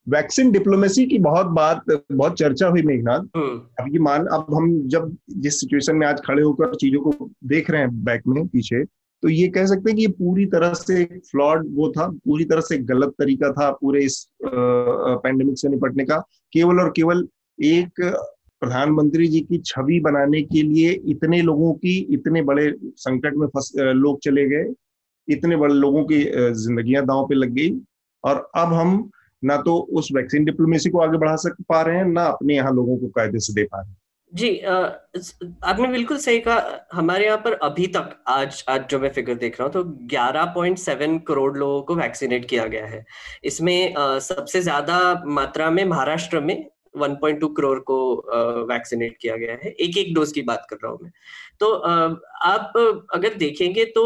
वैक्सीन 0.08 0.52
डिप्लोमेसी 0.52 1.06
की 1.06 1.18
बहुत 1.20 1.46
बात 1.54 1.84
बहुत 2.12 2.38
चर्चा 2.40 2.68
हुई 2.68 2.82
मेघनाथ। 2.82 3.38
हम्म। 3.38 3.58
अब 3.80 3.94
ये 3.94 4.00
मान 4.00 4.26
अब 4.28 4.54
हम 4.56 4.68
जब 4.88 5.16
जिस 5.38 5.60
सिचुएशन 5.60 5.96
में 5.96 6.06
आज 6.08 6.22
खड़े 6.26 6.44
होकर 6.44 6.76
चीज़ों 6.76 7.02
को 7.02 7.30
देख 7.44 7.70
रहे 7.70 7.82
हैं 7.82 8.04
बैक 8.04 8.22
में 8.28 8.46
पीछे 8.48 8.84
तो 8.84 9.30
ये 9.30 9.48
कह 9.48 9.66
सकते 9.66 9.90
हैं 9.90 9.96
कि 9.96 10.02
ये 10.02 10.08
पूरी 10.10 10.46
तरह 10.46 10.74
से 10.74 11.04
फ्लॉड 11.06 11.68
वो 11.76 11.90
था 11.92 12.08
पूरी 12.26 12.46
तरह 12.46 12.62
से 12.62 12.78
गलत 12.90 13.14
तरीका 13.20 13.52
था 13.52 13.70
पूरे 13.72 14.04
इस 14.04 14.18
पैंडेमिक 14.44 15.58
से 15.58 15.70
निपटने 15.70 16.06
का। 16.06 16.18
केवल 16.54 16.80
और 16.80 16.94
केवल 16.96 17.28
एक 17.60 18.02
प्रधानमंत्री 18.66 19.28
जी 19.28 19.40
की 19.42 19.58
छवि 19.66 20.00
बनाने 20.02 20.42
के 20.44 20.62
लिए 20.64 20.92
इतने 21.08 21.42
लोगों 21.42 21.74
की, 21.76 21.98
इतने 22.12 22.42
बड़े 22.44 22.72
संकट 22.98 23.36
में 23.36 23.48
फंस 23.48 23.72
लोग 23.78 24.20
चले 24.22 24.46
गए, 24.50 24.72
इतने 25.28 25.56
बड़े 25.58 25.74
लोगों 25.76 26.04
की 26.06 26.24
जिंदगियाँ 26.56 27.06
दांव 27.06 27.26
पे 27.28 27.36
लग 27.36 27.50
गई। 27.52 27.72
और 28.24 28.50
अब 28.58 28.74
हम 28.74 29.10
ना 29.44 29.56
तो 29.58 29.78
उस 29.94 30.10
वैक्सीन 30.16 30.46
डिप्लोमेसी 30.46 30.90
को 30.90 31.00
आगे 31.00 31.18
बढ़ा 31.18 31.36
सक, 31.38 31.56
पा 31.70 31.82
रहे 31.82 31.98
हैं, 31.98 32.06
ना 32.06 32.24
अपने 32.24 32.56
यहाँ 32.56 32.74
लोगों 32.74 32.98
को 32.98 33.08
कायदे 33.10 33.40
से 33.40 33.54
दे 33.54 33.64
पा 33.64 33.80
रहे 33.80 33.90
हैं। 33.90 33.98
जी 34.34 34.50
आपने 34.60 35.88
बिल्कुल 35.88 36.18
सही 36.18 36.40
कहा। 36.40 36.88
हमारे 36.94 37.26
यहाँ 37.26 37.38
पर 37.38 37.54
अभी 37.64 37.88
तक, 37.88 38.16
आज 38.28 38.64
आज 38.70 38.88
जो 38.90 39.00
मैं 39.00 39.12
फिगर 39.14 39.36
देख 39.36 39.60
रहा 39.60 39.66
हूँ 39.66 39.74
तो 39.74 39.84
11.7 40.08 41.20
करोड़ 41.28 41.58
लोगों 41.58 41.82
को 41.82 41.96
वैक्सीनेट 41.96 42.46
किया 42.46 42.66
गया 42.68 42.86
है। 42.86 43.04
इसमें 43.44 43.94
सबसे 44.22 44.62
ज़्यादा 44.62 45.24
मात्रा 45.28 45.70
में 45.72 45.84
महाराष्ट्र 45.86 46.40
में 46.40 46.56
1.2 46.98 47.48
करोड़ 47.48 47.80
को 47.82 47.98
वैक्सीनेट 48.70 49.18
किया 49.22 49.36
गया 49.36 49.58
है। 49.64 49.72
एक 49.72 49.98
एक 49.98 50.14
डोज 50.16 50.32
की 50.32 50.42
बात 50.42 50.66
कर 50.70 50.76
रहा 50.76 50.92
हूँ 50.92 51.00
मैं। 51.04 51.12
तो 51.60 51.72
आप 52.46 52.74
अगर 53.14 53.34
देखेंगे 53.34 53.86
तो 53.96 54.04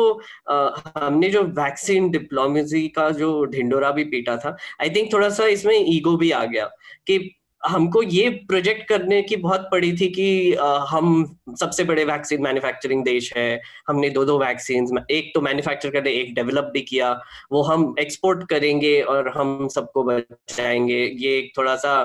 हमने 0.98 1.30
जो 1.30 1.44
वैक्सीन 1.56 2.10
डिप्लोमेसी 2.12 2.88
का 2.90 3.10
जो 3.12 3.44
ढिंडोरा 3.46 3.92
भी 3.92 4.04
पीटा 4.06 4.38
था 4.38 4.56
आई 4.82 4.90
थिंक 4.90 5.12
थोड़ा 5.14 5.30
सा 5.30 5.46
इसमें 5.48 5.76
ईगो 5.78 6.16
भी 6.18 6.32
आ 6.32 6.44
गया 6.46 6.66
कि 7.08 7.18
हमको 7.64 8.02
ये 8.04 8.30
प्रोजेक्ट 8.48 8.88
करने 8.90 9.22
की 9.22 9.36
बहुत 9.36 9.68
पड़ी 9.72 9.92
थी 9.98 10.08
कि 10.10 10.54
हम 10.90 11.38
सबसे 11.60 11.84
बड़े 11.84 12.04
वैक्सीन 12.06 12.42
मैन्युफैक्चरिंग 12.42 13.04
देश 13.04 13.32
है। 13.38 13.62
हमने 13.88 14.10
दो 14.10 14.24
दो 14.26 14.38
वैक्सीन 14.40 15.06
एक 15.12 15.32
तो 15.36 15.42
मैन्युफैक्चर 15.42 15.90
करने, 15.90 16.12
एक 16.12 16.34
डेवलप 16.36 16.70
भी 16.74 16.82
किया। 16.82 17.12
वो 17.52 17.62
हम 17.64 17.94
एक्सपोर्ट 18.00 18.48
करेंगे 18.50 19.02
और 19.02 19.30
हम 19.38 19.68
सबको 19.68 20.04
बचाएँगे। 20.04 21.04
ये 21.20 21.38
एक 21.38 21.52
थोड़ा 21.58 21.76
सा 21.76 22.04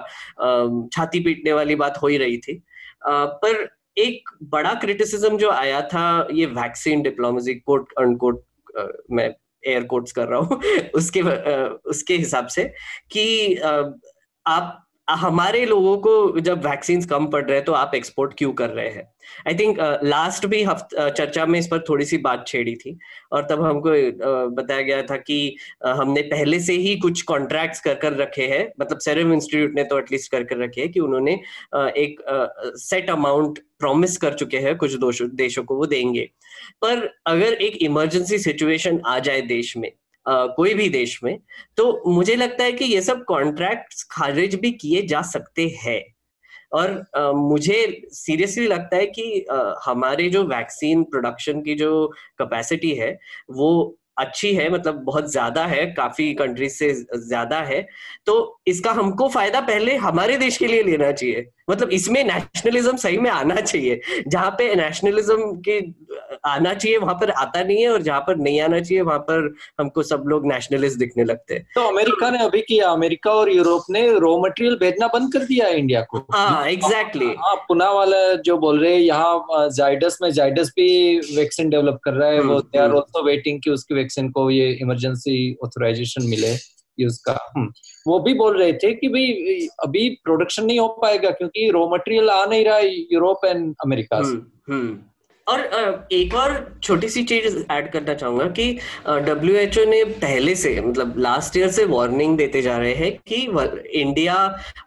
छाती 0.92 1.20
पीटने 1.20 1.52
वाली 1.52 1.74
बात 1.74 1.98
हो 2.02 2.08
ही 2.08 2.16
रही 2.18 2.38
थी। 2.38 2.62
पर 3.06 3.68
एक 3.98 4.30
बड़ा 4.42 4.74
क्रिटिसिज्म 4.74 5.36
जो 5.38 5.50
आया 5.50 5.80
था, 5.82 6.28
ये 6.32 6.46
वैक्सीन 6.46 7.02
डिप्लोमेसी 7.02 7.54
कोट 7.54 7.92
अनकोट 7.98 8.44
मैं 9.10 9.34
एयर 9.66 9.84
कोट्स 9.84 10.12
कर 10.12 10.28
रहा 10.28 10.40
हूँ, 10.40 10.60
उसके 10.94 11.22
उसके 11.90 12.16
हिसाब 12.16 12.46
से 12.46 12.64
कि 13.10 13.54
आप 14.46 14.83
हमारे 15.10 15.66
लोगों 15.66 15.98
को 15.98 16.40
जब 16.40 16.66
वैक्सीन 16.66 17.02
कम 17.02 17.26
पड़ 17.26 17.44
रहे 17.44 17.56
हैं 17.56 17.64
तो 17.64 17.72
आप 17.72 17.92
एक्सपोर्ट 17.94 18.34
क्यों 18.38 18.52
कर 18.52 18.70
रहे 18.70 18.88
हैं? 18.88 19.14
आई 19.48 19.54
थिंक 19.54 20.00
लास्ट 20.04 20.46
भी 20.46 20.62
हफ़्ता 20.62 21.10
चर्चा 21.10 21.46
में 21.46 21.58
इस 21.58 21.66
पर 21.66 21.78
थोड़ी 21.88 22.04
सी 22.04 22.18
बात 22.18 22.44
छेड़ी 22.46 22.74
थी 22.74 22.98
और 23.32 23.46
तब 23.50 23.62
हमको 23.62 23.88
uh, 23.88 24.54
बताया 24.54 24.80
गया 24.80 25.02
था 25.02 25.16
कि 25.16 25.56
uh, 25.86 25.92
हमने 25.92 26.22
पहले 26.22 26.60
से 26.60 26.72
ही 26.72 26.96
कुछ 26.96 27.22
कॉन्ट्रैक्ट्स 27.22 27.80
कर 27.80 27.94
कर 27.94 28.12
रखे 28.12 28.42
हैं 28.42 28.72
मतलब 28.80 28.98
सेरम 28.98 29.32
इंस्टीट्यूट 29.32 29.74
ने 29.74 29.84
तो 29.84 29.98
एटलीस्ट 29.98 30.32
कर 30.32 30.44
कर 30.44 30.56
रखे 30.56 30.80
हैं 30.80 30.92
कि 30.92 31.00
उन्होंने 31.00 31.40
uh, 31.76 31.88
एक 31.88 32.20
सेट 32.76 33.10
अमाउंट 33.10 33.58
प्रॉमिस 33.78 34.16
कर 34.16 34.34
चुके 34.34 34.56
हैं 34.56 34.76
कुछ 34.76 34.94
देशों 35.22 35.64
को 35.64 35.76
वो 35.76 35.86
देंगे। 35.86 36.30
पर 36.82 37.18
अगर 37.26 37.52
एक 37.52 37.76
इमरजेंसी 37.76 38.38
सिचुएशन 38.38 39.00
आ 39.06 39.18
जाए 39.18 39.40
देश 39.40 39.76
में 39.76 39.92
कोई 40.26 40.74
भी 40.74 40.88
देश 40.88 41.18
में 41.24 41.38
तो 41.76 42.02
मुझे 42.06 42.36
लगता 42.36 42.64
है 42.64 42.72
कि 42.72 42.84
ये 42.84 43.00
सब 43.02 43.24
कॉन्ट्रैक्ट्स 43.24 44.02
खारिज 44.10 44.54
भी 44.54 44.70
किए 44.72 45.02
जा 45.02 45.22
सकते 45.22 45.68
हैं। 45.82 46.02
और 46.72 46.90
uh, 47.18 47.34
मुझे 47.34 48.02
सीरियसली 48.10 48.66
लगता 48.66 48.96
है 48.96 49.06
कि 49.06 49.44
uh, 49.52 49.74
हमारे 49.84 50.28
जो 50.30 50.42
वैक्सीन 50.44 51.04
प्रोडक्शन 51.04 51.60
की 51.60 51.74
जो 51.74 52.06
कैपेसिटी 52.38 52.94
है 52.94 53.18
वो 53.50 53.98
अच्छी 54.18 54.52
है 54.54 54.68
मतलब 54.70 54.94
बहुत 54.94 55.30
ज़्यादा 55.30 55.64
है 55.66 55.84
काफ़ी 55.86 56.32
कंट्रीज़ 56.34 56.72
से 56.72 56.92
ज़्यादा 57.16 57.60
है। 57.60 57.80
तो 58.26 58.60
इसका 58.66 58.92
हमको 58.92 59.28
फ़ायदा 59.28 59.60
पहले 59.60 59.96
हमारे 59.96 60.36
देश 60.36 60.56
के 60.56 60.66
लिए 60.66 60.82
लेना 60.82 61.10
चाहिए। 61.12 61.46
मतलब 61.68 61.90
इसमें 61.92 62.22
नेशनलिज्म 62.24 62.96
सही 62.96 63.18
में 63.18 63.30
आना 63.30 63.54
चाहिए। 63.54 64.00
जहाँ 64.28 64.50
पे 64.58 64.74
नेशनलिज्म 64.74 65.52
के 65.68 65.78
आना 66.46 66.72
चाहिए 66.74 66.98
वहाँ 66.98 67.14
पर 67.20 67.30
आता 67.30 67.62
नहीं 67.62 67.82
है 67.82 67.88
और 67.90 68.02
जहाँ 68.02 68.20
पर 68.20 68.36
नहीं 68.36 68.60
आना 68.60 68.80
चाहिए 68.80 69.02
वहाँ 69.02 69.18
पर 69.20 69.54
हमको 69.80 70.02
सब 70.02 70.24
लोग 70.28 70.46
नेशनलिस्ट 70.46 70.98
दिखने 70.98 71.24
लगते 71.24 71.54
हैं। 71.54 71.64
तो 71.74 71.86
अमेरिका 71.88 72.30
ने 72.30 72.42
अभी 72.44 72.60
किया 72.68 72.88
अमेरिका 72.88 73.30
और 73.32 73.50
यूरोप 73.50 73.84
ने 73.90 74.06
रॉ 74.18 74.36
मटेरियल 74.38 74.76
भेजना 74.80 75.06
बंद 75.14 75.32
कर 75.32 75.44
दिया 75.44 75.66
है 75.66 75.78
इंडिया 75.78 76.00
को। 76.02 76.18
हाँ 76.32 76.66
एग्जैक्टली 76.68 77.24
exactly. 77.24 77.44
हाँ 77.44 77.56
पुना 77.68 77.90
वाला 77.92 78.34
जो 78.44 78.58
बोल 78.58 78.80
रहे 78.80 78.92
हैं 78.94 79.00
यहाँ 79.00 79.68
जाइडस 79.70 80.18
में 80.22 80.30
जाइडस 80.32 80.72
भी 80.76 81.18
वैक्सीन 81.36 81.70
डेवलप 81.70 82.00
कर 82.04 82.12
रहा 82.12 82.28
है 82.30 82.40
वो 82.42 82.60
दे 82.60 82.78
आर 82.78 82.90
ऑल्सो 82.92 83.24
वेटिंग 83.26 83.60
कि 83.64 83.70
उसकी 83.70 83.94
वैक्सीन 83.94 84.30
को 84.30 84.48
ये 84.50 84.70
इमरजेंसी 84.82 85.56
ऑथोराइजेशन 85.64 86.28
मिले। 86.28 86.54
यूज़ 87.00 87.20
का 87.24 87.38
हम्म। 87.56 87.72
वो 88.06 88.18
भी 88.20 88.34
बोल 88.34 88.58
रहे 88.58 88.72
थे 88.72 88.92
कि 88.94 89.08
भाई 89.08 89.66
अभी 89.82 90.08
प्रोडक्शन 90.24 90.64
नहीं 90.64 90.78
हो 90.78 90.88
पाएगा 91.02 91.30
क्योंकि 91.30 91.70
रॉ 91.70 91.88
मटेरियल 91.88 92.30
आ 92.30 92.44
नहीं 92.44 92.64
रहा 92.64 92.78
यूरोप 93.12 93.44
एंड 93.44 93.74
अमेरिका 93.84 94.22
से 94.22 94.28
हम्म, 94.28 94.72
हम्म। 94.72 94.98
और 95.46 95.60
एक 96.12 96.34
और 96.34 96.52
छोटी 96.82 97.08
सी 97.08 97.22
चीज़ 97.24 97.56
ऐड 97.70 97.90
करना 97.92 98.14
चाहूँगा 98.14 98.44
कि 98.58 98.72
डब्ल्यू 99.06 99.54
एच 99.56 99.78
ओ 99.78 99.84
ने 99.84 100.02
पहले 100.04 100.54
से 100.54 100.80
मतलब 100.80 101.14
लास्ट 101.18 101.56
ईयर 101.56 101.70
से 101.70 101.84
वार्निंग 101.84 102.36
देते 102.38 102.62
जा 102.62 102.76
रहे 102.78 102.94
हैं 102.94 103.10
कि 103.28 103.36
इंडिया 104.00 104.36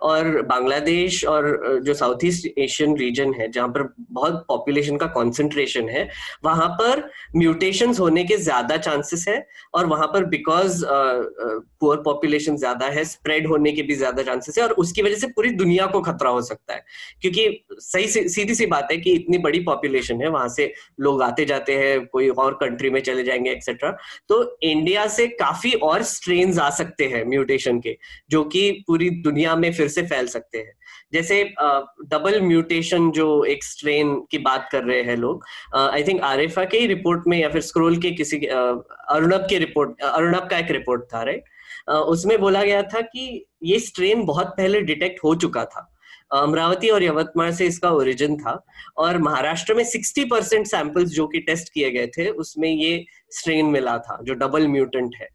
और 0.02 0.42
बांग्लादेश 0.50 1.24
और 1.26 1.80
जो 1.86 1.94
साउथ 1.94 2.26
ईस्ट 2.26 2.48
एशियन 2.58 2.96
रीजन 2.98 3.34
है, 3.34 3.52
जहाँ 3.52 3.68
पर 3.68 3.94
बहुत 4.12 4.44
पॉपुलेशन 4.48 4.98
का 4.98 5.06
कॉन्सेंट्रेशन 5.18 5.90
है, 5.90 6.08
वहाँ 6.46 6.68
पर 6.82 7.10
म्यूटेशन 7.36 7.94
होने 8.00 8.24
के 8.24 8.38
ज़्यादा 8.38 8.78
चांसेस 8.78 9.26
है 9.28 9.46
और 9.74 9.86
वहाँ 9.86 10.08
पर 10.08 10.26
बिकॉज़ 10.26 10.84
पुअर 10.86 11.98
पॉपुलेशन 12.02 12.58
ज़्यादा 12.58 12.86
है 12.88 13.04
स्प्रेड 13.06 13.48
होने 13.48 13.72
के 13.72 13.82
भी 13.84 13.96
ज़्यादा 13.96 14.24
चांसेस 14.24 14.58
है 14.58 14.64
और 14.64 14.72
उसकी 14.84 15.02
वजह 15.02 15.16
से 15.16 15.28
पूरी 15.28 15.50
दुनिया 15.56 15.86
को 15.88 16.02
खतरा 16.02 16.30
हो 16.30 16.42
सकता 16.42 16.74
है। 16.74 16.84
क्योंकि 17.22 17.66
सही 17.82 18.08
सीधी 18.30 18.56
सी 18.56 18.66
बात 18.68 18.88
है 18.92 18.98
कि 18.98 19.12
इतनी 19.12 19.38
बड़ी 19.38 19.60
पॉपुलेशन 19.64 20.22
है, 20.22 20.30
वहाँ 20.30 20.47
वहाँ 20.48 20.56
से 20.56 20.74
लोग 21.00 21.22
आते 21.24 21.46
जाते 21.46 21.76
हैं, 21.76 22.06
कोई 22.08 22.30
और 22.30 22.54
कंट्री 22.54 22.90
में 22.90 23.02
चले 23.02 23.24
जाएँगे 23.24 23.52
एक्सेट्रा 23.52 23.92
तो 24.30 24.58
इंडिया 24.64 25.08
से 25.10 25.28
काफ़ी 25.40 25.72
और 25.84 26.04
स्ट्रेन 26.06 26.60
आ 26.60 26.70
सकते 26.72 27.06
हैं 27.06 27.24
म्यूटेशन 27.26 27.80
के, 27.80 27.98
जो 28.30 28.44
कि 28.46 28.72
पूरी 28.88 29.10
दुनिया 29.22 29.56
में 29.56 29.72
फिर 29.74 29.88
से 29.88 30.02
फैल 30.04 30.28
सकते 30.28 30.58
हैं। 30.58 30.74
जैसे 31.14 31.44
डबल 31.54 32.42
म्यूटेशन 32.42 33.10
जो 33.12 33.28
एक 33.46 33.64
स्ट्रेन 33.64 34.16
की 34.32 34.38
बात 34.40 34.68
कर 34.72 34.84
रहे 34.84 35.02
हैं 35.02 35.16
लोग 35.18 35.44
आई 35.76 36.04
थिंक 36.04 36.22
आरिफा 36.24 36.64
के 36.66 36.80
ही 36.80 36.88
रिपोर्ट 36.88 37.28
में 37.28 37.38
या 37.38 37.50
फिर 37.50 37.62
स्क्रोल 37.62 37.98
के 37.98 38.12
किसी 38.12 38.38
अरुणब 38.46 39.48
के 39.50 39.58
रिपोर्ट 39.60 40.02
अरुणब 40.04 40.48
का 40.50 40.58
एक 40.58 40.72
रिपोर्ट 40.72 41.04
था 41.14 41.24
राइट 41.24 41.44
उसमें 41.90 42.40
बोला 42.40 42.64
गया 42.64 42.82
था 42.84 43.02
कि 43.02 43.46
ये 43.64 43.80
स्ट्रेन 43.80 44.26
बहुत 44.26 44.48
पहले 44.48 44.82
डिटेक्ट 44.82 45.24
हो 45.24 45.36
चुका 45.36 45.64
था। 45.66 45.94
अमरावती 46.32 46.90
और 46.90 47.04
यवतमाल 47.04 47.52
से 47.54 47.66
इसका 47.66 47.92
ओरिजिन 47.92 48.38
था। 48.38 48.66
और 48.98 49.18
महाराष्ट्र 49.18 49.74
में 49.74 49.84
60 49.84 50.26
परसेंट 50.32 50.68
सैंपल्स 50.68 51.10
जो 51.10 51.28
कि 51.28 51.40
टेस्ट 51.40 51.74
किए 51.74 51.92
गए 51.92 52.08
थे, 52.08 52.30
उसमें 52.30 52.70
ये 52.70 53.06
स्ट्रेन 53.32 53.66
मिला 53.66 53.98
था, 53.98 54.20
जो 54.24 54.34
डबल 54.34 54.68
म्यूटेंट 54.68 55.16
है। 55.16 55.28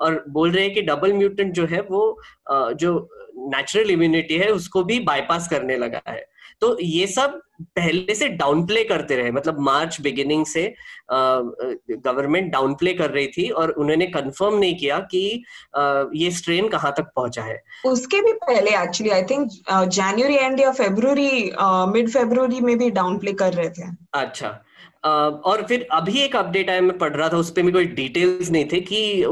और 0.00 0.24
बोल 0.28 0.50
रहे 0.52 0.64
हैं 0.64 0.74
कि 0.74 0.82
डबल 0.82 1.12
म्यूटेंट 1.12 1.52
जो 1.54 1.66
है 1.66 1.80
वो 1.80 2.20
जो 2.50 3.08
नेचुरल 3.36 3.90
इम्यूनिटी 3.90 4.36
है, 4.36 4.50
उसको 4.52 4.84
भी 4.84 4.98
बाईपास 5.00 5.48
करने 5.48 5.76
लगा 5.76 6.02
है। 6.08 6.24
तो 6.60 6.76
ये 6.80 7.06
सब 7.06 7.40
पहले 7.62 8.14
से 8.14 8.28
डाउन 8.28 8.64
प्ले 8.66 8.84
करते 8.84 9.16
रहे। 9.16 9.30
मतलब 9.30 9.58
मार्च 9.60 10.00
बिगिनिंग 10.00 10.46
से 10.46 10.74
गवर्नमेंट 11.10 12.52
डाउन 12.52 12.74
प्ले 12.74 12.94
कर 12.94 13.10
रही 13.10 13.26
थी 13.26 13.48
और 13.50 13.70
उन्होंने 13.70 14.06
कंफर्म 14.06 14.58
नहीं 14.58 14.76
किया 14.76 14.98
कि 14.98 15.44
आ, 15.76 16.04
ये 16.14 16.30
स्ट्रेन 16.30 16.68
कहाँ 16.68 16.92
तक 16.96 17.10
पहुँचा 17.16 17.42
है। 17.42 17.62
उसके 17.86 18.20
भी 18.20 18.32
पहले 18.32 18.70
actually 18.70 19.12
I 19.12 19.22
think 19.22 19.50
January 19.70 20.36
and 20.36 20.60
या 20.60 20.72
फेब्रुवरी 20.72 21.52
मिड 21.92 22.10
फेब्रुवरी 22.10 22.60
में 22.60 22.78
भी 22.78 22.90
डाउन 22.90 23.18
प्ले 23.18 23.32
कर 23.32 23.52
रहे 23.52 23.70
थे। 23.70 23.88
अच्छा। 24.14 24.62
Uh, 25.06 25.32
और 25.42 25.62
फिर 25.68 25.86
अभी 25.92 26.20
एक 26.20 26.34
अपडेट 26.36 26.70
आया 26.70 26.80
मैं 26.80 26.98
पढ़ 26.98 27.14
रहा 27.16 27.28
था 27.28 27.36
उस 27.36 27.50
पर 27.50 27.62
भी 27.62 27.72
कोई 27.72 27.84
डिटेल्स 27.84 28.50
नहीं 28.50 28.64
थे 28.72 28.80
कि 28.80 29.22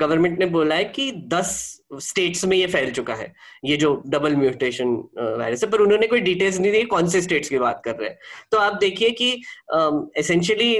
गवर्नमेंट 0.00 0.38
ने 0.38 0.46
बोला 0.46 0.74
है 0.74 0.84
कि 0.84 1.10
10 1.28 1.73
स्टेट्स 1.90 2.44
में 2.44 2.56
ये 2.56 2.66
फैल 2.66 2.90
चुका 2.90 3.14
है। 3.14 3.32
ये 3.64 3.76
जो 3.76 3.94
डबल 4.06 4.36
म्यूटेशन 4.36 4.94
वायरस 5.18 5.64
है 5.64 5.70
पर 5.70 5.80
उन्होंने 5.80 6.06
कोई 6.06 6.20
डिटेल्स 6.20 6.58
नहीं 6.60 6.72
दी 6.72 6.82
कौन 6.84 7.08
से 7.08 7.22
स्टेट्स 7.22 7.48
की 7.48 7.58
बात 7.58 7.82
कर 7.84 7.96
रहे 7.96 8.08
हैं। 8.08 8.18
तो 8.52 8.58
आप 8.58 8.78
देखिए 8.80 9.10
कि 9.10 9.30
एसेंशियली 10.18 10.76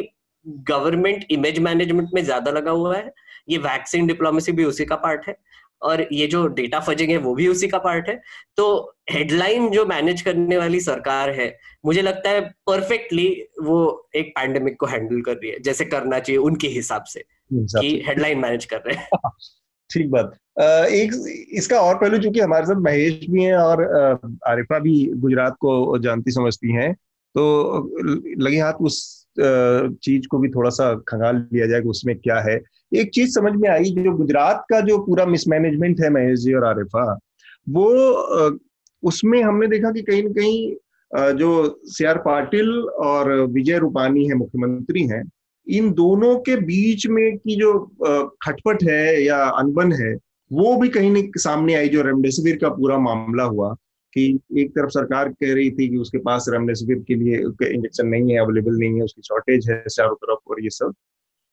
गवर्नमेंट 0.46 1.26
इमेज 1.30 1.58
मैनेजमेंट 1.58 2.08
में 2.14 2.22
ज़्यादा 2.24 2.50
लगा 2.50 2.70
हुआ 2.70 2.96
है। 2.96 3.12
ये 3.48 3.58
वैक्सीन 3.58 4.06
डिप्लोमेसी 4.06 4.52
भी 4.52 4.64
उसी 4.64 4.84
का 4.84 4.96
पार्ट 4.96 5.28
है। 5.28 5.36
और 5.82 6.06
ये 6.12 6.26
जो 6.26 6.46
डेटा 6.48 6.78
फजिंग 6.80 7.10
है 7.10 7.16
वो 7.16 7.34
भी 7.34 7.46
उसी 7.48 7.68
का 7.68 7.78
पार्ट 7.78 8.08
है। 8.08 8.20
तो 8.56 8.66
हेडलाइन 9.10 9.70
जो 9.70 9.84
मैनेज 9.86 10.22
करने 10.22 10.56
वाली 10.58 10.80
सरकार 10.80 11.30
है 11.30 11.48
मुझे 11.84 12.02
लगता 12.02 12.30
है 12.30 12.40
परफेक्टली 12.66 13.26
वो 13.62 14.08
एक 14.16 14.32
पैंडेमिक 14.36 14.78
को 14.80 14.86
हैंडल 14.86 15.20
कर 15.20 15.32
रही 15.32 15.50
है 15.50 15.58
जैसे 15.62 15.84
करना 15.84 16.18
चाहिए 16.18 16.38
उनके 16.40 16.68
हिसाब 16.68 17.04
से 17.04 17.24
कि 17.52 18.02
हेडलाइन 18.06 18.38
मैनेज 18.38 18.64
कर 18.64 18.80
रहे 18.86 18.96
हैं। 18.96 19.08
ठीक 19.90 20.10
बात। 20.10 20.36
एक 20.56 21.12
इसका 21.52 21.78
और 21.80 21.94
पहलू, 21.98 22.18
चूँकि 22.18 22.40
हमारे 22.40 22.66
साथ 22.66 22.80
महेश 22.82 23.26
भी 23.30 23.42
हैं 23.42 23.54
और 23.54 23.82
आरिफा 24.48 24.78
भी 24.78 25.04
गुजरात 25.16 25.56
को 25.60 25.98
जानती, 25.98 26.30
समझती 26.32 26.72
हैं 26.72 26.92
तो 27.34 28.04
लगे 28.38 28.58
हाथ 28.58 28.72
उस 28.80 29.26
चीज़ 29.38 30.26
को 30.30 30.38
भी 30.38 30.48
थोड़ा 30.50 30.70
सा 30.70 30.94
खंगाल 31.08 31.36
लिया 31.52 31.66
जाए 31.66 31.80
कि 31.80 31.88
उसमें 31.88 32.16
क्या 32.18 32.38
है। 32.40 32.60
एक 32.92 33.10
चीज़ 33.14 33.34
समझ 33.34 33.52
में 33.52 33.68
आई, 33.68 33.84
जो 33.84 34.12
गुजरात 34.16 34.64
का 34.70 34.80
जो 34.80 34.98
पूरा 34.98 35.24
मिसमैनेजमेंट 35.26 36.00
है 36.00 36.10
महेश 36.10 36.38
जी 36.40 36.52
और 36.54 36.64
आरिफा, 36.64 37.18
वो 37.68 38.58
उसमें 39.02 39.42
हमने 39.42 39.66
देखा 39.68 39.90
कि 39.90 40.02
कहीं 40.02 40.22
ना 40.22 40.30
कहीं 40.32 41.36
जो 41.36 41.80
सी 41.86 42.04
आर 42.04 42.18
पाटिल 42.18 42.70
और 43.04 43.32
विजय 43.46 43.78
रूपानी 43.78 44.26
है, 44.26 44.34
मुख्यमंत्री 44.34 45.06
हैं, 45.06 45.22
इन 45.66 45.92
दोनों 45.92 46.36
के 46.38 46.56
बीच 46.62 47.06
में 47.06 47.36
की 47.38 47.56
जो 47.56 47.72
खटपट 48.42 48.82
है 48.82 49.22
या 49.24 49.42
अनबन 49.58 49.92
है 49.92 50.14
वो 50.50 50.76
भी 50.80 50.88
कहीं 50.88 51.10
न 51.10 51.30
सामने 51.38 51.74
आई 51.74 51.88
जो 51.88 52.02
रेमडेसिविर 52.02 52.56
का 52.56 52.68
पूरा 52.70 52.98
मामला 52.98 53.44
हुआ 53.44 53.72
कि 54.16 54.26
एक 54.58 54.70
तरफ़ 54.70 54.90
सरकार 54.90 55.28
कह 55.30 55.54
रही 55.54 55.70
थी 55.70 55.88
कि 55.88 55.96
उसके 55.96 56.18
पास 56.22 56.46
रेमडेसिविर 56.48 56.98
के 57.08 57.14
लिए 57.14 57.36
इंजेक्शन 57.36 58.06
नहीं 58.06 58.32
है 58.32 58.38
अवेलेबल 58.40 58.78
नहीं 58.78 58.96
है, 58.96 59.02
उसकी 59.02 59.22
शॉर्टेज 59.22 59.70
है 59.70 59.82
चारों 59.88 60.14
तरफ़ 60.16 60.50
और 60.50 60.62
ये 60.64 60.70
सब। 60.70 60.94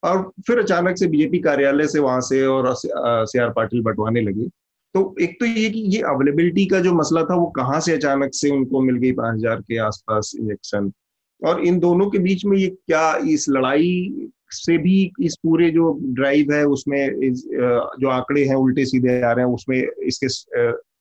और 0.04 0.32
फिर 0.48 0.60
अचानक 0.60 0.98
से 0.98 1.08
बीजेपी 1.08 1.40
कार्यालय 1.40 1.88
से 1.88 2.00
वहाँ 2.00 2.22
से 2.22 2.46
और 2.46 2.74
सी 2.76 3.40
आर 3.40 3.50
पाटिल 3.54 3.82
बंटवाने 3.84 4.22
लगे। 4.22 4.48
तो 4.96 5.16
एक 5.22 5.40
तो 5.40 5.46
ये 5.46 5.70
कि 5.70 5.80
ये 5.96 6.02
अवेलेबिलिटी 6.04 6.66
का 6.66 6.80
जो 6.80 6.94
मसला 6.94 7.24
था 7.24 7.36
वो 7.36 7.46
कहाँ 7.58 7.80
से 7.82 7.94
अचानक 7.94 8.34
से 8.34 8.50
उनको 8.50 8.82
मिल 8.82 8.96
गई 8.98 9.12
पाँच 9.12 9.38
हज़ार 9.38 9.62
के 9.62 9.78
आसपास 9.80 10.32
इंजेक्शन 10.40 10.92
और 11.42 11.64
इन 11.66 11.80
दोनों 11.80 12.10
के 12.10 12.20
बीच 12.20 12.46
में 12.46 12.58
ये 12.58 12.68
क्या 12.68 13.16
इस 13.30 13.46
लड़ाई 13.50 14.30
से 14.54 14.78
भी 14.78 15.12
इस 15.22 15.36
पूरे 15.44 15.70
जो 15.72 15.92
ड्राइव 16.16 16.54
है 16.54 16.64
उसमें 16.68 17.00
इस, 17.00 17.44
जो 18.00 18.10
आंकड़े 18.10 18.44
हैं 18.46 18.56
उल्टे 18.56 18.86
सीधे 18.86 19.22
आ 19.22 19.32
रहे 19.32 19.46
हैं 19.46 19.54
उसमें 19.54 19.78
इसके 20.08 20.28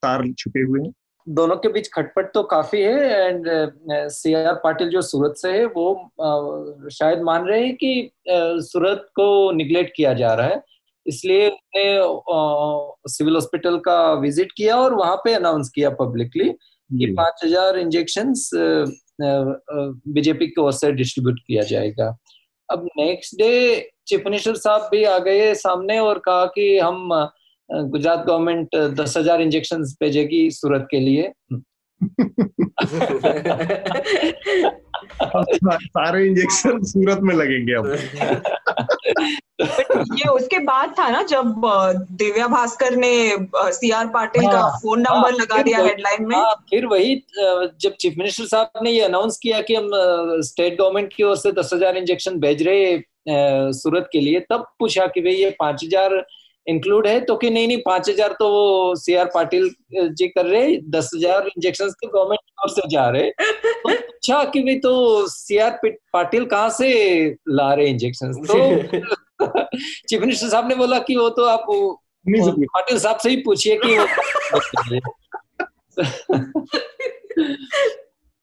तार 0.02 0.26
छुपे 0.38 0.60
हुए 0.60 0.80
हैं। 0.80 0.92
दोनों 1.26 1.56
के 1.56 1.68
बीच 1.68 1.88
खटपट 1.94 2.30
तो 2.34 2.42
काफ़ी 2.50 2.80
है 2.80 3.28
एंड 3.28 3.46
सी 4.10 4.32
आर 4.34 4.54
पाटिल 4.64 4.88
जो 4.90 5.02
सूरत 5.02 5.34
से 5.36 5.50
है 5.52 5.64
वो 5.66 5.90
uh, 6.20 6.90
शायद 6.90 7.20
मान 7.22 7.46
रहे 7.46 7.64
हैं 7.64 7.74
कि 7.76 8.10
सूरत 8.64 9.06
को 9.16 9.28
निगलेक्ट 9.52 9.92
किया 9.96 10.12
जा 10.14 10.32
रहा 10.34 10.46
है। 10.46 10.62
इसलिए 11.06 11.48
उन्होंने 11.48 13.10
सिविल 13.10 13.34
हॉस्पिटल 13.34 13.76
का 13.84 14.12
विज़िट 14.20 14.52
किया 14.56 14.76
और 14.76 14.94
वहाँ 14.94 15.16
पे 15.24 15.34
अनाउंस 15.34 15.70
किया 15.74 15.90
पब्लिकली 16.00 16.48
कि 16.48 17.06
पाँच 17.16 17.40
हज़ार 17.44 17.78
इंजेक्शन 17.78 18.32
बीजेपी 19.22 20.46
की 20.46 20.60
ओर 20.60 20.72
से 20.72 20.92
डिस्ट्रीब्यूट 20.92 21.38
किया 21.46 21.62
जाएगा। 21.64 22.10
अब 22.70 22.88
नेक्स्ट 22.98 23.34
डे 23.38 23.52
चीफ 24.06 24.22
मिनिस्टर 24.24 24.54
साहब 24.56 24.88
भी 24.92 25.02
आ 25.04 25.18
गए 25.18 25.54
सामने 25.56 25.98
और 25.98 26.18
कहा 26.18 26.44
कि 26.54 26.66
हम 26.78 27.08
गुजरात 27.70 28.24
गवर्नमेंट 28.26 28.76
दस 29.00 29.16
हज़ार 29.16 29.42
इंजेक्शन 29.42 29.82
भेजेगी 30.00 30.50
सूरत 30.50 30.86
के 30.90 31.00
लिए। 31.00 31.32
सारे 35.22 36.26
इंजेक्शन 36.26 36.82
सूरत 36.82 37.20
में 37.22 37.34
लगेंगे 37.34 37.74
अब 37.74 37.86
ये 39.60 40.28
उसके 40.28 40.58
बाद 40.58 40.94
था 40.98 41.08
ना 41.08 41.22
जब 41.22 41.60
दिव्या 42.12 42.46
भास्कर 42.46 42.96
ने 42.96 43.12
सी 43.72 43.90
आर 43.90 44.06
पाटिल 44.06 44.42
का 44.42 44.68
फ़ोन 44.78 45.06
हाँ। 45.06 45.16
नंबर 45.16 45.30
हाँ, 45.30 45.38
लगा 45.38 45.62
दिया 45.62 45.78
हेडलाइन 45.78 46.26
में 46.26 46.36
हाँ, 46.36 46.54
फिर 46.70 46.86
वही 46.86 47.14
जब 47.36 47.94
चीफ 48.00 48.14
मिनिस्टर 48.18 48.44
साहब 48.44 48.82
ने 48.82 48.90
ये 48.90 49.00
अनाउंस 49.00 49.38
किया 49.42 49.60
कि 49.60 49.74
हम 49.74 49.90
स्टेट 50.42 50.78
गवर्नमेंट 50.78 51.12
की 51.16 51.22
ओर 51.22 51.36
से 51.36 51.52
दस 51.52 51.70
हज़ार 51.74 51.96
इंजेक्शन 51.96 52.38
भेज 52.40 52.62
रहे 52.62 53.00
सूरत 53.72 54.08
के 54.12 54.20
लिए 54.20 54.40
तब 54.40 54.66
पूछा 54.78 55.06
कि 55.06 55.20
भाई 55.20 55.34
ये 55.34 55.50
पाँच 55.50 55.84
हज़ार 55.84 56.24
इंक्लूड 56.66 57.06
है 57.06 57.20
तो 57.20 57.36
कि 57.36 57.50
नहीं 57.50 57.66
नहीं 57.66 57.78
पाँच 57.86 58.08
हज़ार 58.08 58.32
तो 58.38 58.48
वो 58.50 58.94
सी 58.96 59.14
आर 59.14 59.30
पाटिल 59.34 59.70
जी 59.92 60.28
कर 60.28 60.46
रहे 60.46 60.76
दस 60.90 61.10
हज़ार 61.14 61.46
इंजेक्शन 61.46 61.90
तो 61.90 62.08
गवर्नमेंट 62.08 62.40
की 62.40 62.54
ओर 62.64 62.70
से 62.70 62.88
जा 62.88 63.08
रहे 63.08 63.30
तो 63.30 63.90
अच्छा 63.90 64.44
कि 64.44 64.62
भाई 64.62 64.76
तो 64.76 65.26
सी 65.26 65.58
आर 65.58 65.78
पाटिल 66.12 66.44
कहाँ 66.46 66.70
से 66.70 66.90
ला 67.48 67.72
रहे 67.74 67.86
इंजेक्शन 67.86 68.32
तो 68.32 68.58
चीफ 70.08 70.20
मिनिस्टर 70.20 70.48
साहब 70.48 70.68
ने 70.68 70.74
बोला 70.74 70.98
कि 70.98 71.16
वो 71.16 71.28
तो 71.30 71.44
आप 71.44 71.66
पाटिल 72.28 72.98
साहब 72.98 73.18
से 73.18 73.30
ही 73.30 73.36
पूछिए 73.36 73.78
कि 73.86 73.98
वो 73.98 74.06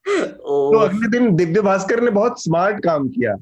तो 0.07 0.78
अगले 0.78 1.07
दिन 1.09 1.36
दिव्य 1.36 1.61
भास्कर 1.61 2.01
ने 2.01 2.11
बहुत 2.11 2.43
स्मार्ट 2.43 2.84
काम 2.84 3.07
किया। 3.07 3.36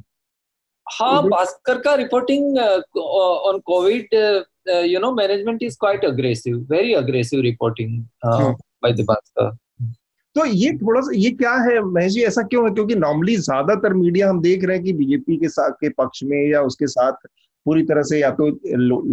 हाँ 0.92 1.24
भास्कर 1.24 1.78
का 1.78 1.94
reporting 1.96 2.58
on 2.98 3.60
Covid 3.60 4.16
you 4.68 5.00
know 5.00 5.14
management 5.14 5.62
is 5.62 5.76
quite 5.76 6.04
aggressive 6.04 6.60
very 6.68 6.94
aggressive 6.94 7.42
reporting 7.44 8.08
uh, 8.24 8.54
by 8.84 8.92
the 8.92 9.04
Bhaskar 9.04 9.52
तो 10.36 10.46
ये 10.46 10.72
थोड़ा 10.78 11.02
सा 11.02 11.12
ये 11.16 11.30
क्या 11.32 11.52
है? 11.64 11.80
महेश 11.82 12.12
जी 12.14 12.22
ऐसा 12.22 12.42
क्यों 12.44 12.64
है? 12.68 12.74
क्योंकि 12.74 12.96
नॉर्मली 12.96 13.36
ज़्यादातर 13.36 13.94
मीडिया 13.94 14.30
हम 14.30 14.42
देख 14.42 14.64
रहे 14.64 14.76
हैं 14.76 14.86
कि 14.86 14.94
बीजेपी 14.94 15.38
के 15.38 15.50
साथ 15.50 15.72
के 15.82 15.90
पक्ष 15.90 16.24
में 16.24 16.38
या 16.52 16.62
उसके 16.62 16.88
साथ 16.88 17.28
पूरी 17.66 17.84
तरह 17.84 18.02
से 18.02 18.20
या 18.20 18.32
तो 18.40 18.48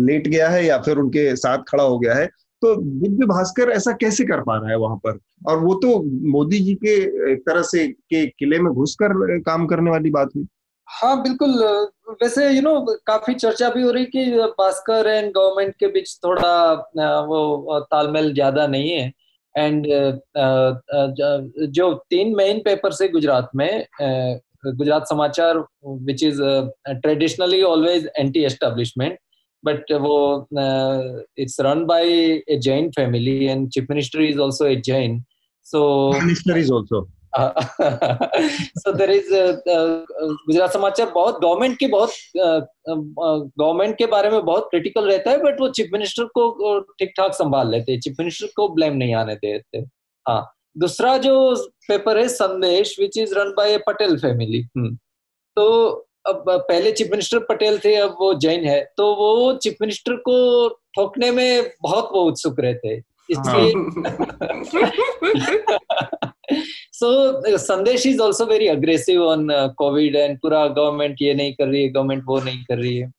लेट 0.06 0.28
गया 0.28 0.48
है 0.48 0.64
या 0.66 0.78
फिर 0.78 0.98
उनके 0.98 1.34
साथ 1.36 1.58
खड़ा 1.68 1.84
हो 1.84 1.98
गया 1.98 2.14
है। 2.14 2.26
तो 2.62 2.74
दिव्य 2.76 3.26
भास्कर 3.26 3.70
ऐसा 3.70 3.92
कैसे 3.92 4.24
कर 4.24 4.40
पा 4.42 4.56
रहा 4.56 4.70
है 4.70 4.76
वहाँ 4.78 4.96
पर? 4.96 5.18
और 5.48 5.58
वो 5.58 5.74
तो 5.74 6.02
मोदी 6.32 6.58
जी 6.60 6.74
के 6.74 6.96
एक 7.32 7.42
तरह 7.48 7.62
से 7.62 7.86
के 7.88 8.26
किले 8.26 8.58
में 8.58 8.72
घुसकर 8.72 9.38
काम 9.40 9.66
करने 9.66 9.90
वाली 9.90 10.10
बात 10.10 10.30
हुई। 10.36 10.46
हाँ 10.88 11.22
बिल्कुल 11.22 11.50
वैसे 12.22 12.48
यू 12.50 12.62
नो 12.62 12.80
काफ़ी 13.06 13.34
चर्चा 13.34 13.68
भी 13.70 13.82
हो 13.82 13.90
रही 13.90 14.04
कि 14.06 14.24
भास्कर 14.58 15.06
एंड 15.08 15.32
गवर्नमेंट 15.34 15.74
के 15.80 15.86
बीच 15.92 16.14
थोड़ा 16.24 16.72
वो 17.26 17.78
तालमेल 17.90 18.32
ज़्यादा 18.34 18.66
नहीं 18.66 18.90
है। 18.90 19.12
एंड 19.54 19.86
जो 21.70 21.92
तीन 22.10 22.34
मेन 22.36 22.58
पेपर 22.64 22.96
है 23.02 23.08
गुजरात 23.08 23.50
में 23.56 23.86
Gujarat 24.66 25.06
Samachar 25.08 25.58
which 26.08 26.22
is 26.24 26.40
traditionally 26.88 27.62
always 27.62 28.08
anti 28.18 28.44
establishment 28.44 29.18
but 29.64 29.92
वो 30.02 30.18
it's 31.42 31.60
run 31.60 31.84
by 31.86 32.08
a 32.08 32.58
Jain 32.62 32.90
family 32.90 33.44
and 33.44 33.68
chief 33.70 33.86
minister 33.90 34.22
is 34.22 34.40
also 34.40 34.66
a 34.66 34.76
Jain 34.86 35.22
so 35.66 35.82
minister 36.12 36.58
is 36.58 36.72
also 36.72 37.06
so 37.38 38.92
there 38.92 39.10
is 39.10 39.28
Gujarat 40.46 40.72
Samachar 40.72 41.10
बहुत 41.10 41.40
government 41.42 41.78
की 41.78 41.86
बहुत 41.86 42.10
government 42.36 43.92
uh, 43.92 43.98
के 43.98 44.06
बारे 44.06 44.30
में 44.30 44.44
बहुत 44.44 44.68
critical 44.70 45.04
रहता 45.04 45.30
है 45.30 45.42
बट 45.42 45.60
वो 45.60 45.68
चीफ 45.68 45.90
मिनिस्टर 45.92 46.24
को 46.24 46.80
ठीक 46.80 47.10
ठाक 47.16 47.32
संभाल 47.32 47.70
लेते 47.70 47.92
हैं। 47.92 48.00
चीफ 48.00 48.16
मिनिस्टर 48.18 48.46
को 48.56 48.68
ब्लेम 48.68 48.94
नहीं 48.94 49.14
आने 49.14 49.34
देते। 49.34 49.78
हाँ। 50.28 50.52
दूसरा 50.78 51.18
जो 51.18 51.56
पेपर 51.88 52.18
है 52.18 52.28
Sandesh 52.28 52.96
which 53.00 53.18
is 53.18 53.34
run 53.34 53.54
by 53.56 53.78
Patel 53.78 54.16
family 54.18 54.64
तो 55.56 55.90
अब 56.26 56.44
पहले 56.48 56.92
चीफ 56.92 57.08
मिनिस्टर 57.10 57.38
पटेल 57.38 57.78
थे 57.78 57.94
अब 57.94 58.16
वो 58.20 58.34
जैन 58.34 58.64
है। 58.64 58.92
तो 58.96 59.14
वो 59.14 59.52
चीफ 59.54 59.76
मिनिस्टर 59.80 60.12
को 60.12 60.68
ठोकने 60.68 61.30
में 61.30 61.70
बहुत 61.82 62.10
वो 62.12 62.22
उत्सुक 62.22 62.60
रहते 62.60 63.02
इसलिए 63.30 63.72
so 66.92 67.58
Sandesh 67.58 68.06
is 68.06 68.20
also 68.20 68.46
very 68.46 68.66
aggressive 68.66 69.22
on 69.22 69.48
Covid 69.76 70.16
and 70.16 70.38
पूरा 70.38 70.66
गवर्नमेंट 70.66 71.16
ये 71.22 71.34
नहीं 71.34 71.52
कर 71.52 71.66
रही 71.66 71.82
है 71.82 71.88
गवर्नमेंट 71.88 72.22
वो 72.26 72.40
नहीं 72.40 72.64
कर 72.64 72.78
रही 72.78 72.96
है। 72.96 73.12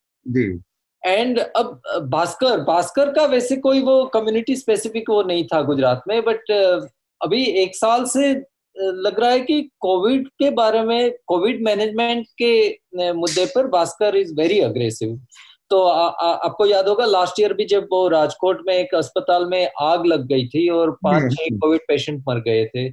एंड 1.06 1.38
अब 1.38 1.80
भास्कर 2.02 2.60
भास्कर 2.60 3.10
का 3.10 3.24
वैसे 3.26 3.56
कोई 3.56 3.80
वो 3.80 4.04
कम्युनिटी 4.04 4.56
स्पेसिफिक 4.56 5.10
वो 5.10 5.22
नहीं 5.22 5.44
था 5.44 5.62
गुजरात 5.62 6.02
में 6.08 6.24
बट 6.24 6.40
uh, 6.52 6.88
अभी 7.22 7.44
एक 7.44 7.76
साल 7.76 8.04
से 8.04 8.34
लग 8.78 9.20
रहा 9.20 9.30
है 9.30 9.40
कि 9.40 9.70
कोविड 9.80 10.28
के 10.28 10.50
बारे 10.50 10.82
में 10.82 11.12
कोविड 11.26 11.62
मैनेजमेंट 11.64 12.26
के 12.42 13.12
मुद्दे 13.12 13.46
पर 13.46 13.66
भास्कर 13.66 14.16
इज़ 14.16 14.34
वेरी 14.34 14.60
अग्रेसिव 14.60 15.20
तो 15.74 15.82
आ, 15.82 16.06
आ, 16.06 16.32
आपको 16.44 16.66
याद 16.66 16.88
होगा 16.88 17.04
लास्ट 17.06 17.40
ईयर 17.40 17.52
भी 17.52 17.64
जब 17.64 17.86
वो 17.92 18.06
राजकोट 18.08 18.62
में 18.66 18.74
एक 18.74 18.94
अस्पताल 18.94 19.46
में 19.46 19.70
आग 19.80 20.06
लग 20.06 20.26
गई 20.26 20.46
थी 20.48 20.68
और 20.68 20.90
पाँच 21.04 21.32
छह 21.32 21.56
कोविड 21.56 21.80
पेशेंट 21.88 22.22
मर 22.28 22.40
गए 22.40 22.64
थे। 22.66 22.88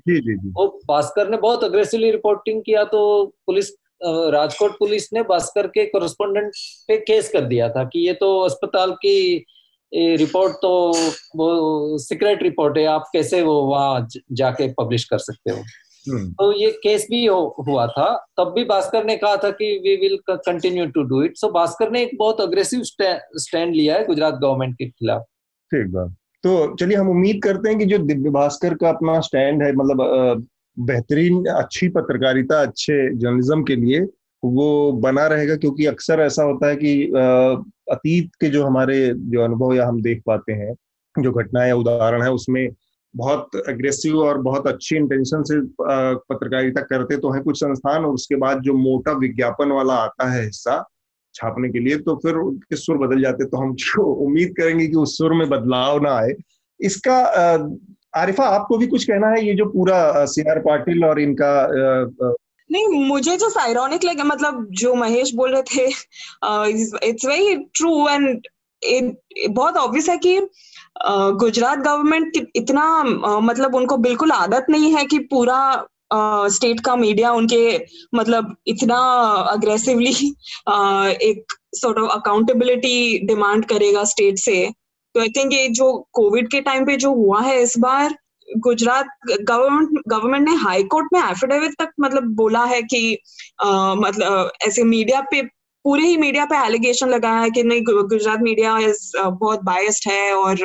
वो 0.52 0.66
भास्कर 0.88 1.30
ने 1.30 1.38
बहुत 1.38 1.64
अग्रेसिवली 1.64 2.12
रिपोर्टिंग 2.12 2.62
किया 2.62 2.84
तो 2.84 3.02
पुलिस 3.46 3.70
राजकोट 4.34 4.78
पुलिस 4.80 5.12
ने 5.14 5.22
भास्कर 5.24 5.68
के 5.68 5.86
कोरस्पोंडेंट 5.86 6.52
पे 6.88 6.98
केस 6.98 7.30
कर 7.30 7.42
दिया 7.46 7.70
था 7.70 7.84
कि 7.84 8.08
ये 8.08 8.14
तो 8.14 8.40
अस्पताल 8.40 8.92
की 8.92 9.46
रिपोर्ट 9.92 10.54
तो 10.62 10.72
वो 11.36 11.98
सीक्रेट 12.00 12.44
रिपोर्ट 12.44 12.78
है 12.78 12.86
आप 12.88 13.10
कैसे 13.14 13.42
वो 13.42 13.62
वहाँ 13.62 14.08
जाके 14.32 14.72
पब्लिश 14.74 15.04
कर 15.04 15.18
सकते 15.20 15.52
हो। 15.52 15.64
तो 16.06 16.52
ये 16.54 16.70
केस 16.84 17.06
भी 17.12 17.26
हुआ 17.26 17.86
था। 17.88 18.14
तब 18.38 18.54
भी 18.56 18.64
भास्कर 18.66 19.06
ने 19.06 19.16
कहा 19.18 19.36
था 19.38 19.49
कि 19.52 19.66
we 19.84 19.95
will 19.97 20.18
continue 20.30 20.86
to 20.91 21.04
do 21.04 21.22
it 21.24 21.38
so 21.38 21.52
Bhaskar 21.52 21.91
ने 21.91 22.02
एक 22.04 22.18
बहुत 22.20 22.41
अग्रेसिव 22.41 22.82
स्टैंड 22.84 23.76
लिया 23.76 23.95
है 23.95 24.06
गुजरात 24.06 24.39
गवर्नमेंट 24.41 24.76
के 24.76 24.89
खिलाफ। 24.89 25.22
ठीक 25.72 25.88
बात। 25.88 26.16
तो 26.43 26.76
चलिए 26.76 26.97
हम 26.97 27.10
उम्मीद 27.10 27.41
करते 27.43 27.70
हैं 27.70 27.78
कि 27.80 27.86
जो 27.86 27.97
दिव्य 27.97 28.30
भास्कर 28.30 28.74
का 28.74 28.89
अपना 28.89 29.20
स्टैंड 29.20 29.64
है 29.64 29.72
मतलब 29.74 30.47
बेहतरीन 30.78 31.45
अच्छी 31.45 31.88
पत्रकारिता 31.89 32.62
अच्छे 32.62 32.93
जर्नलिज्म 33.16 33.64
के 33.64 33.76
लिए 33.76 33.99
वो 34.43 34.91
बना 34.91 35.26
रहेगा 35.28 35.56
क्योंकि 35.56 35.86
अक्सर 35.86 36.20
ऐसा 36.20 36.43
होता 36.43 36.68
है 36.68 36.76
कि 36.76 37.04
अतीत 37.91 38.36
के 38.41 38.49
जो 38.49 38.64
हमारे 38.66 38.95
जो 39.16 39.41
अनुभव 39.43 39.74
या 39.74 39.88
हम 39.88 40.02
देख 40.02 40.22
पाते 40.26 40.54
हैं 40.54 40.74
जो 41.16 41.32
घटनाएँ 41.32 41.68
या 41.70 41.76
उदाहरण 41.76 42.24
है 42.24 42.32
उसमें 42.32 42.70
बहुत 43.14 43.55
अग्रेसिव 43.68 44.18
और 44.20 44.38
बहुत 44.41 44.68
अच्छी 44.68 44.95
इंटेंशन 44.95 45.43
से 45.43 45.59
पत्रकारिता 45.82 46.82
करते 46.82 47.18
तो 47.18 47.32
हैं 47.32 47.43
कुछ 47.43 47.57
संस्थान 47.57 48.05
और 48.05 48.14
उसके 48.14 48.36
बाद 48.36 48.62
जो 48.62 48.74
मोटा 48.76 49.12
विज्ञापन 49.20 49.72
वाला 49.72 49.93
आता 49.95 50.32
है 50.32 50.43
हिस्सा 50.43 50.84
छापने 51.36 51.70
के 51.70 51.80
लिए 51.80 51.97
तो 51.97 52.16
फिर 52.24 52.36
उनके 52.36 52.76
सुर 52.76 52.97
बदल 52.97 53.22
जाते। 53.22 53.45
तो 53.45 53.57
हम 53.57 53.76
उम्मीद 53.99 54.53
करेंगे 54.57 54.88
कि 54.88 54.95
उस 54.97 55.18
सुर 55.18 55.34
में 55.34 55.47
बदलाव 55.49 56.01
ना 56.03 56.14
आए। 56.14 56.34
इसका 56.80 57.18
आरिफा, 58.14 58.43
आपको 58.45 58.78
भी 58.78 58.88
कुछ 58.88 59.03
कहना 59.03 59.28
है? 59.28 59.45
ये 59.47 59.53
जो 59.55 59.66
पूरा 59.66 60.26
सी 60.26 60.41
आर 60.51 60.59
पाटिल 60.59 61.05
और 61.05 61.20
इनका 61.22 61.51
नहीं, 62.70 63.05
मुझे 63.07 63.36
जो 63.38 63.49
साइरोनिक 63.49 64.03
लगे 64.05 64.24
मतलब 64.24 64.68
जो 64.72 64.93
महेश 64.95 65.34
बोल 65.36 65.55
रहे 65.55 65.62
थे 65.64 65.86
इट्स 67.09 67.26
वेरी 67.26 67.55
ट्रू 67.76 68.07
एंड 68.09 68.41
बहुत 69.49 69.78
ऑब्वियस 69.78 70.09
है 70.09 70.18
कि 70.18 70.39
गुजरात 71.42 71.78
गवर्नमेंट 71.80 72.38
इतना 72.56 72.86
मतलब 73.42 73.76
उनको 73.76 73.98
बिल्कुल 73.98 74.32
आदत 74.32 74.66
नहीं 74.70 74.94
है 74.96 75.06
कि 75.06 75.20
पूरा 75.32 75.62
स्टेट 76.54 76.80
का 76.86 76.96
मीडिया 76.96 77.32
उनके 77.32 77.78
मतलब 78.16 78.56
इतना 78.68 78.98
अग्रेसिवली 79.52 80.14
एक 81.30 81.54
सॉर्ट 81.76 81.98
ऑफ़ 81.98 82.12
अकाउंटेबिलिटी 82.12 83.20
डिमांड 83.28 83.66
करेगा 83.66 84.04
स्टेट 84.04 84.38
से। 84.38 84.66
तो 85.16 85.20
आई 85.22 85.30
थिंक 85.38 85.54
ये 85.54 85.68
जो 85.70 85.92
कोविड 86.14 86.50
के 86.52 86.62
टाइम 86.62 86.86
पे 86.86 86.96
जो 86.98 87.14
हुआ 87.14 87.42
है 87.42 87.62
इस 87.62 87.74
बार 87.80 88.16
गुजरात 88.48 89.08
गवर्नमेंट 89.42 90.02
गवर्नमेंट 90.08 90.48
ने 90.50 90.56
हाई 90.58 90.84
कोर्ट 90.84 91.08
में 91.14 91.20
एफिडेविट 91.22 91.74
तक 91.80 91.92
मतलब 92.02 92.24
बोला 92.36 92.64
है 92.66 92.82
कि 92.84 93.18
आ, 93.64 93.94
मतलब 93.96 94.52
ऐसे 94.68 94.84
मीडिया 94.84 95.22
पे 95.32 95.42
पूरे 95.86 96.04
ही 96.04 96.18
मीडिया 96.18 96.46
पे 96.46 96.58
एलिगेशन 96.66 97.10
लगाया 97.10 97.40
है 97.42 97.50
कि 97.50 97.64
नहीं 97.64 97.82
गुजरात 97.84 98.40
मीडिया 98.42 98.78
इज़ 98.80 99.12
बहुत 99.18 99.64
बायस्ड 99.64 100.10
है 100.12 100.34
और 100.36 100.56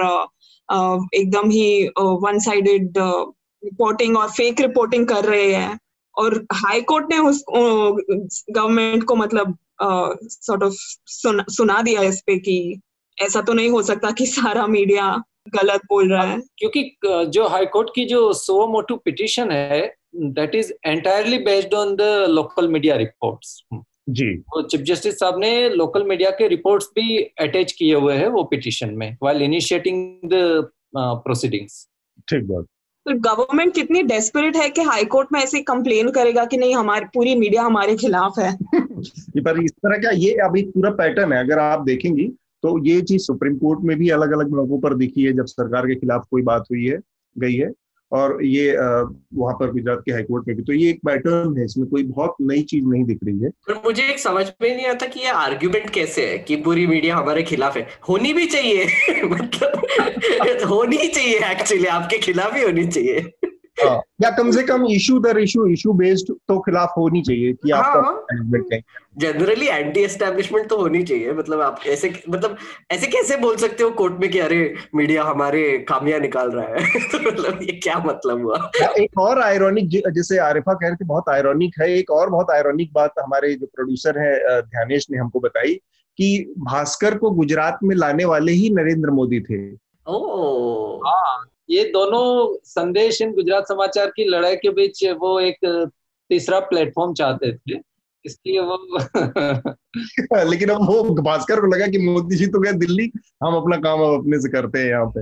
एकदम 1.15 1.51
ही 1.51 1.89
वन 1.99 2.39
साइडेड 2.45 2.99
रिपोर्टिंग 2.99 4.17
और 4.17 4.29
फेक 4.31 4.61
रिपोर्टिंग 4.61 5.07
कर 5.09 5.25
रहे 5.25 5.53
हैं। 5.53 5.79
और 6.15 6.35
हाई 6.55 6.81
कोर्ट 6.91 7.13
ने 7.13 7.19
उस 7.19 7.45
गवर्नमेंट 7.51 9.05
को 9.05 9.15
मतलब 9.17 9.57
सॉर्ट 9.83 10.63
ऑफ़ 10.63 10.75
सुना, 10.75 11.45
सुना 11.49 11.81
दिया 11.83 12.03
इस 12.03 12.21
पे 12.27 12.39
कि 12.39 12.81
ऐसा 13.19 13.41
तो 13.43 13.53
नहीं 13.53 13.71
हो 13.71 13.83
सकता 13.83 14.11
कि 14.11 14.27
सारा 14.27 14.67
मीडिया 14.67 15.17
गलत 15.55 15.81
बोल 15.89 16.13
रहा 16.13 16.23
है। 16.23 16.39
क्योंकि 16.59 16.97
जो 17.05 17.47
हाई 17.49 17.67
कोर्ट 17.67 17.89
की 17.95 18.05
जो 18.05 18.33
सो 18.35 18.67
मोटू 18.69 18.97
पिटिशन 19.05 19.51
है 19.51 19.81
that 20.17 20.55
is 20.55 20.73
entirely 20.87 21.39
based 21.45 21.75
on 21.75 21.95
the 21.97 22.03
local 22.31 22.69
media 22.69 22.97
reports 22.97 23.61
जी। 24.07 24.35
तो 24.37 24.63
चीफ 24.63 24.81
जस्टिस 24.83 25.19
साहब 25.19 25.39
ने 25.41 25.69
लोकल 25.71 26.05
मीडिया 26.05 26.31
के 26.31 26.49
रिपोर्ट्स 26.49 26.87
भी 26.97 27.19
अटैच 27.41 27.73
किए 27.73 27.95
हुए 27.95 28.15
हैं 28.15 28.29
वो 28.29 28.45
पिटिशन 28.45 28.95
में 28.95 29.17
वाइल 29.23 29.43
इनिशिएटिंग 29.43 30.31
द 30.31 30.71
प्रोसीडिंग्स 30.97 31.87
ठीक 32.29 32.45
बात। 32.45 32.65
तो 33.07 33.13
गवर्नमेंट 33.21 33.75
कितनी 33.75 34.03
डेस्परेट 34.03 34.57
है 34.57 34.69
कि 34.69 34.83
हाई 34.83 35.05
कोर्ट 35.07 35.29
में 35.33 35.41
ऐसे 35.41 35.61
कंप्लेन 35.63 36.11
करेगा 36.11 36.45
कि 36.45 36.57
नहीं 36.57 36.75
हमारी 36.75 37.05
पूरी 37.15 37.35
मीडिया 37.35 37.63
हमारे 37.63 37.97
खिलाफ 37.97 38.39
है। 38.39 38.53
पर 38.57 39.63
इस 39.65 39.73
तरह 39.73 39.97
का 39.97 40.11
ये 40.17 40.33
अभी 40.45 40.63
पूरा 40.71 40.91
पैटर्न 40.95 41.33
है 41.33 41.39
अगर 41.41 41.59
आप 41.59 41.85
देखेंगी 41.85 42.29
तो 42.63 42.79
ये 42.85 43.01
चीज़ 43.03 43.23
सुप्रीम 43.23 43.57
कोर्ट 43.57 43.81
में 43.85 43.97
भी 43.99 44.09
अलग 44.11 44.33
अलग 44.33 44.51
मौकों 44.51 44.79
पर 44.81 44.95
दिखी 44.95 45.25
है 45.25 45.33
जब 45.33 45.47
सरकार 45.47 45.87
के 45.87 45.95
खिलाफ 45.95 46.27
कोई 46.31 46.43
बात 46.43 46.65
हुई 46.71 46.85
है 46.85 46.99
गई 47.37 47.55
है। 47.55 47.71
और 48.13 48.45
ये 48.45 48.73
वहाँ 49.35 49.55
पर 49.55 49.71
गुजरात 49.71 50.03
के 50.07 50.13
हाईकोर्ट 50.13 50.49
में 50.49 50.57
भी। 50.57 50.63
तो 50.63 50.73
ये 50.73 50.91
एक 50.91 51.01
पैटर्न 51.07 51.59
है, 51.59 51.65
इसमें 51.65 51.89
कोई 51.89 52.03
बहुत 52.03 52.35
नई 52.41 52.63
चीज़ 52.63 52.85
नहीं 52.85 53.05
दिख 53.05 53.19
रही 53.25 53.39
है। 53.39 53.49
पर 53.49 53.75
मुझे 53.75 54.03
एक 54.03 54.19
समझ 54.19 54.47
में 54.63 54.77
नहीं 54.77 54.87
आता 54.87 55.07
कि 55.07 55.21
ये 55.21 55.29
आर्ग्यूमेंट 55.29 55.91
कैसे 55.91 56.27
है 56.27 56.39
कि 56.39 56.57
पूरी 56.57 56.87
मीडिया 56.87 57.17
हमारे 57.17 57.43
खिलाफ 57.43 57.77
है। 57.77 57.87
होनी 58.09 58.33
भी 58.33 58.47
चाहिए। 58.47 58.85
मतलब 59.25 59.83
होनी 60.69 61.09
चाहिए 61.09 61.39
एक्चुअली 61.39 61.87
आपके 61.87 62.19
खिलाफ 62.19 62.57
ही 62.57 62.63
होनी 62.63 62.87
चाहिए। 62.87 63.31
या 64.23 64.31
कम 64.31 64.51
से 64.51 64.63
कम 64.63 64.87
इशू 64.87 65.19
दर 65.19 65.39
इशू 65.39 65.67
इशू 65.67 65.93
बेस्ड 65.93 66.33
तो 66.49 66.61
खिलाफ 66.61 66.95
होनी 66.97 67.23
चाहिए 67.23 67.53
कि 67.53 67.71
आपका 67.71 68.79
जनरली 69.19 69.67
एंटी 69.67 70.01
एस्टेब्लिशमेंट 70.01 70.69
तो 70.69 70.77
होनी 70.77 71.03
चाहिए 71.03 71.33
मतलब 71.33 71.61
आप 71.61 71.81
ऐसे 71.87 72.23
मतलब 72.31 72.57
ऐसे 72.91 73.07
कैसे 73.07 73.37
बोल 73.37 73.57
सकते 73.57 73.85
हो 73.85 73.91
कोर्ट 73.91 74.21
में 74.21 74.31
कि 74.31 74.39
अरे 74.39 74.75
मीडिया 74.95 75.25
हमारे 75.25 75.87
खामियाँ 75.89 76.21
निकाल 76.21 76.51
रहा 76.51 76.65
है? 76.65 77.01
तो 77.13 77.19
मतलब 77.19 77.63
ये 77.63 77.73
क्या 77.73 77.99
मतलब 77.99 78.43
हुआ? 78.43 78.59
हाँ, 78.59 78.89
एक 78.89 79.19
और 79.19 79.41
आयरॉनिक 79.41 79.89
जैसे 79.89 80.39
आरिफा 80.39 80.75
कह 80.75 80.87
रहे 80.87 80.97
थे 80.97 81.05
बहुत 81.05 81.25
आयरॉनिक 81.29 81.75
है। 81.81 81.93
एक 81.93 82.11
और 82.11 82.31
बहुत 82.31 82.51
आयरॉनिक 82.51 82.93
बात 82.93 83.13
हमारे 83.19 83.55
जो 83.55 83.67
प्रोड्यूसर 83.67 84.19
है 84.19 84.63
ध्यानेश 84.63 85.07
ने 85.11 85.19
हमको 85.19 85.41
बताई 85.41 85.75
कि 86.19 86.55
भास्कर 86.59 87.19
को 87.19 87.31
गुजरात 87.31 87.79
में 87.85 87.97
लाने 87.97 88.25
वाले 88.25 88.53
ही 88.53 88.71
नरेंद्र 88.71 89.11
मोदी 89.11 89.41
थे। 89.41 89.77
ओ 90.09 91.01
हाँ 91.07 91.45
ये 91.71 91.85
दोनों 91.85 92.57
संदेश 92.65 93.23
इन 93.23 93.33
गुजरात 93.33 93.69
समाचार 93.69 94.07
की 94.07 94.25
लड़ाई 94.25 94.57
के 94.57 94.71
बीच 94.71 95.05
वो 95.21 95.39
एक 95.41 95.59
तीसरा 96.31 96.61
प्लेटफॉर्म 96.61 97.15
चाहते 97.15 97.53
थे। 97.53 97.81
इसलिए 98.25 98.61
वो 98.61 98.77
लेकिन 100.51 100.69
अब 100.69 100.87
वो 100.87 101.03
भास्कर 101.23 101.61
को 101.61 101.67
लगा 101.67 101.87
कि 101.87 101.99
मोदी 101.99 102.37
जी 102.37 102.47
तो 102.47 102.61
गए 102.61 102.73
दिल्ली 102.73 103.11
हम 103.45 103.55
अपना 103.55 103.77
काम 103.77 104.01
अब 104.01 104.21
अपने 104.21 104.41
से 104.41 104.49
करते 104.49 104.79
हैं 104.79 104.87
यहाँ 104.87 105.13
पे। 105.17 105.21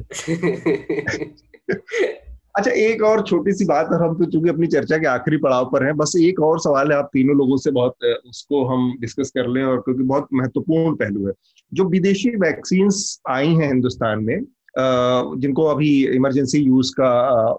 अच्छा 2.56 2.70
एक 2.70 3.02
और 3.02 3.22
छोटी 3.22 3.52
सी 3.52 3.64
बात 3.64 3.88
और 3.92 4.02
हम 4.02 4.14
तो 4.18 4.24
चूँकि 4.24 4.48
अपनी 4.48 4.66
चर्चा 4.66 4.98
के 4.98 5.06
आखिरी 5.06 5.36
पड़ाव 5.36 5.64
पर 5.64 5.84
हैं 5.84 5.96
बस 5.96 6.12
एक 6.20 6.40
और 6.40 6.60
सवाल 6.60 6.92
है 6.92 6.98
आप 6.98 7.08
तीनों 7.12 7.36
लोगों 7.36 7.56
से 7.56 7.70
बहुत 7.70 8.04
उसको 8.26 8.64
हम 8.64 8.92
डिस्कस 9.00 9.30
कर 9.30 9.48
लें 9.48 9.62
और 9.64 9.80
क्योंकि 9.80 10.02
बहुत 10.02 10.28
महत्वपूर्ण 10.34 10.94
पहलू 10.96 11.26
है। 11.26 11.32
जो 11.72 11.84
विदेशी 11.84 12.30
वैक्सीन 12.36 12.88
आई 13.30 13.48
हैं 13.48 13.66
हिंदुस्तान 13.66 14.24
में 14.24 14.40
जिनको 14.78 15.64
अभी 15.64 15.90
इमरजेंसी 16.06 16.58
यूज़ 16.58 16.92
का 16.92 17.10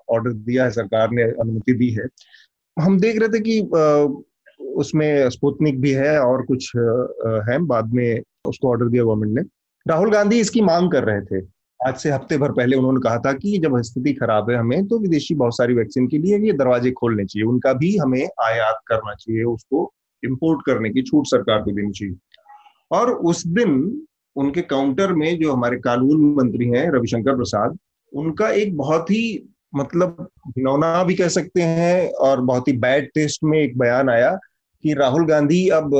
ऑर्डर 0.10 0.32
दिया 0.32 0.64
है, 0.64 0.72
सरकार 0.72 1.12
ने 1.12 1.24
अनुमति 1.24 1.74
दी 1.74 1.90
है। 1.90 2.08
हम 2.78 3.00
देख 3.00 3.20
रहे 3.20 3.30
थे 3.30 3.40
कि 3.40 3.60
उसमें 4.76 5.30
स्पुतनिक 5.30 5.80
भी 5.82 5.92
है 5.92 6.18
और 6.20 6.46
कुछ 6.46 6.72
है। 7.50 7.58
बाद 7.66 7.94
में 7.94 8.22
उसको 8.48 8.70
ऑर्डर 8.70 8.86
दिया 8.86 9.04
गवर्नमेंट 9.04 9.34
ने। 9.34 9.42
राहुल 9.86 10.12
गांधी 10.12 10.40
इसकी 10.40 10.62
मांग 10.62 10.92
कर 10.92 11.04
रहे 11.04 11.22
थे। 11.22 11.46
आज 11.80 11.96
से 11.98 12.12
हफ़्ते 12.12 12.38
भर 12.38 12.52
पहले 12.52 12.78
उन्होंने 12.78 13.00
कहा 13.02 13.18
था 13.20 13.32
कि 13.34 13.58
जब 13.58 13.80
स्थिति 13.82 14.14
खराब 14.14 14.50
है 14.50 14.58
हमें 14.58 14.86
तो 14.88 15.00
विदेशी 15.00 15.36
बहुत 15.36 15.58
सारी 15.58 15.74
वैक्सीन 15.74 16.08
के 16.08 16.18
लिए 16.18 16.38
ये 16.40 16.54
दरवाजे 16.54 16.92
खोलने 16.92 17.26
चाहिए। 17.26 17.46
उनका 17.48 17.74
भी 17.74 17.96
हमें 17.98 18.24
आयात 18.44 18.80
करना 18.88 19.14
चाहिए, 19.14 19.44
उसको 19.44 19.92
इम्पोर्ट 20.24 20.62
करने 20.66 20.90
की 20.90 21.02
छूट 21.02 21.26
सरकार 21.28 21.62
को 21.62 21.72
देनी 21.72 21.92
चाहिए। 21.92 22.16
और 22.92 23.12
उस 23.12 23.46
दिन 23.48 24.02
उनके 24.36 24.62
काउंटर 24.64 25.14
में 25.14 25.38
जो 25.40 25.54
हमारे 25.54 25.78
कानून 25.80 26.34
मंत्री 26.38 26.68
हैं 26.70 26.90
रविशंकर 26.92 27.36
प्रसाद, 27.36 27.78
उनका 28.14 28.50
एक 28.50 28.76
बहुत 28.78 29.12
ही 29.12 29.50
मतलब 29.76 30.28
घिनौना 30.50 31.04
भी 31.04 31.16
कह 31.16 31.28
सकते 31.28 31.62
हैं 31.62 32.12
और 32.12 32.42
बहुत 32.42 32.68
ही 32.68 32.74
बैड 32.78 33.10
टेस्ट 33.16 33.44
में 33.44 33.58
एक 33.60 33.78
बयान 33.78 34.10
आया 34.10 34.38
कि 34.84 34.94
राहुल 34.94 35.26
गांधी 35.26 35.68
अब 35.70 35.92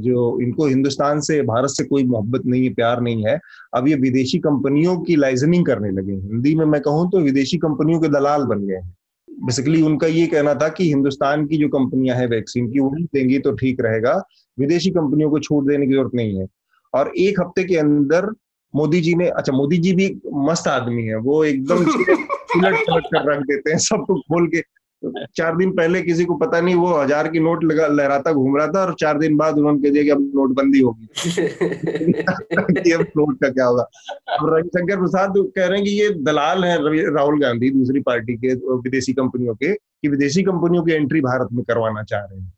जो 0.00 0.40
इनको 0.42 0.66
हिंदुस्तान 0.66 1.20
से, 1.20 1.40
भारत 1.42 1.70
से 1.70 1.84
कोई 1.84 2.04
मोहब्बत 2.04 2.46
नहीं 2.46 2.62
है, 2.64 2.72
प्यार 2.74 3.00
नहीं 3.00 3.24
है, 3.26 3.38
अब 3.74 3.88
ये 3.88 3.94
विदेशी 3.96 4.38
कंपनियों 4.38 4.96
की 5.00 5.16
लाइजनिंग 5.16 5.66
करने 5.66 5.90
लगे 5.90 6.12
हिंदी 6.12 6.54
में 6.54 6.64
मैं 6.66 6.80
कहूँ 6.80 7.10
तो 7.10 7.20
विदेशी 7.20 7.58
कंपनियों 7.58 8.00
के 8.00 8.08
दलाल 8.08 8.44
बन 8.44 8.66
गए 8.66 8.74
हैं। 8.74 8.94
बेसिकली 9.28 9.82
उनका 9.82 10.06
ये 10.06 10.26
कहना 10.26 10.54
था 10.54 10.68
कि 10.68 10.88
हिंदुस्तान 10.88 11.46
की 11.46 11.56
जो 11.58 11.68
कंपनियाँ 11.68 12.16
हैं 12.16 12.26
वैक्सीन 12.28 12.70
की 12.72 12.80
वही 12.80 13.04
देंगी 13.14 13.38
तो 13.38 13.52
ठीक 13.52 13.80
रहेगा। 13.80 14.14
विदेशी 14.58 14.90
कंपनियों 14.90 15.30
को 15.30 15.38
छूट 15.38 15.66
देने 15.68 15.86
की 15.86 15.92
ज़रूरत 15.92 16.14
नहीं 16.14 16.38
है। 16.38 16.46
और 16.94 17.12
एक 17.18 17.40
हफ़्ते 17.40 17.64
के 17.64 17.76
अंदर 17.76 18.30
मोदी 18.74 19.00
जी 19.00 19.14
ने 19.14 19.28
अच्छा 19.28 19.52
मोदी 19.52 19.76
जी 19.78 19.92
भी 19.92 20.20
मस्त 20.34 20.68
आदमी 20.68 21.02
है। 21.02 21.16
वो 21.16 21.44
एकदम 21.44 21.76
उलट 21.76 22.76
पलट 22.88 23.04
कर 23.04 23.32
रख 23.32 23.42
देते 23.42 23.70
हैं 23.70 23.78
सबको 23.78 24.20
खोल 24.20 24.46
के। 24.46 24.62
चार 25.36 25.56
दिन 25.56 25.70
पहले 25.70 26.00
किसी 26.02 26.24
को 26.24 26.34
पता 26.34 26.60
नहीं 26.60 26.74
वो 26.74 26.92
हज़ार 26.94 27.28
की 27.28 27.40
नोट 27.40 27.64
लगा 27.64 27.86
लहराता 27.86 28.32
घूम 28.32 28.56
रहा 28.56 28.66
था 28.66 28.80
और 28.80 28.94
चार 29.00 29.18
दिन 29.18 29.36
बाद 29.36 29.58
उन्होंने 29.58 29.82
कह 29.82 29.90
दिया 29.90 30.02
कि 30.02 30.10
अब 30.10 30.20
नोटबंदी 30.34 30.80
होगी। 30.80 31.06
अब 32.92 33.06
नोट 33.16 33.40
का 33.40 33.48
क्या 33.48 33.64
होगा? 33.64 33.88
रविशंकर 34.42 34.96
प्रसाद 34.96 35.34
कह 35.36 35.66
रहे 35.66 35.78
हैं 35.78 35.84
कि 35.84 35.92
ये 36.00 36.08
दलाल 36.24 36.64
है 36.64 36.76
राहुल 37.14 37.40
गांधी 37.40 37.70
दूसरी 37.70 38.00
पार्टी 38.00 38.36
के 38.36 38.54
विदेशी 38.54 39.12
कंपनियों 39.12 39.54
के 39.54 39.74
कि 39.74 40.08
विदेशी 40.08 40.42
कंपनियों 40.42 40.84
की 40.84 40.92
एंट्री 40.92 41.20
भारत 41.20 41.48
में 41.52 41.64
करवाना 41.64 42.02
चाह 42.02 42.20
रहे 42.20 42.40
हैं। 42.40 42.52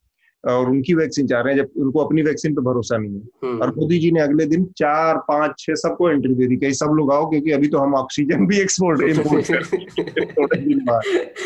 और 0.47 0.71
उनकी 0.71 0.95
वैक्सीन 0.95 1.27
चाह 1.27 1.41
रहे 1.41 1.55
हैं 1.55 1.61
जब 1.63 1.69
उनको 1.77 2.01
अपनी 2.01 2.23
वैक्सीन 2.23 2.55
पे 2.55 2.63
भरोसा 2.63 2.97
नहीं 2.97 3.15
है। 3.15 3.21
हम्म। 3.45 3.63
और 3.63 3.75
मोदी 3.77 3.99
जी 3.99 4.11
ने 4.11 4.21
अगले 4.21 4.47
दिन 4.47 4.65
चार 4.65 5.17
पाँच 5.17 5.55
छह 5.59 5.75
सबको 5.75 6.11
एंट्री 6.11 6.35
दे 6.35 6.47
दी 6.47 6.57
कहीं 6.57 6.73
सब 6.73 6.87
लोग 6.87 7.13
आओ 7.13 7.31
क्योंकि 7.31 7.51
अभी 7.51 7.69
तो 7.69 7.79
हम 7.79 7.95
ऑक्सीजन 7.95 8.47
भी 8.47 8.61
एक्सपोर्ट 8.61 9.03
इम्पोर्ट 9.09 9.47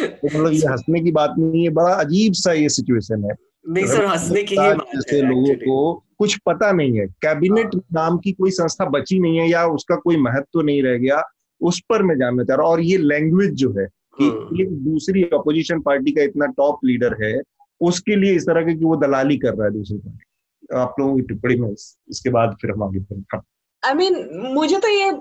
तो 0.01 0.27
मतलब 0.27 0.53
ये 0.53 0.67
हंसने 0.69 1.01
की 1.01 1.11
बात 1.11 1.35
नहीं 1.39 1.63
है 1.65 1.71
बड़ा 1.71 1.93
अजीब 1.95 2.33
सा 2.33 2.53
ये 2.53 2.69
सिचुएशन 2.69 3.25
है। 3.25 3.37
नहीं 3.69 3.87
सर 3.87 4.05
हंसने 4.05 4.43
की 4.43 4.57
जैसे 4.57 5.23
लोगों 5.23 5.55
को 5.55 6.05
कुछ 6.19 6.37
पता 6.47 6.73
नहीं 6.73 6.99
है। 6.99 7.07
कैबिनेट 7.07 7.75
हाँ। 7.75 7.83
नाम 7.93 8.19
की 8.19 8.33
कोई 8.33 8.51
संस्था 8.51 8.85
बची 8.85 9.19
नहीं 9.19 9.39
है 9.39 9.51
या 9.51 9.67
उसका 9.67 9.97
कोई 9.97 10.17
महत्व 10.17 10.47
तो 10.53 10.63
नहीं 10.63 10.83
रह 10.83 10.97
गया 10.97 11.23
उस 11.61 11.81
पर 11.81 12.03
मैं 12.03 12.19
जानना 12.19 12.45
चाह 12.45 12.57
रहा 12.57 12.67
हूँ। 12.67 12.73
और 12.73 12.81
ये 12.81 12.97
लैंग्वेज 12.97 13.53
जो 13.53 13.71
है 13.79 13.87
कि 14.19 14.25
हम्म। 14.25 14.61
एक 14.63 14.71
दूसरी 14.73 15.23
अपोजिशन 15.23 15.81
पार्टी 15.81 16.13
का 16.13 16.23
इतना 16.23 16.47
टॉप 16.47 16.79
लीडर 16.85 17.17
है 17.25 17.41
उसके 17.81 18.17
लिए 18.17 18.35
इस 18.37 18.47
तरह 18.47 18.63
के 18.63 18.75
कि 18.75 18.85
वो 18.85 18.97
दलाली 18.99 19.37
कर 19.39 19.55
रहा 19.55 19.67
है 19.67 19.73
दूसरी 19.73 19.99
पार्टी। 19.99 20.77
आप 20.79 20.95
लोगों 21.01 21.15
की 21.17 21.23
टिप्पणी 21.25 21.57
में 21.57 21.71
इसके 21.71 22.31
बाद 22.31 22.57
फिर 22.61 22.71
हम 22.71 22.83
आगे 22.83 22.99
बढ़ेंगे। 23.01 23.39
आई 23.83 23.95
मीन 23.95 24.53
मुझे 24.55 24.79
तो 24.79 24.89
ये 24.89 25.13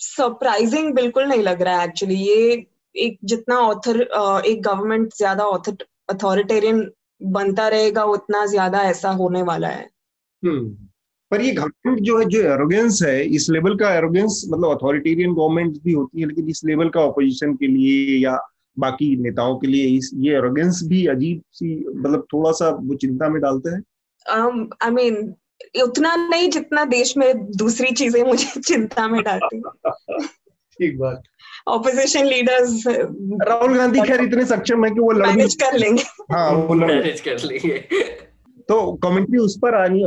सरप्राइजिंग 0.00 0.92
बिल्कुल 0.94 1.24
नहीं 1.24 1.42
लग 1.42 1.62
रहा 1.62 1.80
है 1.80 1.86
एक्चुअली 1.88 2.14
ये 2.16 2.66
एक 2.94 3.18
जितना 3.24 3.58
ऑथर 3.60 4.00
एक 4.46 4.62
गवर्नमेंट 4.62 5.14
ज़्यादा 5.16 5.44
अथॉरिटेरियन 6.08 6.88
बनता 7.20 7.68
रहेगा 7.68 8.04
उतना 8.06 8.44
ज़्यादा 8.46 8.82
ऐसा 8.84 9.10
होने 9.12 9.42
वाला 9.44 9.68
है। 9.68 9.88
हम्म। 10.42 10.68
पर 11.30 11.40
ये 11.40 11.50
गवर्नमेंट 11.52 12.00
जो 12.00 12.18
है 12.18 12.24
जो 12.26 12.40
एरोगेंस 12.52 13.00
है 13.02 13.24
इस 13.36 13.48
लेवल 13.50 13.76
का 13.78 13.92
एरोगेंस 13.94 14.42
मतलब 14.50 14.70
अथॉरिटेरियन 14.70 15.34
गवर्नमेंट 15.34 15.82
भी 15.84 15.92
होती 15.92 16.20
है 16.20 16.26
लेकिन 16.26 16.48
इस 16.48 16.62
लेवल 16.64 16.88
का 16.88 17.00
ऑपोजिशन 17.02 17.54
के 17.54 17.66
लिए 17.66 18.18
या 18.18 18.36
बाकी 18.78 19.14
नेताओं 19.22 19.56
के 19.58 19.66
लिए 19.66 19.86
इस 19.96 20.10
ये 20.16 20.36
एरोगेंस 20.36 20.80
भी 20.84 21.06
अजीब 21.06 21.42
सी 21.52 21.74
मतलब 21.88 22.26
थोड़ा 22.32 22.52
सा 22.52 22.68
वो 22.80 22.94
चिंता 22.94 23.28
में 23.28 23.40
डालते 23.42 23.70
हैं। 23.70 23.82
आई 24.82 24.90
मीन 24.90 25.34
उतना 25.82 26.14
नहीं 26.16 26.50
जितना 26.50 26.84
देश 26.84 27.16
में 27.16 27.46
दूसरी 27.56 27.90
चीज़ें 27.92 28.22
मुझे 28.24 28.60
चिंता 28.66 29.08
में 29.08 29.22
डालती 29.22 29.60
ठीक 30.78 30.98
बात। 30.98 31.22
ऑपोजिशन 31.68 32.26
लीडर्स 32.26 32.82
राहुल 32.86 33.76
गांधी 33.76 34.00
खैर 34.00 34.20
इतने 34.20 34.44
सक्षम 34.44 34.84
है 34.84 34.90
कि 34.90 35.00
वो 35.00 35.10
लड़ 35.12 35.26
मैनेज 35.26 35.54
कर 35.62 35.78
लेंगे। 35.78 36.02
हाँ 36.32 36.50
वो 36.50 36.74
लड़ 36.74 36.86
मैनेज 36.86 37.20
कर 37.20 37.44
लेंगे। 37.44 37.78
तो 38.68 38.92
कमेंट्री 39.02 39.38
उस 39.38 39.56
पर 39.62 39.74
आनी 39.74 40.02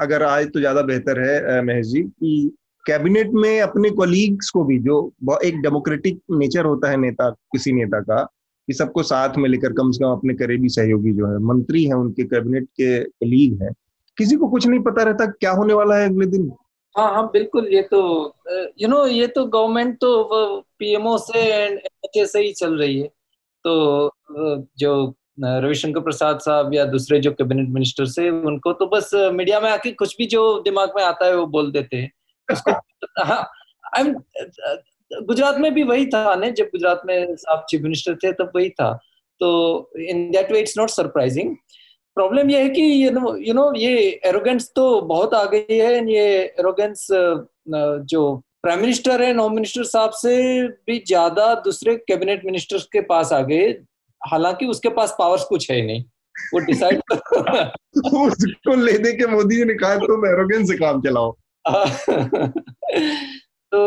अगर 0.00 0.22
आए 0.22 0.44
तो 0.44 0.60
ज़्यादा 0.60 0.82
बेहतर 0.82 1.20
है 1.20 1.62
महेश 1.62 1.86
जी 1.86 2.02
कि 2.02 2.56
कैबिनेट 2.86 3.30
में 3.34 3.60
अपने 3.60 3.90
कोलीग्स 3.92 4.50
को 4.50 4.64
भी, 4.64 4.78
जो 4.78 5.38
एक 5.44 5.60
डेमोक्रेटिक 5.62 6.20
नेचर 6.30 6.64
होता 6.64 6.90
है 6.90 6.96
नेता, 6.96 7.30
किसी 7.30 7.72
नेता 7.72 8.00
का, 8.00 8.22
कि 8.68 8.72
सबको 8.72 9.02
साथ 9.02 9.36
में 9.38 9.48
लेकर 9.48 9.72
कम 9.72 9.90
से 9.90 10.04
कम 10.04 10.10
अपने 10.10 10.34
करीबी 10.34 10.68
सहयोगी 10.68 11.12
जो 11.12 11.26
है, 11.26 11.38
मंत्री 11.46 11.84
हैं, 11.84 11.94
उनके 11.94 12.24
कैबिनेट 12.24 12.64
के 12.64 12.98
कलीग 13.00 13.62
हैं, 13.62 13.72
किसी 14.18 14.36
को 14.36 14.48
कुछ 14.48 14.66
नहीं 14.66 14.80
पता 14.82 15.02
रहता 15.02 15.26
क्या 15.26 15.50
होने 15.52 15.74
वाला 15.74 15.96
है 15.96 16.08
अगले 16.08 16.26
दिन। 16.26 16.50
हाँ 16.94 17.10
हाँ 17.14 17.26
बिल्कुल, 17.32 17.66
ये 17.68 17.82
तो 17.82 18.00
यू 18.80 18.88
नो 18.88 19.04
ये 19.06 19.26
तो 19.26 19.44
गवर्नमेंट 19.46 19.96
तो 20.00 20.60
पीएमओ 20.78 21.16
से 21.20 21.40
एंड 21.54 21.78
एच 21.78 22.26
से 22.28 22.40
ही 22.40 22.52
चल 22.52 22.76
रही 22.78 23.00
है। 23.00 23.08
तो 23.64 24.10
जो 24.78 25.14
रविशंकर 25.40 26.00
प्रसाद 26.00 26.38
साहब 26.40 26.74
या 26.74 26.84
दूसरे 26.86 27.18
जो 27.20 27.30
कैबिनेट 27.32 27.68
मिनिस्टर 27.70 28.06
से, 28.06 28.28
उनको 28.30 28.72
तो 28.72 28.86
बस 28.86 29.10
मीडिया 29.32 29.60
में 29.60 29.70
आके 29.70 29.90
कुछ 29.92 30.16
भी 30.18 30.26
जो 30.26 30.42
दिमाग 30.62 30.92
में 30.96 31.02
आता 31.04 31.26
है 31.26 31.36
वो 31.36 31.46
बोल 31.48 31.70
देते 31.72 31.96
हैं। 31.96 32.10
हाँ 33.18 33.42
गुजरात 35.10 35.58
में 35.58 35.72
भी 35.74 35.82
वही 35.82 36.06
था 36.06 36.34
ने 36.34 36.50
जब 36.52 36.66
गुजरात 36.66 37.02
में 37.06 37.36
साहब 37.36 37.64
चीफ 37.70 37.82
मिनिस्टर 37.82 38.14
थे 38.14 38.32
तब 38.32 38.52
वही 38.56 38.70
था। 38.70 38.92
तो 39.40 39.90
in 40.00 40.30
that 40.30 40.52
way 40.52 40.60
it's 40.60 40.78
not 40.78 40.90
surprising 40.90 41.54
problem 42.16 42.50
ये 42.50 42.62
है 42.62 42.68
कि 42.68 42.82
यू 43.04 43.10
नो 43.10 43.34
यू 43.36 43.54
नो 43.54 43.72
ये 43.76 43.96
एरोगेंस 44.26 44.70
तो 44.76 45.00
बहुत 45.02 45.34
आ 45.34 45.44
गई 45.44 45.76
है 45.76 46.12
ये 46.12 46.24
एरोगेंस 46.60 47.06
जो 47.10 48.34
प्राइम 48.62 48.80
मिनिस्टर 48.80 49.22
है 49.22 49.34
होम 49.36 49.54
मिनिस्टर 49.54 49.84
साहब 49.84 50.10
से 50.12 50.36
भी 50.68 50.98
ज़्यादा 51.06 51.54
दूसरे 51.64 51.94
कैबिनेट 52.08 52.44
मिनिस्टर्स 52.44 52.84
के 52.92 53.00
पास 53.10 53.32
आ 53.32 53.40
गए। 53.42 53.66
हालाँकि 54.20 54.66
उसके 54.66 54.88
पास 54.90 55.14
पावर्स 55.18 55.44
कुछ 55.44 55.70
है 55.70 55.76
ही 55.76 55.82
नहीं। 55.86 56.04
वो 56.54 56.58
डिसाइड 56.60 57.00
उसको 57.12 58.74
ले 58.74 58.96
दे 58.98 59.12
के 59.12 59.26
मोदी 59.26 59.56
जी 59.56 59.64
ने 59.64 59.74
कहा 59.74 59.96
तुम 59.98 60.26
एरोगेंस 60.26 60.68
से 60.70 60.76
काम 60.78 61.00
चलाओ। 61.02 61.36
तो 63.71 63.81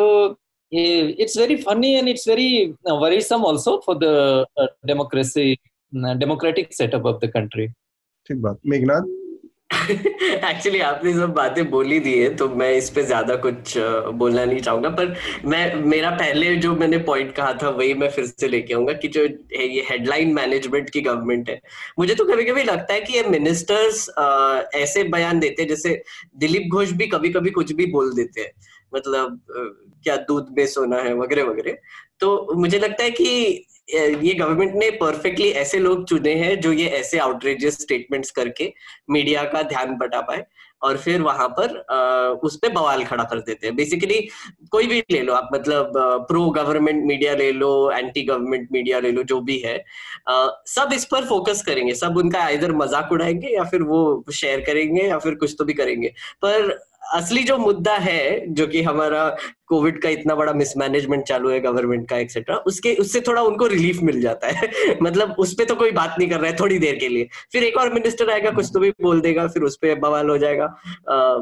ये 0.73 1.01
it's 1.21 1.39
very 1.39 1.57
funny 1.57 1.93
and 1.95 2.09
it's 2.09 2.29
very 2.29 2.67
worrisome 3.01 3.47
also 3.47 3.77
for 3.87 3.99
the 3.99 4.47
democracy 4.87 5.55
democratic 5.93 6.73
setup 6.73 7.07
of 7.07 7.21
the 7.25 7.31
country 7.35 7.67
ठीक 8.27 8.41
बात 8.43 8.59
मेघनाथ 8.67 9.03
एक्चुअली 9.70 10.80
आपने 10.82 11.14
सब 11.14 11.34
बातें 11.34 11.70
बोली 11.70 12.00
दी 12.00 12.14
है 12.14 12.34
तो 12.36 12.48
मैं 12.50 12.72
इस 12.74 12.90
पे 12.90 13.04
ज़्यादा 13.04 13.36
कुछ 13.36 13.74
बोलना 13.78 14.46
नहीं 14.46 14.60
चाहूँगा, 14.60 14.90
पर 14.90 15.14
मैं, 15.46 15.76
मेरा 15.76 16.10
पहले 16.12 16.56
जो 16.56 16.74
मैंने 16.76 16.98
पॉइंट 17.00 17.32
कहा 17.36 17.54
था, 17.54 17.70
वही 17.70 17.94
मैं 17.94 18.10
फिर 18.10 18.26
से 18.26 18.48
लेके 18.48 18.74
आऊँगा 18.74 18.94
कि 18.94 19.08
जो 19.08 19.24
ये 19.24 19.86
हेडलाइन 19.90 20.34
मैनेजमेंट 20.34 20.90
की 20.90 21.02
गवर्नमेंट 21.02 21.50
है। 21.50 21.60
मुझे 22.00 22.16
तो 22.16 22.26
कभी 22.26 22.44
कभी 22.44 22.64
लगता 22.64 22.94
है 22.94 23.02
कि 23.02 23.14
ये 23.14 23.24
मिनिस्टर्स 23.30 24.10
ऐसे 24.76 25.04
बयान 25.10 25.40
देते 25.40 25.62
हैं, 25.62 25.70
जैसे 25.70 26.02
दिलीप 26.38 26.68
घोष 26.72 26.92
भी 26.92 27.08
कभी 27.08 27.30
कभी 27.30 27.50
कुछ 27.52 27.72
भी 27.72 27.86
बोल 27.92 28.14
देते 28.16 28.42
हैं। 28.42 28.52
मतलब 28.94 29.42
क्या 30.04 30.16
दूध 30.18 30.48
में 30.58 30.66
सोना 30.68 30.98
है 30.98 31.14
वगैरह 31.16 31.44
वगैरह 31.44 31.78
तो 32.20 32.54
मुझे 32.56 32.80
लगता 32.80 33.04
है 33.04 33.12
कि 33.12 33.66
ये 33.90 34.34
गवर्नमेंट 34.34 34.76
ने 34.76 34.90
परफेक्टली 34.92 35.50
ऐसे 35.58 35.80
लोग 35.80 36.08
चुने 36.10 36.34
हैं 36.36 36.60
जो 36.62 36.72
ये 36.74 36.88
ऐसे 36.96 37.18
आउटरेजियस 37.20 37.82
स्टेटमेंट्स 37.82 38.32
करके 38.32 38.72
मीडिया 39.10 39.44
का 39.44 39.62
ध्यान 39.64 39.96
बटा 39.98 40.22
पाए 40.22 40.44
और 40.82 40.98
फिर 40.98 41.22
वहाँ 41.22 41.48
पर 41.60 41.74
उस 42.44 42.56
पे 42.58 42.70
बवाल 42.70 43.04
खड़ा 43.04 43.24
कर 43.24 43.40
देते 43.40 43.68
हैं। 43.68 43.76
बेसिकली 43.76 44.20
कोई 44.72 44.88
भी 44.88 45.00
ले 45.12 45.22
लो 45.22 45.34
आप 45.34 45.50
मतलब 45.54 45.92
प्रो 46.28 46.46
गवर्नमेंट 46.50 47.04
मीडिया 47.06 47.34
ले 47.36 47.52
लो 47.52 47.70
एंटी 47.92 48.22
गवर्नमेंट 48.22 48.68
मीडिया 48.72 49.00
ले 49.00 49.12
लो, 49.12 49.24
जो 49.24 49.40
भी 49.42 49.58
है 49.60 49.84
सब 50.68 50.94
इस 50.94 51.06
पर 51.06 51.26
फोकस 51.26 51.64
करेंगे। 51.66 51.94
सब 51.96 52.18
उनका 52.18 52.48
इधर 52.50 52.72
मज़ाक 52.74 53.12
उड़ाएँगे 53.12 53.56
या 53.56 53.64
फिर 53.64 53.82
वो 53.84 54.26
शेयर 54.34 54.60
करेंगे 54.60 55.02
या 55.02 55.18
फिर 55.20 55.36
कुछ 55.36 55.56
तो 55.60 55.66
भी 55.66 55.74
करेंगे। 55.74 56.14
पर 56.42 56.78
असली 57.14 57.44
जो 57.44 57.58
मुद्दा 57.58 57.94
है 57.94 58.54
जो 58.54 58.68
कि 58.68 58.82
हमारा 58.82 59.38
कोविड 59.68 60.02
का 60.02 60.10
इतना 60.10 60.36
बड़ा 60.36 60.54
मिसमैनेजमेंट 60.54 61.24
चालू 61.24 61.50
है 61.50 61.60
गवर्नमेंट 61.60 62.10
का 62.10 62.18
एक्सेट्रा 62.18 62.56
उसके 62.56 62.96
उससे 62.96 63.22
थोड़ा 63.22 63.42
उनको 63.42 63.68
रिलीफ 63.68 64.00
मिल 64.02 64.22
जाता 64.22 64.48
है। 64.48 64.72
मतलब 65.04 65.36
उस 65.40 65.54
पर 65.54 65.64
तो 65.64 65.76
कोई 65.76 65.92
बात 65.92 66.16
नहीं 66.20 66.30
कर 66.30 66.40
रहा 66.40 66.52
है 66.52 66.56
थोड़ी 66.60 66.80
देर 66.80 66.96
के 66.96 67.08
लिए। 67.08 67.30
फिर 67.52 67.64
एक 67.64 67.78
और 67.78 67.94
मिनिस्टर 67.94 68.30
आएगा 68.30 68.52
कुछ 68.52 68.70
तो 68.74 68.80
भी 68.80 68.90
बोल 68.90 69.22
देगा 69.22 69.48
फिर 69.48 69.64
उस 69.64 69.76
पर 69.76 69.96
बवाल 69.96 70.30
हो 70.30 70.38
जाएगा। 70.38 70.76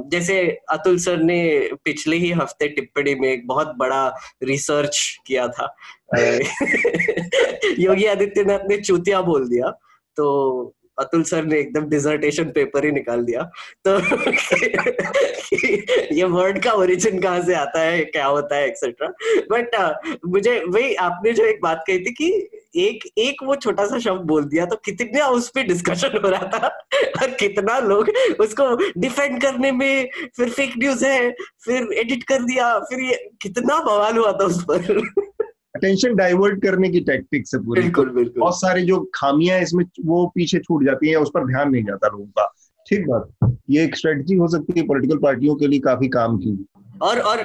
जैसे 0.08 0.58
अतुल 0.72 0.98
सर 0.98 1.18
ने 1.18 1.70
पिछले 1.86 2.16
ही 2.16 2.32
हफ़्ते 2.32 2.68
टिप्पणी 2.68 3.16
में 3.16 3.30
एक 3.30 3.48
बहुत 3.48 3.74
बड़ा 3.78 4.16
रिसर्च 4.44 5.18
किया 5.28 5.48
था। 5.48 5.76
योगी 7.80 8.06
आदित्यनाथ 8.06 8.60
ने 8.70 8.78
चूतिया 8.78 9.22
बोल 9.22 9.50
दिया। 9.50 9.80
तो 10.16 10.77
अतुल 11.00 11.24
सर 11.24 11.46
ने 11.46 11.60
एकदम 11.60 11.82
डिजर्टेशन 11.82 12.44
पेपर 12.44 12.86
ही 12.86 12.92
निकाल 12.92 13.24
दिया। 13.24 13.52
तो 13.88 13.98
ये 16.16 16.24
वर्ड 16.24 16.64
का 16.64 16.72
ओरिजिन 16.72 17.20
कहाँ 17.20 17.42
से 17.42 17.54
आता 17.54 17.82
है 17.82 18.06
क्या 18.06 18.26
होता 18.26 18.56
है 18.56 18.68
एक्सेट्रा 18.68 19.14
बट 19.52 19.76
uh, 19.76 20.18
मुझे 20.28 20.64
वही 20.68 20.96
आपने 20.96 21.32
जो 21.32 21.46
एक 21.46 21.60
बात 21.64 21.84
कही 21.88 22.00
थी 22.00 22.12
कि 22.12 22.50
एक 22.76 23.00
एक 23.18 23.36
वो 23.44 23.56
छोटा 23.56 23.86
सा 23.86 24.00
शब्द 24.00 24.22
बोल 24.22 24.44
दिया 24.44 24.66
तो 24.66 24.76
कितने 24.76 25.22
उस 25.22 25.50
पर 25.50 25.62
डिस्कशन 25.62 26.22
हो 26.24 26.30
रहा 26.30 26.42
था 26.42 26.68
और 27.22 27.30
कितना 27.30 27.80
लोग 27.80 28.10
उसको 28.40 29.00
डिफेंड 29.00 29.42
करने 29.42 29.72
में 29.72 30.10
फिर 30.38 30.50
फेक 30.50 30.74
न्यूज़ 30.78 31.06
है 31.06 31.36
फिर 31.66 31.94
एडिट 31.94 32.24
कर 32.24 32.44
दिया 32.44 32.80
फिर 32.80 33.00
ये 33.00 33.30
कितना 33.42 33.80
बवाल 33.80 34.18
हुआ 34.18 34.32
था 34.32 34.46
उस 34.46 34.64
पर। 34.64 35.08
अटेंशन 35.78 36.16
डाइवर्ट 36.16 36.62
करने 36.62 36.90
की 36.90 37.00
टैक्टिक्स 37.00 37.56
है 37.56 37.64
पूरी। 37.64 37.82
बिल्कुल 37.82 38.10
बिल्कुल। 38.10 38.40
बहुत 38.40 38.56
सारी 38.56 38.82
जो 38.82 39.12
खामियाँ 39.16 39.60
इसमें 39.60 39.86
वो 40.06 40.32
पीछे 40.36 40.60
छूट 40.60 40.86
जाती 40.86 41.10
है 41.10 41.16
उस 41.16 41.30
पर 41.30 41.48
ध्यान 41.48 41.72
नहीं 41.72 41.84
जाता 41.84 42.08
लोगों 42.08 42.26
का। 42.26 42.54
ठीक 42.88 43.08
बात। 43.08 43.58
ये 43.70 43.84
एक 43.84 43.96
स्ट्रेटजी 43.96 44.36
हो 44.36 44.48
सकती 44.48 44.80
है 44.80 44.86
पॉलिटिकल 44.88 45.18
पार्टियों 45.18 45.56
के 45.56 45.68
लिए 45.68 45.80
काफ़ी 45.80 46.08
काम 46.08 46.38
की। 46.38 46.66
और 47.02 47.20
और 47.20 47.44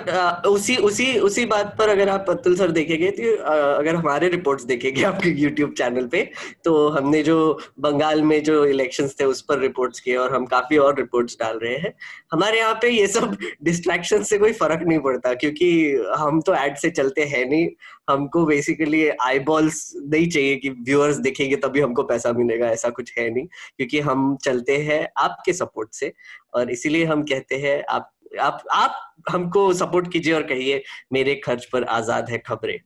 उसी 0.48 0.76
उसी 0.78 1.06
उसी 1.20 1.44
बात 1.46 1.74
पर 1.78 1.88
अगर 1.88 2.08
आप 2.08 2.26
अतुल 2.30 2.54
सर 2.56 2.70
देखेंगे 2.70 3.10
तो 3.10 3.34
अगर 3.44 3.94
हमारे 3.94 4.28
रिपोर्ट्स 4.28 4.64
देखेंगे 4.64 5.02
आपके 5.02 5.30
यूट्यूब 5.40 5.72
चैनल 5.78 6.06
पे 6.06 6.22
तो 6.64 6.88
हमने 6.88 7.22
जो 7.22 7.36
बंगाल 7.80 8.22
में 8.22 8.42
जो 8.42 8.64
इलेक्शंस 8.64 9.16
थे 9.20 9.24
उस 9.24 9.40
पर 9.42 9.58
रिपोर्ट्स 9.58 10.00
किए 10.00 10.16
और 10.16 10.34
हम 10.34 10.46
काफ़ी 10.46 10.76
और 10.76 10.96
रिपोर्ट्स 10.96 11.36
डाल 11.40 11.58
रहे 11.58 11.76
हैं। 11.76 11.92
हमारे 12.32 12.58
यहाँ 12.58 12.74
पे 12.82 12.88
ये 12.88 13.06
सब 13.06 13.36
डिस्ट्रैक्शन 13.64 14.22
से 14.22 14.38
कोई 14.38 14.52
फ़र्क 14.52 14.82
नहीं 14.86 14.98
पड़ता 14.98 15.34
क्योंकि 15.34 15.70
हम 16.18 16.40
तो 16.40 16.54
एड 16.54 16.76
से 16.76 16.90
चलते 16.90 17.24
हैं 17.24 17.44
नहीं। 17.50 17.68
हमको 18.10 18.44
बेसिकली 18.46 19.06
आई 19.08 19.38
बॉल्स 19.40 19.92
नहीं 19.96 20.28
चाहिए 20.30 20.56
कि 20.56 20.70
व्यूअर्स 20.70 21.16
देखेंगे 21.18 21.56
तभी 21.56 21.80
हमको 21.80 22.02
पैसा 22.02 22.32
मिलेगा, 22.32 22.68
ऐसा 22.68 22.88
कुछ 22.90 23.12
है 23.18 23.28
नहीं। 23.30 23.46
क्योंकि 23.46 24.00
हम 24.00 24.36
चलते 24.44 24.76
हैं 24.78 25.06
आपके 25.18 25.52
सपोर्ट 25.52 25.94
से 25.94 26.12
और 26.54 26.70
इसीलिए 26.70 27.04
हम 27.04 27.22
कहते 27.24 27.56
हैं 27.58 27.82
आप 27.90 28.10
आप 28.40 28.62
आप 28.72 29.11
हमको 29.30 29.72
सपोर्ट 29.74 30.12
कीजिए 30.12 30.34
और 30.34 30.42
कहिए 30.42 30.82
मेरे 31.12 31.34
खर्च 31.44 31.64
पर 31.64 31.84
आज़ाद 31.90 32.30
है 32.30 32.38
खबरें। 32.38 32.78